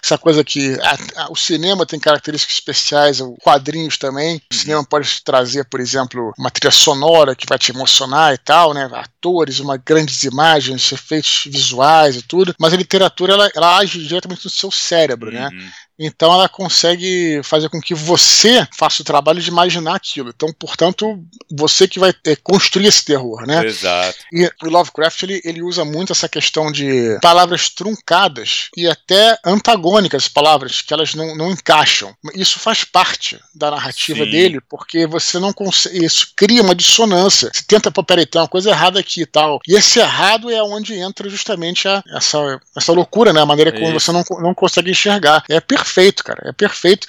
Essa 0.02 0.16
coisa 0.16 0.42
que 0.42 0.78
a, 0.80 1.24
a, 1.24 1.32
o 1.32 1.36
cinema 1.36 1.84
tem 1.84 2.00
características 2.00 2.54
especiais, 2.54 3.18
quadrinhos 3.42 3.96
também. 3.96 4.40
O 4.50 4.54
cinema 4.54 4.84
pode 4.84 5.22
trazer, 5.22 5.64
por 5.66 5.80
exemplo, 5.80 6.32
uma 6.38 6.50
trilha 6.50 6.70
sonora 6.70 7.36
que 7.36 7.46
vai 7.46 7.58
te 7.58 7.70
emocionar 7.70 8.32
e 8.32 8.38
tal, 8.38 8.72
né? 8.72 8.88
Atores, 8.92 9.60
uma 9.60 9.76
grandes 9.76 10.22
imagens, 10.22 10.90
efeitos 10.92 11.44
visuais 11.46 12.16
e 12.16 12.22
tudo. 12.22 12.54
Mas 12.58 12.72
a 12.72 12.76
literatura 12.76 13.34
ela, 13.34 13.50
ela 13.54 13.78
age 13.78 14.02
diretamente 14.06 14.44
no 14.44 14.50
seu 14.50 14.70
cérebro, 14.70 15.30
né? 15.30 15.48
uhum. 15.48 15.58
né? 15.58 15.72
Então 16.00 16.32
ela 16.32 16.48
consegue 16.48 17.42
fazer 17.44 17.68
com 17.68 17.78
que 17.78 17.94
você 17.94 18.66
faça 18.74 19.02
o 19.02 19.04
trabalho 19.04 19.40
de 19.40 19.50
imaginar 19.50 19.94
aquilo. 19.94 20.30
Então, 20.34 20.50
portanto, 20.58 21.22
você 21.52 21.86
que 21.86 21.98
vai 21.98 22.14
é, 22.24 22.34
construir 22.36 22.86
esse 22.86 23.04
terror, 23.04 23.46
né? 23.46 23.62
Exato. 23.66 24.16
E 24.32 24.50
o 24.62 24.70
Lovecraft 24.70 25.22
ele, 25.24 25.42
ele 25.44 25.62
usa 25.62 25.84
muito 25.84 26.12
essa 26.12 26.26
questão 26.26 26.72
de 26.72 27.18
palavras 27.20 27.68
truncadas 27.68 28.70
e 28.74 28.88
até 28.88 29.38
antagônicas, 29.44 30.26
palavras 30.26 30.80
que 30.80 30.94
elas 30.94 31.14
não, 31.14 31.36
não 31.36 31.50
encaixam. 31.50 32.14
Isso 32.34 32.58
faz 32.58 32.82
parte 32.82 33.38
da 33.54 33.70
narrativa 33.70 34.24
Sim. 34.24 34.30
dele, 34.30 34.60
porque 34.70 35.06
você 35.06 35.38
não 35.38 35.52
consegue. 35.52 36.02
Isso 36.02 36.32
cria 36.34 36.62
uma 36.62 36.74
dissonância. 36.74 37.50
Você 37.52 37.62
tenta, 37.66 37.90
pô, 37.90 38.02
peraí, 38.02 38.24
tem 38.24 38.40
uma 38.40 38.48
coisa 38.48 38.70
errada 38.70 38.98
aqui 38.98 39.22
e 39.22 39.26
tal. 39.26 39.60
E 39.68 39.74
esse 39.76 39.98
errado 39.98 40.50
é 40.50 40.62
onde 40.62 40.94
entra 40.94 41.28
justamente 41.28 41.86
a, 41.86 42.02
essa, 42.16 42.38
essa 42.74 42.92
loucura, 42.92 43.34
né? 43.34 43.42
A 43.42 43.46
maneira 43.46 43.70
como 43.70 43.94
Isso. 43.94 44.00
você 44.00 44.12
não, 44.12 44.24
não 44.40 44.54
consegue 44.54 44.90
enxergar. 44.90 45.44
É 45.48 45.60
perfeito 45.60 45.89
perfeito, 45.90 46.24
cara. 46.24 46.48
É 46.48 46.52
perfeito. 46.52 47.06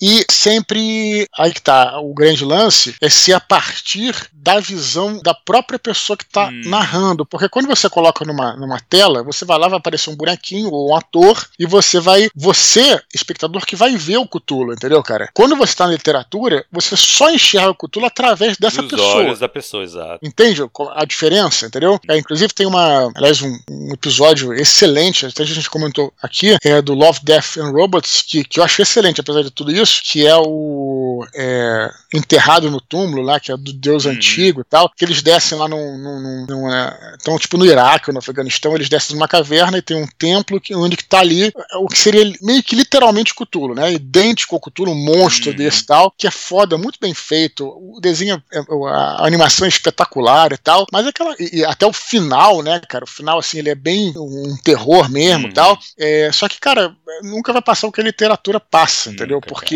E 0.00 0.24
sempre, 0.30 1.26
aí 1.38 1.52
que 1.52 1.62
tá, 1.62 1.98
o 2.00 2.12
grande 2.12 2.44
lance 2.44 2.94
é 3.00 3.08
ser 3.08 3.32
a 3.32 3.40
partir 3.40 4.14
da 4.32 4.60
visão 4.60 5.18
da 5.22 5.32
própria 5.32 5.78
pessoa 5.78 6.16
que 6.16 6.24
está 6.24 6.48
hum. 6.48 6.62
narrando. 6.66 7.24
Porque 7.24 7.48
quando 7.48 7.66
você 7.66 7.88
coloca 7.88 8.24
numa, 8.24 8.54
numa 8.56 8.78
tela, 8.80 9.22
você 9.22 9.44
vai 9.44 9.58
lá, 9.58 9.68
vai 9.68 9.78
aparecer 9.78 10.10
um 10.10 10.16
bonequinho 10.16 10.70
ou 10.70 10.90
um 10.90 10.96
ator, 10.96 11.46
e 11.58 11.64
você 11.64 11.98
vai, 12.00 12.28
você, 12.34 13.00
espectador, 13.14 13.64
que 13.64 13.76
vai 13.76 13.96
ver 13.96 14.18
o 14.18 14.28
Cthulhu, 14.28 14.72
entendeu, 14.72 15.02
cara? 15.02 15.30
Quando 15.32 15.56
você 15.56 15.72
está 15.72 15.86
na 15.86 15.92
literatura, 15.92 16.64
você 16.70 16.96
só 16.96 17.30
enxerga 17.30 17.70
o 17.70 17.74
Cthulhu 17.74 18.06
através 18.06 18.56
dessa 18.58 18.82
Os 18.82 18.88
pessoa. 18.88 19.14
olhos 19.16 19.38
da 19.38 19.48
pessoa, 19.48 19.82
exato. 19.82 20.18
Entende 20.22 20.60
a 20.94 21.04
diferença, 21.04 21.66
entendeu? 21.66 21.98
É, 22.08 22.18
inclusive 22.18 22.52
tem 22.52 22.66
uma, 22.66 23.10
aliás, 23.14 23.40
um, 23.40 23.58
um, 23.70 23.92
episódio 23.92 24.52
excelente, 24.52 25.24
até 25.24 25.42
a 25.42 25.46
gente 25.46 25.70
comentou 25.70 26.12
aqui, 26.22 26.56
é 26.62 26.82
do 26.82 26.94
Love, 26.94 27.20
Death 27.22 27.56
and 27.58 27.70
Robots, 27.70 28.22
que, 28.22 28.44
que 28.44 28.60
eu 28.60 28.64
achei 28.64 28.82
excelente, 28.82 29.20
apesar 29.20 29.42
de 29.42 29.50
tudo 29.50 29.72
isso, 29.72 29.83
que 30.00 30.26
é 30.26 30.36
o 30.36 31.26
é, 31.34 31.90
Enterrado 32.12 32.70
no 32.70 32.80
Túmulo 32.80 33.22
lá, 33.22 33.40
que 33.40 33.50
é 33.50 33.56
do 33.56 33.72
Deus 33.72 34.04
uhum. 34.04 34.12
Antigo 34.12 34.60
e 34.60 34.64
tal, 34.64 34.88
que 34.88 35.04
eles 35.04 35.22
descem 35.22 35.58
lá 35.58 35.68
num. 35.68 35.98
num, 35.98 36.46
num 36.48 36.72
é, 36.72 37.16
então, 37.20 37.38
tipo, 37.38 37.56
no 37.56 37.66
Iraque 37.66 38.10
ou 38.10 38.12
no 38.14 38.18
Afeganistão, 38.18 38.74
eles 38.74 38.88
descem 38.88 39.16
numa 39.16 39.28
caverna 39.28 39.78
e 39.78 39.82
tem 39.82 39.96
um 39.96 40.06
templo 40.18 40.60
que, 40.60 40.74
onde 40.74 40.96
que 40.96 41.04
tá 41.04 41.20
ali 41.20 41.52
o 41.76 41.88
que 41.88 41.98
seria 41.98 42.32
meio 42.40 42.62
que 42.62 42.76
literalmente 42.76 43.34
Cthulhu, 43.34 43.74
né? 43.74 43.92
Idêntico 43.92 44.54
ao 44.54 44.60
Cthulhu, 44.60 44.92
um 44.92 45.04
monstro 45.04 45.50
uhum. 45.50 45.56
desse 45.56 45.84
tal, 45.84 46.12
que 46.16 46.26
é 46.26 46.30
foda, 46.30 46.78
muito 46.78 46.98
bem 47.00 47.14
feito. 47.14 47.66
O 47.66 48.00
desenho, 48.00 48.42
é, 48.52 48.58
a 48.88 49.26
animação 49.26 49.66
é 49.66 49.68
espetacular 49.68 50.52
e 50.52 50.58
tal, 50.58 50.86
mas 50.92 51.06
aquela. 51.06 51.34
E 51.38 51.64
até 51.64 51.86
o 51.86 51.92
final, 51.92 52.62
né, 52.62 52.80
cara? 52.88 53.04
O 53.04 53.08
final, 53.08 53.38
assim, 53.38 53.58
ele 53.58 53.70
é 53.70 53.74
bem 53.74 54.12
um 54.16 54.56
terror 54.62 55.10
mesmo 55.10 55.44
e 55.44 55.48
uhum. 55.48 55.52
tal. 55.52 55.78
É, 55.98 56.30
só 56.32 56.48
que, 56.48 56.58
cara, 56.58 56.94
nunca 57.22 57.52
vai 57.52 57.62
passar 57.62 57.86
o 57.86 57.92
que 57.92 58.00
a 58.00 58.04
literatura 58.04 58.60
passa, 58.60 59.10
entendeu? 59.10 59.40
Porque 59.40 59.73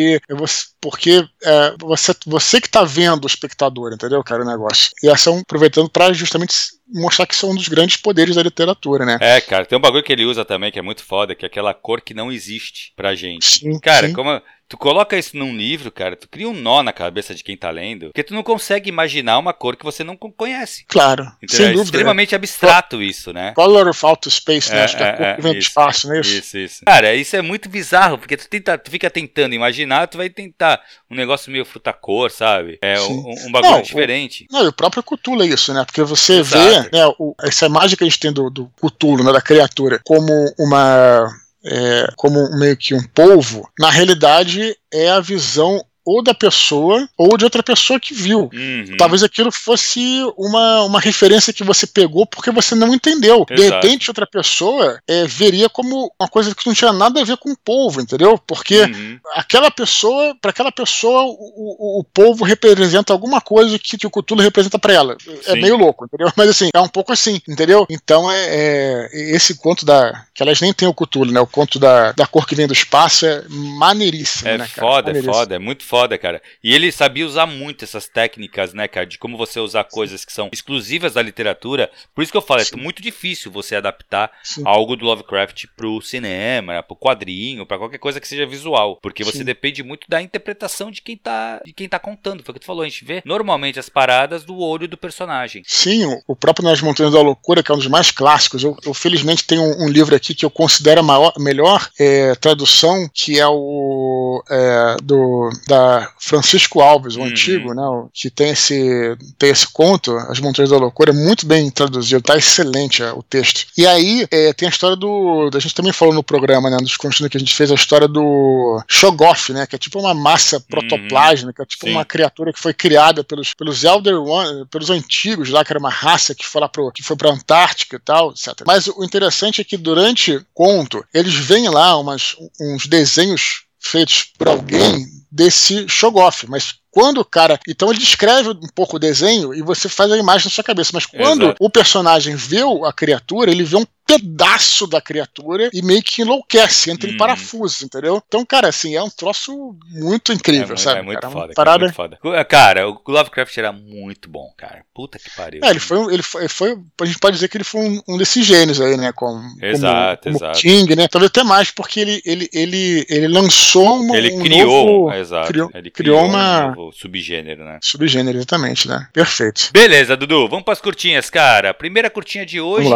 porque 0.80 1.24
é, 1.42 1.74
você, 1.78 2.14
você 2.26 2.60
que 2.60 2.68
tá 2.68 2.84
vendo 2.84 3.24
o 3.24 3.26
espectador, 3.26 3.92
entendeu, 3.92 4.22
cara, 4.22 4.42
o 4.42 4.46
negócio. 4.46 4.90
E 5.02 5.08
essa 5.08 5.30
é 5.30 5.38
aproveitando 5.38 5.88
para 5.88 6.12
justamente 6.12 6.54
mostrar 6.88 7.26
que 7.26 7.36
são 7.36 7.50
um 7.50 7.54
dos 7.54 7.68
grandes 7.68 7.96
poderes 7.96 8.36
da 8.36 8.42
literatura, 8.42 9.04
né? 9.04 9.18
É, 9.20 9.40
cara, 9.40 9.66
tem 9.66 9.76
um 9.76 9.80
bagulho 9.80 10.02
que 10.02 10.12
ele 10.12 10.24
usa 10.24 10.44
também 10.44 10.72
que 10.72 10.78
é 10.78 10.82
muito 10.82 11.04
foda, 11.04 11.34
que 11.34 11.44
é 11.44 11.48
aquela 11.48 11.74
cor 11.74 12.00
que 12.00 12.14
não 12.14 12.32
existe 12.32 12.92
pra 12.96 13.14
gente. 13.14 13.60
Sim, 13.60 13.78
cara, 13.78 14.08
sim. 14.08 14.12
como 14.12 14.40
Tu 14.68 14.76
coloca 14.76 15.16
isso 15.16 15.34
num 15.34 15.56
livro, 15.56 15.90
cara, 15.90 16.14
tu 16.14 16.28
cria 16.28 16.46
um 16.46 16.52
nó 16.52 16.82
na 16.82 16.92
cabeça 16.92 17.34
de 17.34 17.42
quem 17.42 17.56
tá 17.56 17.70
lendo, 17.70 18.08
porque 18.08 18.22
tu 18.22 18.34
não 18.34 18.42
consegue 18.42 18.90
imaginar 18.90 19.38
uma 19.38 19.54
cor 19.54 19.76
que 19.76 19.84
você 19.84 20.04
não 20.04 20.14
conhece. 20.14 20.84
Claro, 20.86 21.22
Entendeu? 21.42 21.56
sem 21.56 21.66
é 21.66 21.68
dúvida. 21.70 21.84
extremamente 21.84 22.34
é. 22.34 22.36
abstrato 22.36 23.02
isso, 23.02 23.32
né? 23.32 23.52
Color 23.54 23.88
of 23.88 24.04
Outer 24.04 24.30
Space, 24.30 24.70
né? 24.70 24.80
É, 24.80 24.84
Acho 24.84 24.96
que 24.98 25.02
é 25.02 25.12
cor 25.12 25.36
que 25.36 25.42
vem 25.42 25.58
espaço, 25.58 26.06
não 26.06 26.16
é 26.16 26.20
isso? 26.20 26.58
Isso. 26.58 26.84
Cara, 26.84 27.14
isso 27.14 27.34
é 27.34 27.40
muito 27.40 27.66
bizarro, 27.70 28.18
porque 28.18 28.36
tu, 28.36 28.46
tenta, 28.46 28.76
tu 28.76 28.90
fica 28.90 29.08
tentando 29.08 29.54
imaginar, 29.54 30.06
tu 30.06 30.18
vai 30.18 30.28
tentar 30.28 30.82
um 31.10 31.16
negócio 31.16 31.50
meio 31.50 31.64
fruta-cor, 31.64 32.30
sabe? 32.30 32.78
É 32.82 33.00
um, 33.00 33.46
um, 33.46 33.50
bagulho 33.50 33.72
não, 33.72 33.82
diferente. 33.82 34.46
O, 34.50 34.52
não, 34.52 34.64
e 34.66 34.68
o 34.68 34.72
próprio 34.72 35.02
Cthulhu 35.02 35.44
é 35.44 35.46
isso, 35.46 35.72
né? 35.72 35.82
Porque 35.86 36.02
você 36.02 36.40
Exato. 36.40 36.90
vê 36.90 36.98
né, 36.98 37.06
o, 37.18 37.34
essa 37.42 37.64
imagem 37.64 37.96
que 37.96 38.04
a 38.04 38.06
gente 38.06 38.20
tem 38.20 38.32
do, 38.32 38.50
do 38.50 38.70
Cthulhu, 38.82 39.24
né, 39.24 39.32
da 39.32 39.40
criatura, 39.40 39.98
como 40.04 40.30
uma 40.58 41.26
é, 41.70 42.08
como 42.16 42.50
meio 42.58 42.76
que 42.76 42.94
um 42.94 43.02
polvo, 43.02 43.68
na 43.78 43.90
realidade 43.90 44.74
é 44.92 45.10
a 45.10 45.20
visão 45.20 45.80
ou 46.08 46.22
da 46.22 46.32
pessoa 46.32 47.06
ou 47.18 47.36
de 47.36 47.44
outra 47.44 47.62
pessoa 47.62 48.00
que 48.00 48.14
viu. 48.14 48.48
Uhum. 48.50 48.96
Talvez 48.96 49.22
aquilo 49.22 49.52
fosse 49.52 50.00
uma, 50.38 50.84
uma 50.84 51.00
referência 51.00 51.52
que 51.52 51.62
você 51.62 51.86
pegou 51.86 52.26
porque 52.26 52.50
você 52.50 52.74
não 52.74 52.94
entendeu. 52.94 53.44
Exato. 53.48 53.54
De 53.54 53.62
repente, 53.68 54.10
outra 54.10 54.26
pessoa 54.26 54.98
é, 55.06 55.26
veria 55.26 55.68
como 55.68 56.10
uma 56.18 56.28
coisa 56.28 56.54
que 56.54 56.66
não 56.66 56.72
tinha 56.72 56.94
nada 56.94 57.20
a 57.20 57.24
ver 57.24 57.36
com 57.36 57.52
o 57.52 57.58
povo, 57.62 58.00
entendeu? 58.00 58.38
Porque 58.38 58.80
uhum. 58.80 59.20
aquela 59.34 59.70
pessoa, 59.70 60.34
para 60.40 60.50
aquela 60.50 60.72
pessoa, 60.72 61.24
o, 61.24 61.28
o, 61.28 62.00
o, 62.00 62.04
povo 62.04 62.42
representa 62.42 63.12
alguma 63.12 63.42
coisa 63.42 63.78
que, 63.78 63.98
que 63.98 64.06
o 64.06 64.10
Cthulhu 64.10 64.40
representa 64.40 64.78
para 64.78 64.94
ela. 64.94 65.12
É 65.14 65.30
Sim. 65.30 65.40
É 65.44 65.56
meio 65.56 65.76
louco, 65.76 66.06
entendeu? 66.06 66.32
Mas 66.34 66.48
assim, 66.48 66.70
é 66.74 66.80
um 66.80 66.88
pouco 66.88 67.12
assim, 67.12 67.38
entendeu? 67.46 67.86
Então 67.90 68.32
é, 68.32 68.46
é, 68.48 69.08
esse 69.36 69.58
conto 69.58 69.84
da. 69.84 70.24
que 70.34 70.42
elas 70.42 70.58
nem 70.62 70.72
têm 70.72 70.88
o 70.88 70.94
Cthulhu, 70.94 71.32
né? 71.32 71.40
O 71.40 71.46
conto 71.46 71.78
da, 71.78 72.12
da 72.12 72.26
cor 72.26 72.46
que 72.46 72.54
vem 72.54 72.66
do 72.66 72.72
espaço 72.72 73.26
é 73.26 73.44
maneiríssimo. 73.50 74.48
É 74.48 74.56
né, 74.56 74.66
foda, 74.66 75.10
é 75.10 75.22
foda, 75.22 75.54
é 75.54 75.58
muito 75.58 75.84
foda 75.84 75.97
foda, 75.98 76.16
cara. 76.18 76.40
E 76.62 76.72
ele 76.72 76.92
sabia 76.92 77.26
usar 77.26 77.46
muito 77.46 77.84
essas 77.84 78.08
técnicas, 78.08 78.72
né, 78.72 78.86
cara, 78.86 79.06
de 79.06 79.18
como 79.18 79.36
você 79.36 79.58
usar 79.58 79.84
coisas 79.84 80.24
que 80.24 80.32
são 80.32 80.48
exclusivas 80.52 81.14
da 81.14 81.22
literatura. 81.22 81.90
Por 82.14 82.22
isso 82.22 82.30
que 82.30 82.38
eu 82.38 82.42
falo, 82.42 82.64
Sim. 82.64 82.76
é 82.78 82.80
muito 82.80 83.02
difícil 83.02 83.50
você 83.50 83.74
adaptar 83.74 84.30
Sim. 84.42 84.62
algo 84.64 84.96
do 84.96 85.04
Lovecraft 85.04 85.66
pro 85.76 86.00
cinema, 86.00 86.82
pro 86.82 86.96
quadrinho, 86.96 87.66
para 87.66 87.78
qualquer 87.78 87.98
coisa 87.98 88.20
que 88.20 88.28
seja 88.28 88.46
visual, 88.46 88.98
porque 89.02 89.24
você 89.24 89.38
Sim. 89.38 89.44
depende 89.44 89.82
muito 89.82 90.06
da 90.08 90.22
interpretação 90.22 90.90
de 90.90 91.02
quem 91.02 91.16
tá, 91.16 91.60
de 91.64 91.72
quem 91.72 91.88
tá 91.88 91.98
contando. 91.98 92.42
Foi 92.42 92.52
o 92.52 92.54
que 92.54 92.60
tu 92.60 92.66
falou, 92.66 92.82
a 92.82 92.88
gente 92.88 93.04
vê 93.04 93.22
normalmente 93.24 93.78
as 93.78 93.88
paradas 93.88 94.44
do 94.44 94.58
olho 94.58 94.86
do 94.86 94.96
personagem. 94.96 95.62
Sim, 95.66 96.04
o 96.26 96.36
próprio 96.36 96.64
Nas 96.68 96.80
Montanhas 96.80 97.12
da 97.12 97.20
Loucura, 97.20 97.62
que 97.62 97.72
é 97.72 97.74
um 97.74 97.78
dos 97.78 97.88
mais 97.88 98.10
clássicos. 98.10 98.62
Eu, 98.62 98.76
eu 98.84 98.94
felizmente 98.94 99.44
tenho 99.44 99.62
um, 99.62 99.86
um, 99.86 99.88
livro 99.88 100.14
aqui 100.14 100.34
que 100.34 100.44
eu 100.44 100.50
considero 100.50 101.00
a 101.00 101.02
maior, 101.02 101.32
melhor 101.38 101.88
é, 101.98 102.34
tradução, 102.36 103.08
que 103.12 103.38
é 103.38 103.46
o 103.46 104.42
é, 104.48 104.96
do 105.02 105.50
da 105.66 105.87
uh, 105.88 106.08
Francisco 106.18 106.80
Alves, 106.80 107.16
o 107.16 107.20
uhum. 107.20 107.26
antigo, 107.26 107.74
né, 107.74 107.82
que 108.12 108.30
tem 108.30 108.50
esse, 108.50 109.16
tem 109.38 109.50
esse 109.50 109.66
conto, 109.66 110.16
As 110.16 110.40
Montanhas 110.40 110.70
da 110.70 110.76
Loucura, 110.76 111.12
muito 111.12 111.46
bem 111.46 111.70
traduzido, 111.70 112.22
tá 112.22 112.36
excelente 112.36 113.02
é, 113.02 113.12
o 113.12 113.22
texto. 113.22 113.66
E 113.76 113.86
aí 113.86 114.26
é, 114.30 114.52
tem 114.52 114.66
a 114.66 114.70
história 114.70 114.96
do. 114.96 115.50
A 115.54 115.58
gente 115.58 115.74
também 115.74 115.92
falou 115.92 116.14
no 116.14 116.22
programa, 116.22 116.70
né, 116.70 116.78
nos 116.80 116.96
contínuos 116.96 117.30
que 117.30 117.36
a 117.36 117.40
gente 117.40 117.54
fez, 117.54 117.70
a 117.70 117.74
história 117.74 118.08
do 118.08 118.82
Shogoff, 118.86 119.52
né, 119.52 119.66
que 119.66 119.76
é 119.76 119.78
tipo 119.78 119.98
uma 119.98 120.14
massa 120.14 120.56
uhum. 120.56 120.62
protoplásmica, 120.68 121.64
tipo 121.64 121.86
Sim. 121.86 121.92
uma 121.92 122.04
criatura 122.04 122.52
que 122.52 122.60
foi 122.60 122.74
criada 122.74 123.22
pelos, 123.24 123.54
pelos 123.54 123.84
Elder 123.84 124.20
One, 124.20 124.66
pelos 124.66 124.90
antigos 124.90 125.50
lá, 125.50 125.64
que 125.64 125.72
era 125.72 125.78
uma 125.78 125.90
raça 125.90 126.34
que 126.34 126.46
foi 126.46 126.60
lá 126.60 126.68
pro, 126.68 126.90
que 126.92 127.02
foi 127.02 127.16
pra 127.16 127.30
Antártica 127.30 127.96
e 127.96 128.00
tal, 128.00 128.30
etc. 128.30 128.62
Mas 128.66 128.86
o 128.86 129.04
interessante 129.04 129.60
é 129.60 129.64
que 129.64 129.76
durante 129.76 130.36
o 130.36 130.46
conto, 130.54 131.04
eles 131.12 131.34
veem 131.34 131.68
lá 131.68 131.96
umas, 131.98 132.36
uns 132.60 132.86
desenhos 132.86 133.67
feitos 133.80 134.32
por 134.36 134.48
alguém 134.48 135.06
desse 135.30 135.88
Shogoff, 135.88 136.46
mas 136.48 136.74
quando 136.90 137.18
o 137.18 137.24
cara. 137.24 137.58
Então 137.68 137.90
ele 137.90 137.98
descreve 137.98 138.50
um 138.50 138.68
pouco 138.74 138.96
o 138.96 139.00
desenho 139.00 139.54
e 139.54 139.62
você 139.62 139.88
faz 139.88 140.10
a 140.10 140.18
imagem 140.18 140.46
na 140.46 140.50
sua 140.50 140.64
cabeça. 140.64 140.90
Mas 140.94 141.06
quando 141.06 141.44
Exato. 141.44 141.56
o 141.64 141.70
personagem 141.70 142.34
vê 142.36 142.60
a 142.84 142.92
criatura, 142.92 143.50
ele 143.50 143.64
vê 143.64 143.76
um 143.76 143.86
pedaço 144.08 144.86
da 144.86 145.02
criatura 145.02 145.68
e 145.70 145.82
meio 145.82 146.02
que 146.02 146.22
enlouquece, 146.22 146.90
entra 146.90 147.10
hum. 147.10 147.12
em 147.12 147.16
parafusos, 147.18 147.82
entendeu? 147.82 148.22
Então, 148.26 148.42
cara, 148.42 148.68
assim, 148.68 148.96
é 148.96 149.02
um 149.02 149.10
troço 149.10 149.76
muito 149.90 150.32
incrível, 150.32 150.74
é, 150.74 150.78
sabe? 150.78 151.00
É 151.00 151.02
muito 151.02 151.20
cara, 151.20 151.32
foda. 151.32 151.52
Parada... 151.52 151.84
É 151.84 151.88
muito 151.88 151.94
foda. 151.94 152.18
Cara, 152.46 152.88
o 152.88 152.98
Lovecraft 153.06 153.58
era 153.58 153.70
muito 153.70 154.30
bom, 154.30 154.50
cara. 154.56 154.82
Puta 154.94 155.18
que 155.18 155.28
pariu. 155.36 155.60
É, 155.62 155.68
ele 155.68 155.78
foi, 155.78 156.14
ele 156.14 156.22
foi, 156.22 156.48
foi, 156.48 156.78
a 157.02 157.04
gente 157.04 157.18
pode 157.18 157.34
dizer 157.34 157.48
que 157.48 157.58
ele 157.58 157.64
foi 157.64 157.82
um, 157.82 158.00
um 158.08 158.16
desses 158.16 158.46
gênios 158.46 158.80
aí, 158.80 158.96
né? 158.96 159.12
Como, 159.12 159.42
exato, 159.62 160.22
como, 160.22 160.36
exato. 160.36 160.58
King, 160.58 160.96
né? 160.96 161.06
Talvez 161.06 161.28
até 161.28 161.44
mais, 161.44 161.70
porque 161.70 162.00
ele, 162.00 162.22
ele, 162.24 162.48
ele, 162.50 163.06
ele 163.10 163.28
lançou 163.28 164.00
um, 164.00 164.14
Ele 164.14 164.38
criou, 164.38 164.86
novo, 164.86 165.12
exato. 165.12 165.48
Criou, 165.48 165.70
ele 165.74 165.90
criou, 165.90 166.20
criou 166.20 166.30
uma... 166.30 166.74
subgênero, 166.92 167.64
né? 167.64 167.78
Subgênero, 167.82 168.38
exatamente, 168.38 168.88
né? 168.88 169.08
Perfeito. 169.12 169.70
Beleza, 169.72 170.16
Dudu, 170.16 170.48
vamos 170.48 170.64
para 170.64 170.72
as 170.72 170.80
curtinhas, 170.80 171.30
cara. 171.30 171.74
Primeira 171.74 172.10
curtinha 172.10 172.44
de 172.46 172.60
hoje. 172.60 172.88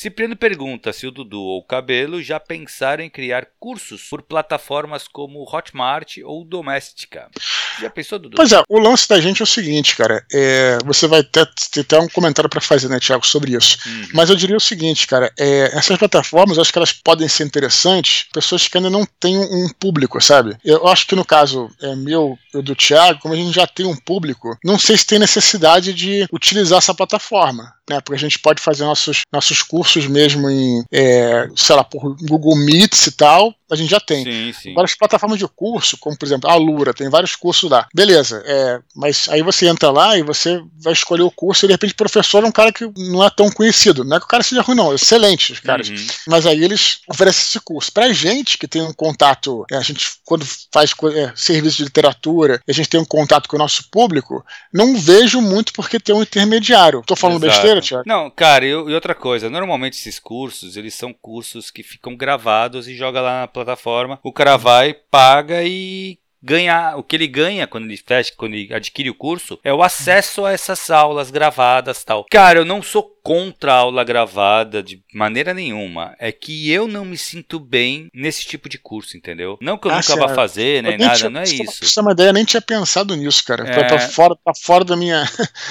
Cipriano 0.00 0.36
pergunta 0.36 0.92
se 0.92 1.08
o 1.08 1.10
Dudu 1.10 1.40
ou 1.40 1.58
o 1.58 1.64
Cabelo 1.64 2.22
já 2.22 2.38
pensaram 2.38 3.02
em 3.02 3.10
criar 3.10 3.48
cursos 3.58 4.04
por 4.04 4.22
plataformas 4.22 5.08
como 5.08 5.42
Hotmart 5.42 6.18
ou 6.24 6.44
Doméstica. 6.44 7.28
Já 7.80 7.90
pensou, 7.90 8.16
Dudu? 8.16 8.36
Pois 8.36 8.52
é, 8.52 8.62
o 8.68 8.78
lance 8.78 9.08
da 9.08 9.20
gente 9.20 9.42
é 9.42 9.42
o 9.42 9.46
seguinte, 9.46 9.96
cara. 9.96 10.24
É, 10.32 10.78
você 10.84 11.08
vai 11.08 11.24
ter, 11.24 11.50
ter 11.72 11.80
até 11.80 11.98
um 11.98 12.08
comentário 12.08 12.48
para 12.48 12.60
fazer, 12.60 12.88
né, 12.88 13.00
Thiago, 13.00 13.26
sobre 13.26 13.56
isso. 13.56 13.76
Uhum. 13.84 14.08
Mas 14.14 14.30
eu 14.30 14.36
diria 14.36 14.56
o 14.56 14.60
seguinte, 14.60 15.04
cara. 15.04 15.32
É, 15.36 15.76
essas 15.76 15.98
plataformas, 15.98 16.58
eu 16.58 16.60
acho 16.60 16.72
que 16.72 16.78
elas 16.78 16.92
podem 16.92 17.26
ser 17.26 17.42
interessantes 17.42 18.28
pessoas 18.32 18.68
que 18.68 18.78
ainda 18.78 18.90
não 18.90 19.04
têm 19.18 19.36
um 19.36 19.68
público, 19.80 20.20
sabe? 20.20 20.56
Eu 20.64 20.86
acho 20.86 21.08
que 21.08 21.16
no 21.16 21.24
caso 21.24 21.68
é, 21.82 21.96
meu 21.96 22.38
e 22.54 22.62
do 22.62 22.76
Thiago, 22.76 23.18
como 23.18 23.34
a 23.34 23.36
gente 23.36 23.52
já 23.52 23.66
tem 23.66 23.84
um 23.84 23.96
público, 23.96 24.56
não 24.64 24.78
sei 24.78 24.96
se 24.96 25.06
tem 25.08 25.18
necessidade 25.18 25.92
de 25.92 26.28
utilizar 26.32 26.78
essa 26.78 26.94
plataforma 26.94 27.76
né? 27.88 28.00
Porque 28.00 28.16
a 28.16 28.18
gente 28.18 28.38
pode 28.38 28.60
fazer 28.60 28.84
nossos, 28.84 29.22
nossos 29.32 29.62
cursos 29.62 30.06
mesmo 30.06 30.48
em, 30.48 30.84
é, 30.92 31.48
sei 31.56 31.76
lá, 31.76 31.84
por 31.84 32.16
Google 32.22 32.56
Meets 32.56 33.06
e 33.06 33.12
tal, 33.12 33.54
a 33.70 33.76
gente 33.76 33.90
já 33.90 34.00
tem. 34.00 34.24
Sim, 34.24 34.52
sim. 34.52 34.74
Várias 34.74 34.94
plataformas 34.94 35.38
de 35.38 35.46
curso, 35.48 35.96
como 35.98 36.16
por 36.16 36.26
exemplo 36.26 36.50
a 36.50 36.54
Lura, 36.54 36.94
tem 36.94 37.08
vários 37.08 37.36
cursos 37.36 37.70
lá. 37.70 37.86
Beleza, 37.94 38.42
é, 38.46 38.80
mas 38.94 39.28
aí 39.28 39.42
você 39.42 39.66
entra 39.66 39.90
lá 39.90 40.16
e 40.16 40.22
você 40.22 40.60
vai 40.82 40.92
escolher 40.92 41.22
o 41.22 41.30
curso 41.30 41.64
e 41.64 41.68
de 41.68 41.74
repente 41.74 41.92
o 41.92 41.96
professor 41.96 42.42
é 42.44 42.46
um 42.46 42.52
cara 42.52 42.72
que 42.72 42.90
não 42.96 43.24
é 43.24 43.30
tão 43.30 43.50
conhecido. 43.50 44.04
Não 44.04 44.16
é 44.16 44.20
que 44.20 44.26
o 44.26 44.28
cara 44.28 44.42
seja 44.42 44.62
ruim, 44.62 44.76
não, 44.76 44.94
excelente 44.94 45.52
os 45.52 45.60
caras. 45.60 45.88
Uhum. 45.88 46.06
Mas 46.28 46.46
aí 46.46 46.62
eles 46.62 47.00
oferecem 47.08 47.42
esse 47.42 47.60
curso. 47.60 47.92
Pra 47.92 48.12
gente 48.12 48.58
que 48.58 48.68
tem 48.68 48.82
um 48.82 48.92
contato, 48.92 49.64
é, 49.70 49.76
a 49.76 49.82
gente 49.82 50.06
quando 50.24 50.44
faz 50.72 50.92
é, 51.14 51.32
serviço 51.34 51.78
de 51.78 51.84
literatura, 51.84 52.62
a 52.68 52.72
gente 52.72 52.88
tem 52.88 53.00
um 53.00 53.04
contato 53.04 53.48
com 53.48 53.56
o 53.56 53.58
nosso 53.58 53.88
público, 53.90 54.44
não 54.72 54.96
vejo 54.96 55.40
muito 55.40 55.72
porque 55.72 55.98
tem 55.98 56.14
um 56.14 56.22
intermediário. 56.22 57.02
Tô 57.06 57.16
falando 57.16 57.44
Exato. 57.44 57.60
besteira, 57.60 57.80
Thiago? 57.80 58.04
Não, 58.06 58.30
cara, 58.30 58.64
e, 58.64 58.70
e 58.70 58.74
outra 58.74 59.14
coisa, 59.14 59.48
normalmente 59.48 59.94
esses 59.94 60.18
cursos, 60.18 60.76
eles 60.76 60.94
são 60.94 61.12
cursos 61.12 61.70
que 61.70 61.82
ficam 61.82 62.16
gravados 62.16 62.86
e 62.88 62.94
joga 62.94 63.20
lá 63.20 63.40
na 63.40 63.46
plataforma, 63.64 64.18
o 64.22 64.32
cara 64.32 64.56
vai, 64.56 64.94
paga 64.94 65.62
e 65.64 66.18
ganhar 66.42 66.96
o 66.96 67.02
que 67.02 67.16
ele 67.16 67.26
ganha 67.26 67.66
quando 67.66 67.84
ele 67.84 67.96
fecha, 67.96 68.32
quando 68.36 68.54
ele 68.54 68.72
adquire 68.72 69.10
o 69.10 69.14
curso, 69.14 69.58
é 69.64 69.72
o 69.72 69.82
acesso 69.82 70.44
a 70.44 70.52
essas 70.52 70.90
aulas 70.90 71.30
gravadas 71.30 72.04
tal. 72.04 72.24
Cara, 72.30 72.60
eu 72.60 72.64
não 72.64 72.82
sou 72.82 73.17
contra 73.28 73.74
a 73.74 73.76
aula 73.76 74.02
gravada 74.04 74.82
de 74.82 75.02
maneira 75.12 75.52
nenhuma. 75.52 76.16
É 76.18 76.32
que 76.32 76.72
eu 76.72 76.88
não 76.88 77.04
me 77.04 77.18
sinto 77.18 77.60
bem 77.60 78.08
nesse 78.14 78.46
tipo 78.46 78.70
de 78.70 78.78
curso, 78.78 79.18
entendeu? 79.18 79.58
Não 79.60 79.76
que 79.76 79.86
eu 79.86 79.90
ah, 79.90 79.96
nunca 79.96 80.16
vá 80.16 80.34
fazer, 80.34 80.82
nem 80.82 80.96
nada, 80.96 81.14
tinha, 81.14 81.28
não 81.28 81.42
é 81.42 81.44
isso. 81.44 81.92
Pra 81.92 82.02
uma 82.04 82.12
ideia, 82.12 82.32
nem 82.32 82.46
tinha 82.46 82.62
pensado 82.62 83.14
nisso, 83.14 83.44
cara. 83.44 83.68
É... 83.68 83.84
Tá, 83.84 83.98
fora, 83.98 84.34
tá 84.42 84.52
fora 84.58 84.82
da 84.82 84.96
minha. 84.96 85.28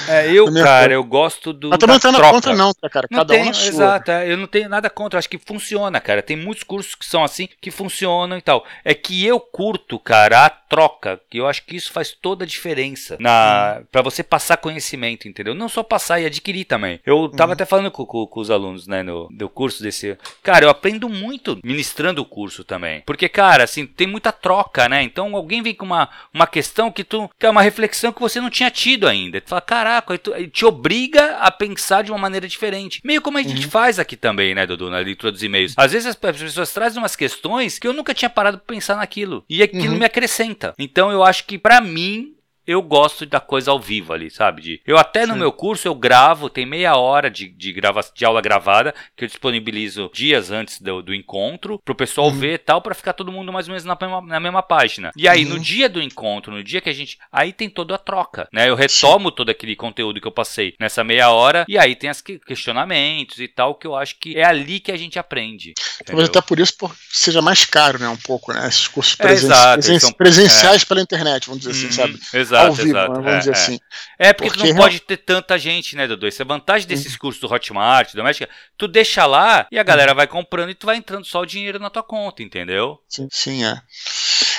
É, 0.08 0.32
eu, 0.32 0.45
minha 0.53 0.64
cara, 0.64 0.93
eu 0.93 1.03
gosto 1.03 1.51
do. 1.51 1.70
Mas 1.70 1.80
também 1.80 1.95
não 1.95 1.99
tenho 1.99 2.32
contra, 2.32 2.55
não, 2.55 2.72
tá, 2.76 2.88
cara. 2.91 3.08
Não 3.10 3.18
Cada 3.18 3.34
tenho, 3.34 3.45
um 3.45 3.47
na 3.47 3.53
sua. 3.55 3.70
Exato, 3.70 4.12
é, 4.12 4.32
eu 4.32 4.38
não 4.38 4.45
tenho 4.45 4.70
nada 4.70 4.88
contra. 4.88 5.18
Acho 5.18 5.28
que 5.28 5.39
funciona, 5.39 5.99
cara. 5.99 6.22
Tem 6.22 6.38
muitos 6.38 6.62
cursos 6.62 6.93
que 6.93 7.08
são 7.08 7.24
assim, 7.24 7.49
que 7.60 7.72
funcionam 7.72 8.38
e 8.38 8.41
tal. 8.41 8.64
É 8.86 8.93
que 8.93 9.26
eu 9.26 9.39
curto, 9.39 9.97
cara, 9.97 10.45
a 10.45 10.49
troca. 10.70 11.20
Que 11.30 11.39
eu 11.39 11.47
acho 11.47 11.65
que 11.65 11.76
isso 11.76 11.91
faz 11.91 12.11
toda 12.11 12.43
a 12.43 12.47
diferença 12.47 13.18
na 13.20 13.80
hum. 13.80 13.86
para 13.91 14.01
você 14.01 14.24
passar 14.24 14.57
conhecimento, 14.57 15.28
entendeu? 15.28 15.55
Não 15.55 15.70
só 15.70 15.84
passar 15.84 16.20
e 16.20 16.26
adquirir 16.26 16.65
também. 16.65 16.99
Eu 17.05 17.30
tava 17.30 17.47
tava 17.47 17.53
até 17.53 17.65
falando 17.65 17.89
com, 17.89 18.05
com, 18.05 18.28
com, 18.28 18.39
os 18.39 18.51
alunos, 18.51 18.88
né, 18.88 19.01
no, 19.01 19.30
do 19.32 19.47
curso 19.47 19.82
desse. 19.82 20.18
Cara, 20.43 20.65
eu 20.65 20.70
aprendo 20.70 21.07
muito 21.07 21.59
ministrando 21.63 22.22
o 22.22 22.26
curso 22.26 22.63
também. 22.63 23.01
Porque, 23.05 23.30
cara, 23.30 23.63
assim, 23.63 23.86
tem 23.86 24.07
muita 24.07 24.32
troca, 24.32 24.89
né? 24.89 25.01
Então 25.03 25.36
alguém 25.36 25.61
vem 25.61 25.74
com 25.74 25.86
uma, 25.86 26.09
uma 26.34 26.45
questão 26.45 26.91
que 26.91 27.03
tu. 27.03 27.30
que 27.39 27.45
é 27.45 27.49
uma 27.49 27.61
reflexão 27.61 28.11
que 28.11 28.20
você 28.20 28.41
não 28.41 28.49
tinha 28.49 28.70
tido 28.70 29.07
ainda. 29.07 29.39
Tu 29.39 29.49
fala, 29.49 29.61
caraca, 29.61 30.18
tu, 30.18 30.32
te 30.47 30.65
obriga 30.65 31.38
a 31.38 31.49
pensar 31.51 32.03
de 32.03 32.11
uma 32.11 32.18
maneira 32.18 32.47
diferente. 32.47 33.01
Meio 33.03 33.22
como 33.22 33.38
a 33.38 33.43
gente 33.43 33.65
uhum. 33.65 33.72
faz 33.72 33.99
aqui 33.99 34.18
também, 34.18 34.53
né, 34.53 34.65
Dudu, 34.65 34.89
na 34.89 34.99
leitura 34.99 35.32
dos 35.32 35.43
e-mails. 35.43 35.74
Às 35.78 35.91
vezes 35.91 36.07
as 36.07 36.15
pessoas 36.15 36.74
trazem 36.74 37.01
umas 37.01 37.15
questões 37.15 37.80
que 37.80 37.88
eu 37.88 37.93
nunca 37.93 38.13
tinha 38.13 38.30
parado 38.30 38.57
pra 38.57 38.76
pensar 38.76 38.97
naquilo. 38.97 39.43
E 39.49 39.63
aquilo 39.63 39.93
uhum. 39.93 39.99
me 39.99 40.05
acrescenta. 40.05 40.57
Então 40.78 41.12
eu 41.12 41.24
acho 41.24 41.45
que, 41.45 41.58
para 41.58 41.82
mim, 41.82 42.36
eu 42.68 42.82
gosto 42.82 43.26
da 43.26 43.39
coisa 43.39 43.72
ao 43.72 43.80
vivo 43.80 44.11
ali, 44.11 44.30
sabe? 44.30 44.61
De, 44.61 44.82
eu 44.86 44.97
até 44.97 45.22
Sim. 45.22 45.32
no 45.32 45.38
meu 45.38 45.53
curso 45.53 45.88
eu 45.88 45.95
gravo, 45.95 46.49
tem 46.49 46.65
meia 46.65 46.97
hora 46.97 47.32
de, 47.32 47.47
de, 47.47 47.72
grava, 47.72 48.01
de 48.13 48.26
aula 48.26 48.41
gravada 48.41 48.93
que 49.15 49.24
eu 49.24 49.28
disponibilizo 49.28 50.11
dias 50.13 50.51
antes 50.51 50.82
do, 50.82 51.01
do 51.01 51.15
encontro 51.15 51.80
pro 51.80 51.95
pessoal 51.95 52.28
uhum. 52.28 52.38
ver 52.38 52.53
e 52.55 52.57
tal, 52.57 52.82
para 52.82 52.93
ficar 52.93 53.13
todo 53.13 53.32
mundo 53.32 53.53
mais 53.53 53.68
ou 53.68 53.72
menos 53.72 53.86
na 53.86 53.97
mesma, 53.99 54.22
na 54.22 54.39
mesma 54.41 54.61
página. 54.61 55.11
E 55.15 55.30
aí, 55.30 55.45
uhum. 55.45 55.53
no 55.53 55.59
dia 55.59 55.88
do 55.88 56.01
encontro, 56.01 56.51
no 56.51 56.61
dia 56.61 56.82
que 56.82 56.89
a 56.89 56.93
gente. 56.93 57.18
Aí 57.32 57.53
tem 57.53 57.70
toda 57.70 57.95
a 57.95 57.97
troca, 57.97 58.49
né? 58.51 58.68
Eu 58.70 58.76
retomo 58.76 59.30
Sim. 59.30 59.36
todo 59.36 59.49
aquele 59.49 59.76
conteúdo 59.76 60.20
que 60.20 60.28
eu 60.28 60.32
passei 60.32 60.76
nessa 60.78 61.05
meia 61.05 61.30
hora, 61.30 61.65
e 61.70 61.78
aí 61.78 61.95
tem 61.95 62.09
os 62.09 62.22
questionamentos 62.22 63.39
e 63.39 63.47
tal, 63.47 63.76
que 63.76 63.88
eu 63.88 63.95
acho 63.95 64.20
que 64.20 64.38
é 64.38 64.43
ali 64.43 64.82
que 64.82 64.91
a 64.91 64.97
gente 64.97 65.18
aprende. 65.18 65.74
Talvez 66.05 66.28
até 66.28 66.41
por 66.41 66.59
isso 66.59 66.76
por, 66.78 66.93
seja 67.09 67.41
mais 67.41 67.63
caro, 67.63 67.97
né? 67.97 68.09
Um 68.09 68.18
pouco, 68.18 68.51
né? 68.51 68.68
Esses 68.68 68.89
cursos 68.89 69.15
presen 69.15 69.51
é, 69.51 69.74
presen 69.74 69.99
são, 69.99 70.11
presenciais 70.11 70.82
é. 70.82 70.86
pela 70.86 71.01
internet, 71.01 71.47
vamos 71.47 71.63
dizer 71.63 71.72
assim, 71.72 71.84
uhum. 71.84 72.05
assim, 72.05 72.20
sabe? 72.20 72.38
Exato 72.38 72.57
exato, 72.58 72.68
ao 72.68 72.74
vivo, 72.74 72.89
exato. 72.89 73.14
vamos 73.14 73.32
é, 73.32 73.38
dizer 73.39 73.49
é. 73.49 73.53
assim. 73.53 73.80
É 74.20 74.34
porque, 74.34 74.49
porque, 74.49 74.68
tu 74.68 74.74
não 74.74 74.82
pode 74.82 74.99
ter 74.99 75.18
tanta 75.18 75.58
gente, 75.58 75.95
né, 75.95 76.08
Dudu? 76.08 76.28
Essa 76.28 76.43
é 76.43 76.45
a 76.45 76.47
vantagem 76.47 76.88
desses 76.88 77.14
uhum. 77.14 77.20
cursos 77.20 77.41
do 77.41 77.51
Hotmart, 77.53 78.14
doméstica. 78.14 78.49
Tu 78.78 78.88
deixa 78.88 79.26
lá 79.26 79.68
e 79.72 79.80
a 79.80 79.84
galera 79.84 80.14
vai 80.14 80.28
comprando 80.28 80.70
e 80.70 80.76
tu 80.76 80.86
vai 80.86 80.97
entrando 80.97 81.26
só 81.26 81.41
o 81.41 81.45
dinheiro 81.45 81.80
na 81.80 81.89
tua 81.89 82.03
conta, 82.03 82.43
entendeu? 82.43 83.01
Sim, 83.08 83.28
sim, 83.32 83.66
é. 83.66 83.82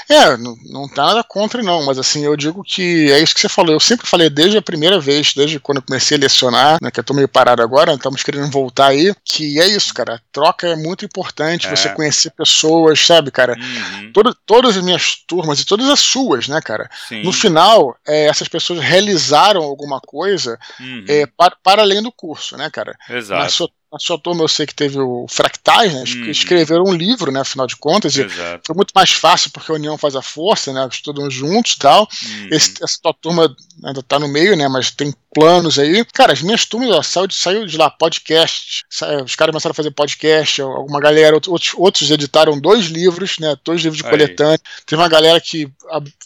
É, 0.08 0.36
não, 0.38 0.56
não 0.64 0.88
tá 0.88 1.06
nada 1.06 1.22
contra, 1.22 1.62
não, 1.62 1.84
mas 1.84 1.98
assim, 1.98 2.24
eu 2.24 2.34
digo 2.34 2.62
que 2.64 3.12
é 3.12 3.20
isso 3.20 3.34
que 3.34 3.40
você 3.40 3.48
falou. 3.48 3.74
Eu 3.74 3.80
sempre 3.80 4.06
falei 4.06 4.30
desde 4.30 4.56
a 4.56 4.62
primeira 4.62 4.98
vez, 4.98 5.34
desde 5.34 5.60
quando 5.60 5.78
eu 5.78 5.82
comecei 5.82 6.16
a 6.16 6.20
lecionar, 6.20 6.78
né, 6.80 6.90
que 6.90 6.98
eu 6.98 7.04
tô 7.04 7.12
meio 7.12 7.28
parado 7.28 7.62
agora, 7.62 7.92
estamos 7.92 8.22
querendo 8.22 8.50
voltar 8.50 8.88
aí, 8.88 9.14
que 9.24 9.60
é 9.60 9.66
isso, 9.66 9.92
cara. 9.92 10.14
A 10.14 10.20
troca 10.32 10.66
é 10.66 10.76
muito 10.76 11.04
importante, 11.04 11.66
é. 11.66 11.70
você 11.70 11.90
conhecer 11.90 12.30
pessoas, 12.30 12.98
sabe, 13.00 13.30
cara? 13.30 13.54
Uhum. 13.54 14.12
Todo, 14.12 14.34
todas 14.46 14.76
as 14.76 14.82
minhas 14.82 15.16
turmas 15.26 15.60
e 15.60 15.66
todas 15.66 15.88
as 15.88 16.00
suas, 16.00 16.48
né, 16.48 16.60
cara? 16.62 16.88
Sim. 17.08 17.22
No 17.22 17.32
final, 17.32 17.94
é, 18.06 18.26
essas 18.26 18.48
pessoas 18.48 18.80
realizaram 18.80 19.62
alguma 19.62 20.00
coisa 20.00 20.58
uhum. 20.80 21.04
é, 21.06 21.26
para, 21.26 21.54
para 21.62 21.82
além 21.82 22.02
do 22.02 22.10
curso, 22.10 22.56
né, 22.56 22.70
cara? 22.70 22.96
Exato. 23.10 23.42
Na 23.42 23.48
sua, 23.48 23.70
na 23.92 23.98
sua 23.98 24.18
turma 24.18 24.44
eu 24.44 24.48
sei 24.48 24.66
que 24.66 24.74
teve 24.74 24.98
o 24.98 25.26
Fractais, 25.28 25.92
né? 25.92 26.04
Uhum. 26.06 26.30
Escreveram 26.30 26.84
um 26.84 26.92
livro, 26.92 27.32
né? 27.32 27.40
Afinal 27.40 27.66
de 27.66 27.76
contas. 27.76 28.16
Exato. 28.16 28.62
E 28.62 28.66
foi 28.66 28.76
muito 28.76 28.92
mais 28.94 29.10
fácil 29.10 29.50
porque 29.50 29.72
a 29.72 29.74
união 29.74 29.96
faz 29.96 30.14
a 30.14 30.22
força, 30.22 30.72
né? 30.72 30.86
Estudam 30.90 31.30
juntos 31.30 31.72
e 31.72 31.78
tal. 31.78 32.02
Uhum. 32.02 32.48
Esse, 32.50 32.74
essa 32.82 32.98
tua 33.02 33.14
turma 33.14 33.56
ainda 33.84 34.02
tá 34.02 34.18
no 34.18 34.28
meio, 34.28 34.56
né? 34.56 34.68
Mas 34.68 34.90
tem 34.90 35.12
planos 35.38 35.78
aí. 35.78 36.04
Cara, 36.12 36.32
as 36.32 36.42
minhas 36.42 36.64
turmas, 36.64 36.90
ó, 36.90 37.02
saiu, 37.02 37.26
de, 37.26 37.34
saiu 37.34 37.66
de 37.66 37.76
lá 37.76 37.90
podcast. 37.90 38.84
os 39.24 39.36
caras 39.36 39.52
começaram 39.52 39.72
a 39.72 39.74
fazer 39.74 39.90
podcast. 39.90 40.60
Alguma 40.62 41.00
galera, 41.00 41.34
outros, 41.34 41.72
outros 41.76 42.10
editaram 42.10 42.58
dois 42.60 42.86
livros, 42.86 43.38
né? 43.38 43.56
Dois 43.64 43.82
livros 43.82 43.98
de 43.98 44.08
coletânea. 44.08 44.58
Teve 44.86 45.00
uma 45.00 45.08
galera 45.08 45.40
que 45.40 45.70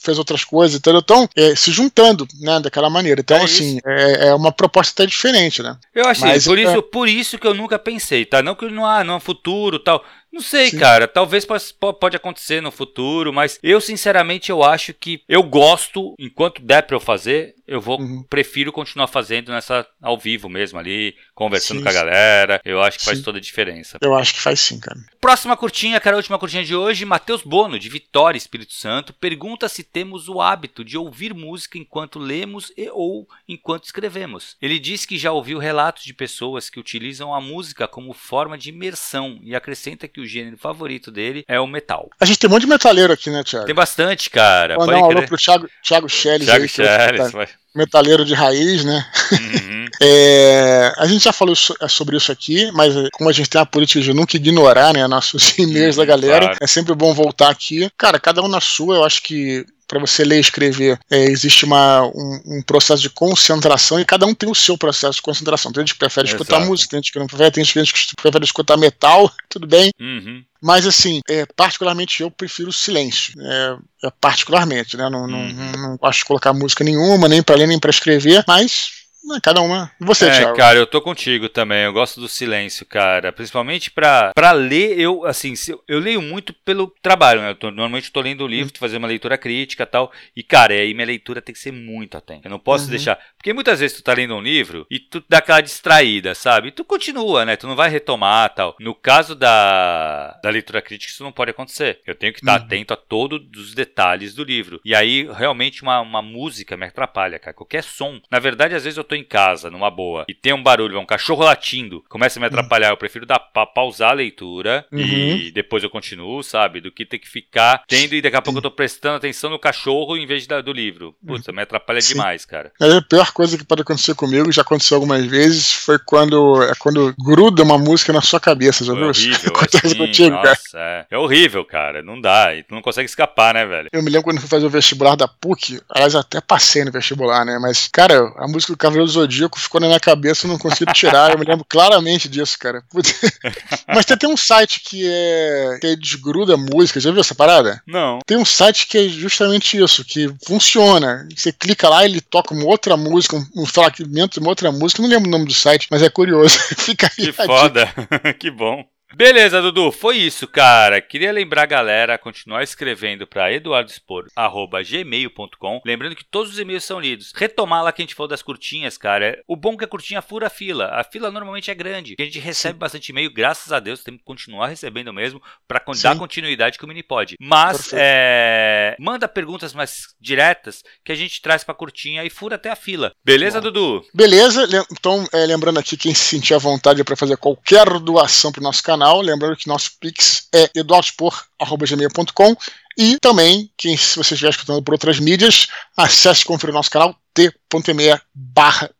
fez 0.00 0.18
outras 0.18 0.44
coisas, 0.44 0.76
então 0.76 0.96
Então, 0.96 1.28
é, 1.36 1.54
se 1.54 1.70
juntando, 1.70 2.26
né? 2.40 2.60
Daquela 2.60 2.90
maneira. 2.90 3.20
Então, 3.20 3.36
é 3.36 3.44
assim, 3.44 3.78
é, 3.86 4.28
é, 4.28 4.34
uma 4.34 4.52
proposta 4.52 4.92
até 4.92 5.08
diferente, 5.08 5.62
né? 5.62 5.76
Eu 5.94 6.06
achei, 6.06 6.28
Mas, 6.28 6.44
por, 6.44 6.58
é 6.58 6.62
isso, 6.62 6.82
por 6.82 7.08
isso 7.08 7.38
que 7.38 7.46
eu 7.46 7.54
nunca 7.54 7.78
pensei, 7.78 8.24
tá? 8.24 8.42
Não 8.42 8.54
que 8.54 8.68
não 8.68 8.86
há, 8.86 9.04
não 9.04 9.16
há 9.16 9.20
futuro 9.20 9.78
tal. 9.78 10.04
Não 10.32 10.40
sei, 10.40 10.70
Sim. 10.70 10.78
cara. 10.78 11.06
Talvez 11.06 11.44
pode 11.44 12.16
acontecer 12.16 12.62
no 12.62 12.70
futuro, 12.70 13.32
mas 13.32 13.58
eu, 13.62 13.80
sinceramente, 13.80 14.50
eu 14.50 14.62
acho 14.62 14.94
que 14.94 15.22
eu 15.28 15.42
gosto, 15.42 16.14
enquanto 16.18 16.62
der 16.62 16.82
pra 16.82 16.96
eu 16.96 17.00
fazer, 17.00 17.54
eu 17.66 17.80
vou 17.80 18.00
uhum. 18.00 18.22
prefiro 18.22 18.72
continuar 18.72 19.06
fazendo 19.06 19.52
nessa 19.52 19.86
ao 20.00 20.18
vivo 20.18 20.48
mesmo 20.48 20.78
ali, 20.78 21.14
conversando 21.34 21.78
sim, 21.78 21.82
com 21.82 21.88
a 21.90 21.92
galera. 21.92 22.60
Eu 22.64 22.80
acho 22.82 22.98
que 22.98 23.04
sim. 23.04 23.10
faz 23.10 23.22
toda 23.22 23.38
a 23.38 23.40
diferença. 23.40 23.98
Eu 24.00 24.14
acho 24.14 24.34
que 24.34 24.40
faz 24.40 24.58
sim, 24.58 24.80
cara. 24.80 24.98
Próxima 25.20 25.56
curtinha, 25.56 26.00
cara, 26.00 26.16
a 26.16 26.18
última 26.18 26.38
curtinha 26.38 26.64
de 26.64 26.74
hoje, 26.74 27.04
Matheus 27.04 27.42
Bono, 27.42 27.78
de 27.78 27.88
Vitória, 27.88 28.38
Espírito 28.38 28.72
Santo, 28.72 29.12
pergunta 29.12 29.68
se 29.68 29.84
temos 29.84 30.28
o 30.28 30.40
hábito 30.40 30.82
de 30.82 30.96
ouvir 30.96 31.34
música 31.34 31.76
enquanto 31.76 32.18
lemos 32.18 32.72
e 32.76 32.88
ou 32.90 33.28
enquanto 33.46 33.84
escrevemos. 33.84 34.56
Ele 34.62 34.78
diz 34.78 35.04
que 35.04 35.18
já 35.18 35.30
ouviu 35.30 35.58
relatos 35.58 36.04
de 36.04 36.14
pessoas 36.14 36.70
que 36.70 36.80
utilizam 36.80 37.34
a 37.34 37.40
música 37.40 37.86
como 37.86 38.14
forma 38.14 38.56
de 38.56 38.70
imersão 38.70 39.38
e 39.42 39.54
acrescenta 39.54 40.08
que 40.08 40.21
o 40.22 40.26
gênero 40.26 40.56
favorito 40.56 41.10
dele 41.10 41.44
é 41.48 41.60
o 41.60 41.66
metal. 41.66 42.10
A 42.20 42.24
gente 42.24 42.38
tem 42.38 42.48
um 42.48 42.52
monte 42.52 42.62
de 42.62 42.68
metaleiro 42.68 43.12
aqui, 43.12 43.30
né, 43.30 43.42
Thiago? 43.44 43.66
Tem 43.66 43.74
bastante, 43.74 44.30
cara. 44.30 44.76
Mandar 44.76 44.98
um 44.98 45.04
alô 45.04 45.22
pro 45.22 45.36
Thiago, 45.36 45.68
Thiago 45.82 46.08
Schelles 46.08 46.46
Thiago 46.46 46.62
aí. 46.62 46.68
Schelles, 46.68 47.32
tá, 47.32 47.48
metaleiro 47.74 48.24
de 48.24 48.34
raiz, 48.34 48.84
né? 48.84 49.06
Uhum. 49.32 49.86
é, 50.00 50.92
a 50.98 51.06
gente 51.06 51.24
já 51.24 51.32
falou 51.32 51.54
é, 51.80 51.88
sobre 51.88 52.16
isso 52.16 52.30
aqui, 52.30 52.70
mas 52.72 52.94
é, 52.94 53.08
como 53.12 53.28
a 53.28 53.32
gente 53.32 53.48
tem 53.48 53.60
a 53.60 53.66
política 53.66 54.00
de 54.00 54.12
nunca 54.12 54.36
ignorar, 54.36 54.92
né, 54.92 55.06
nossos 55.06 55.56
e-mails 55.58 55.96
uhum, 55.96 56.02
da 56.02 56.06
galera, 56.06 56.46
claro. 56.46 56.58
é 56.60 56.66
sempre 56.66 56.94
bom 56.94 57.14
voltar 57.14 57.50
aqui. 57.50 57.90
Cara, 57.96 58.20
cada 58.20 58.42
um 58.42 58.48
na 58.48 58.60
sua, 58.60 58.96
eu 58.96 59.04
acho 59.04 59.22
que 59.22 59.64
para 59.92 60.00
você 60.00 60.24
ler 60.24 60.38
e 60.38 60.40
escrever, 60.40 60.98
é, 61.10 61.24
existe 61.24 61.66
uma, 61.66 62.02
um, 62.06 62.40
um, 62.46 62.62
processo 62.62 63.02
de 63.02 63.10
concentração 63.10 64.00
e 64.00 64.06
cada 64.06 64.24
um 64.24 64.34
tem 64.34 64.50
o 64.50 64.54
seu 64.54 64.78
processo 64.78 65.16
de 65.16 65.22
concentração. 65.22 65.70
Tem 65.70 65.82
gente 65.82 65.92
que 65.92 65.98
prefere 65.98 66.26
Exato. 66.26 66.42
escutar 66.42 66.64
música, 66.64 66.92
tem 66.92 66.98
gente 67.02 67.12
que 67.12 67.18
não 67.18 67.26
prefere, 67.26 67.50
tem 67.50 67.62
gente 67.62 67.92
que 67.92 68.16
prefere 68.16 68.42
escutar 68.42 68.78
metal, 68.78 69.30
tudo 69.50 69.66
bem. 69.66 69.90
Uhum. 70.00 70.42
Mas, 70.62 70.86
assim, 70.86 71.20
é, 71.28 71.44
particularmente 71.44 72.22
eu 72.22 72.30
prefiro 72.30 72.70
o 72.70 72.72
silêncio. 72.72 73.34
É, 73.38 73.76
é 74.06 74.10
particularmente, 74.18 74.96
né? 74.96 75.10
Não, 75.10 75.24
uhum. 75.24 75.52
não, 75.52 75.90
não 75.90 75.96
gosto 75.98 76.20
de 76.20 76.24
colocar 76.24 76.54
música 76.54 76.82
nenhuma, 76.82 77.28
nem 77.28 77.42
para 77.42 77.56
ler, 77.56 77.66
nem 77.66 77.78
para 77.78 77.90
escrever, 77.90 78.42
mas 78.48 79.01
cada 79.42 79.60
uma. 79.60 79.90
Você, 80.00 80.26
é, 80.26 80.30
Thiago. 80.30 80.56
Cara, 80.56 80.78
eu 80.78 80.86
tô 80.86 81.00
contigo 81.00 81.48
também. 81.48 81.84
Eu 81.84 81.92
gosto 81.92 82.20
do 82.20 82.28
silêncio, 82.28 82.84
cara. 82.86 83.32
Principalmente 83.32 83.90
pra, 83.90 84.32
pra 84.34 84.52
ler, 84.52 84.98
eu, 84.98 85.24
assim, 85.24 85.54
eu, 85.88 85.98
leio 85.98 86.20
muito 86.20 86.52
pelo 86.52 86.92
trabalho, 87.02 87.40
né? 87.40 87.50
Eu 87.50 87.54
tô, 87.54 87.70
normalmente 87.70 88.06
eu 88.06 88.12
tô 88.12 88.20
lendo 88.20 88.44
o 88.44 88.48
livro, 88.48 88.72
uhum. 88.72 88.78
fazer 88.78 88.96
uma 88.96 89.08
leitura 89.08 89.38
crítica 89.38 89.84
e 89.84 89.86
tal. 89.86 90.12
E, 90.36 90.42
cara, 90.42 90.74
aí 90.74 90.92
minha 90.94 91.06
leitura 91.06 91.40
tem 91.40 91.52
que 91.52 91.58
ser 91.58 91.72
muito 91.72 92.16
atenta. 92.16 92.46
Eu 92.46 92.50
não 92.50 92.58
posso 92.58 92.84
uhum. 92.84 92.90
deixar. 92.90 93.18
Porque 93.36 93.52
muitas 93.52 93.80
vezes 93.80 93.96
tu 93.96 94.02
tá 94.02 94.12
lendo 94.12 94.34
um 94.34 94.40
livro 94.40 94.86
e 94.90 94.98
tu 94.98 95.22
dá 95.28 95.38
aquela 95.38 95.60
distraída, 95.60 96.34
sabe? 96.34 96.68
E 96.68 96.72
tu 96.72 96.84
continua, 96.84 97.44
né? 97.44 97.56
Tu 97.56 97.66
não 97.66 97.76
vai 97.76 97.88
retomar 97.88 98.54
tal. 98.54 98.76
No 98.80 98.94
caso 98.94 99.34
da, 99.34 100.38
da 100.42 100.50
leitura 100.50 100.82
crítica, 100.82 101.12
isso 101.12 101.24
não 101.24 101.32
pode 101.32 101.50
acontecer. 101.50 102.00
Eu 102.06 102.14
tenho 102.14 102.32
que 102.32 102.40
estar 102.40 102.58
uhum. 102.58 102.66
atento 102.66 102.92
a 102.92 102.96
todos 102.96 103.40
os 103.56 103.74
detalhes 103.74 104.34
do 104.34 104.44
livro. 104.44 104.80
E 104.84 104.94
aí, 104.94 105.28
realmente, 105.32 105.82
uma, 105.82 106.00
uma 106.00 106.22
música 106.22 106.76
me 106.76 106.86
atrapalha, 106.86 107.38
cara. 107.38 107.54
Qualquer 107.54 107.82
som. 107.82 108.20
Na 108.30 108.38
verdade, 108.38 108.74
às 108.74 108.84
vezes 108.84 108.96
eu 108.96 109.04
tô 109.04 109.11
em 109.16 109.24
casa, 109.24 109.70
numa 109.70 109.90
boa, 109.90 110.24
e 110.28 110.34
tem 110.34 110.52
um 110.52 110.62
barulho, 110.62 110.98
um 110.98 111.06
cachorro 111.06 111.44
latindo, 111.44 112.04
começa 112.08 112.38
a 112.38 112.40
me 112.40 112.46
atrapalhar, 112.46 112.90
eu 112.90 112.96
prefiro 112.96 113.26
dar 113.26 113.38
pa 113.38 113.66
pausar 113.66 114.10
a 114.10 114.14
leitura 114.14 114.84
uhum. 114.92 115.00
e 115.00 115.50
depois 115.50 115.82
eu 115.82 115.90
continuo, 115.90 116.42
sabe? 116.42 116.80
Do 116.80 116.92
que 116.92 117.06
ter 117.06 117.18
que 117.18 117.28
ficar 117.28 117.84
tendo 117.88 118.14
e 118.14 118.22
daqui 118.22 118.36
a 118.36 118.42
pouco 118.42 118.58
eu 118.58 118.62
tô 118.62 118.70
prestando 118.70 119.16
atenção 119.16 119.50
no 119.50 119.58
cachorro 119.58 120.16
em 120.16 120.26
vez 120.26 120.46
da, 120.46 120.60
do 120.60 120.72
livro. 120.72 121.14
Putz, 121.26 121.46
me 121.48 121.62
atrapalha 121.62 122.00
Sim. 122.00 122.14
demais, 122.14 122.44
cara. 122.44 122.72
É 122.80 122.96
a 122.96 123.02
pior 123.02 123.32
coisa 123.32 123.56
que 123.56 123.64
pode 123.64 123.82
acontecer 123.82 124.14
comigo, 124.14 124.52
já 124.52 124.62
aconteceu 124.62 124.96
algumas 124.96 125.24
vezes, 125.26 125.72
foi 125.72 125.98
quando 125.98 126.62
é 126.62 126.72
quando 126.78 127.14
gruda 127.18 127.62
uma 127.62 127.78
música 127.78 128.12
na 128.12 128.20
sua 128.20 128.40
cabeça, 128.40 128.84
já 128.84 128.92
viu? 128.92 129.02
É 129.12 129.14
horrível, 129.14 129.52
Acontece 129.54 129.86
assim, 129.86 129.96
contigo, 129.96 130.30
nossa, 130.30 130.56
cara. 130.72 131.06
É. 131.10 131.14
é 131.14 131.18
horrível, 131.18 131.64
cara. 131.64 132.02
Não 132.02 132.20
dá. 132.20 132.54
E 132.54 132.62
tu 132.62 132.74
não 132.74 132.82
consegue 132.82 133.08
escapar, 133.08 133.54
né, 133.54 133.66
velho? 133.66 133.88
Eu 133.92 134.02
me 134.02 134.10
lembro 134.10 134.24
quando 134.24 134.40
fui 134.40 134.48
fazer 134.48 134.66
o 134.66 134.70
vestibular 134.70 135.16
da 135.16 135.28
PUC, 135.28 135.80
aliás, 135.88 136.14
até 136.14 136.40
passei 136.40 136.84
no 136.84 136.92
vestibular, 136.92 137.44
né? 137.44 137.58
Mas, 137.60 137.88
cara, 137.88 138.32
a 138.36 138.48
música 138.48 138.72
do 138.72 138.78
Cavaleiro 138.78 139.01
do 139.04 139.10
Zodíaco 139.10 139.58
ficou 139.58 139.80
na 139.80 139.86
minha 139.86 140.00
cabeça, 140.00 140.46
eu 140.46 140.50
não 140.50 140.58
consigo 140.58 140.92
tirar. 140.92 141.32
eu 141.32 141.38
me 141.38 141.44
lembro 141.44 141.64
claramente 141.68 142.28
disso, 142.28 142.58
cara. 142.58 142.82
Mas 143.88 144.04
tem, 144.04 144.16
tem 144.16 144.30
um 144.30 144.36
site 144.36 144.80
que 144.80 145.04
é. 145.06 145.78
que 145.80 145.96
desgruda 145.96 146.56
música. 146.56 147.00
Já 147.00 147.10
viu 147.10 147.20
essa 147.20 147.34
parada? 147.34 147.82
Não. 147.86 148.18
Tem 148.26 148.36
um 148.36 148.44
site 148.44 148.86
que 148.86 148.98
é 148.98 149.08
justamente 149.08 149.76
isso, 149.76 150.04
que 150.04 150.32
funciona. 150.46 151.26
Você 151.34 151.52
clica 151.52 151.88
lá, 151.88 152.04
ele 152.04 152.20
toca 152.20 152.54
uma 152.54 152.64
outra 152.64 152.96
música, 152.96 153.36
um, 153.56 153.66
fragmento 153.66 154.34
de 154.34 154.40
uma 154.40 154.50
outra 154.50 154.70
música. 154.72 155.02
Não 155.02 155.08
lembro 155.08 155.28
o 155.28 155.32
nome 155.32 155.46
do 155.46 155.54
site, 155.54 155.88
mas 155.90 156.02
é 156.02 156.08
curioso. 156.08 156.58
Fica 156.78 157.10
aí. 157.18 157.26
Que 157.26 157.32
foda. 157.32 157.86
que 158.38 158.50
bom. 158.50 158.84
Beleza, 159.14 159.60
Dudu, 159.60 159.92
foi 159.92 160.16
isso, 160.16 160.48
cara. 160.48 161.02
Queria 161.02 161.30
lembrar 161.30 161.64
a 161.64 161.66
galera 161.66 162.14
a 162.14 162.18
continuar 162.18 162.62
escrevendo 162.62 163.26
para 163.26 163.52
eduardospor@gmail.com, 163.52 165.82
lembrando 165.84 166.16
que 166.16 166.24
todos 166.24 166.52
os 166.52 166.58
e-mails 166.58 166.84
são 166.84 166.98
lidos. 166.98 167.30
Retomar 167.34 167.84
lá 167.84 167.92
que 167.92 168.00
a 168.00 168.04
gente 168.04 168.14
falou 168.14 168.28
das 168.28 168.40
curtinhas, 168.40 168.96
cara. 168.96 169.38
O 169.46 169.54
bom 169.54 169.74
é 169.74 169.76
que 169.76 169.84
a 169.84 169.88
curtinha 169.88 170.22
fura 170.22 170.46
a 170.46 170.50
fila. 170.50 170.86
A 170.92 171.04
fila 171.04 171.30
normalmente 171.30 171.70
é 171.70 171.74
grande. 171.74 172.16
A 172.18 172.22
gente 172.22 172.38
recebe 172.38 172.72
Sim. 172.74 172.78
bastante 172.78 173.10
e-mail, 173.10 173.30
graças 173.32 173.70
a 173.70 173.78
Deus, 173.78 174.02
temos 174.02 174.20
que 174.20 174.24
continuar 174.24 174.68
recebendo 174.68 175.12
mesmo 175.12 175.42
para 175.68 175.84
dar 176.02 176.16
continuidade 176.16 176.78
que 176.78 176.84
o 176.84 176.88
mini 176.88 177.02
pode. 177.02 177.36
Mas 177.38 177.90
é... 177.92 178.96
manda 178.98 179.28
perguntas 179.28 179.74
mais 179.74 180.14
diretas 180.20 180.82
que 181.04 181.12
a 181.12 181.14
gente 181.14 181.42
traz 181.42 181.62
para 181.62 181.74
curtinha 181.74 182.24
e 182.24 182.30
fura 182.30 182.56
até 182.56 182.70
a 182.70 182.76
fila. 182.76 183.12
Beleza, 183.22 183.60
bom. 183.60 183.70
Dudu? 183.70 184.06
Beleza. 184.14 184.66
Então, 184.90 185.26
é, 185.32 185.44
lembrando 185.44 185.78
aqui 185.78 185.98
quem 185.98 186.14
se 186.14 186.24
sentir 186.24 186.54
à 186.54 186.58
vontade 186.58 187.04
para 187.04 187.14
fazer 187.14 187.36
qualquer 187.36 187.98
doação 187.98 188.50
para 188.50 188.60
o 188.60 188.64
nosso 188.64 188.82
canal 188.82 189.01
canal. 189.02 189.20
Lembrando 189.20 189.56
que 189.56 189.68
nosso 189.68 189.90
Pix 190.00 190.48
é 190.54 190.70
eduardospor.gmail.com 190.74 192.56
e 192.96 193.16
também, 193.20 193.70
quem, 193.76 193.96
se 193.96 194.16
você 194.16 194.34
estiver 194.34 194.50
escutando 194.50 194.82
por 194.82 194.94
outras 194.94 195.18
mídias, 195.18 195.66
acesse 195.96 196.42
e 196.42 196.44
confira 196.44 196.72
o 196.72 196.74
nosso 196.74 196.90
canal 196.90 197.16
t.me 197.34 198.20
barra 198.34 198.90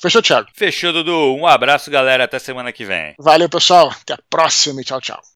Fechou, 0.00 0.22
Thiago? 0.22 0.48
Fechou, 0.54 0.92
Dudu. 0.92 1.34
Um 1.34 1.46
abraço, 1.46 1.90
galera. 1.90 2.24
Até 2.24 2.38
semana 2.38 2.72
que 2.72 2.84
vem. 2.84 3.14
Valeu, 3.18 3.48
pessoal. 3.48 3.90
Até 3.90 4.14
a 4.14 4.18
próxima 4.30 4.80
e 4.80 4.84
tchau, 4.84 5.00
tchau. 5.00 5.33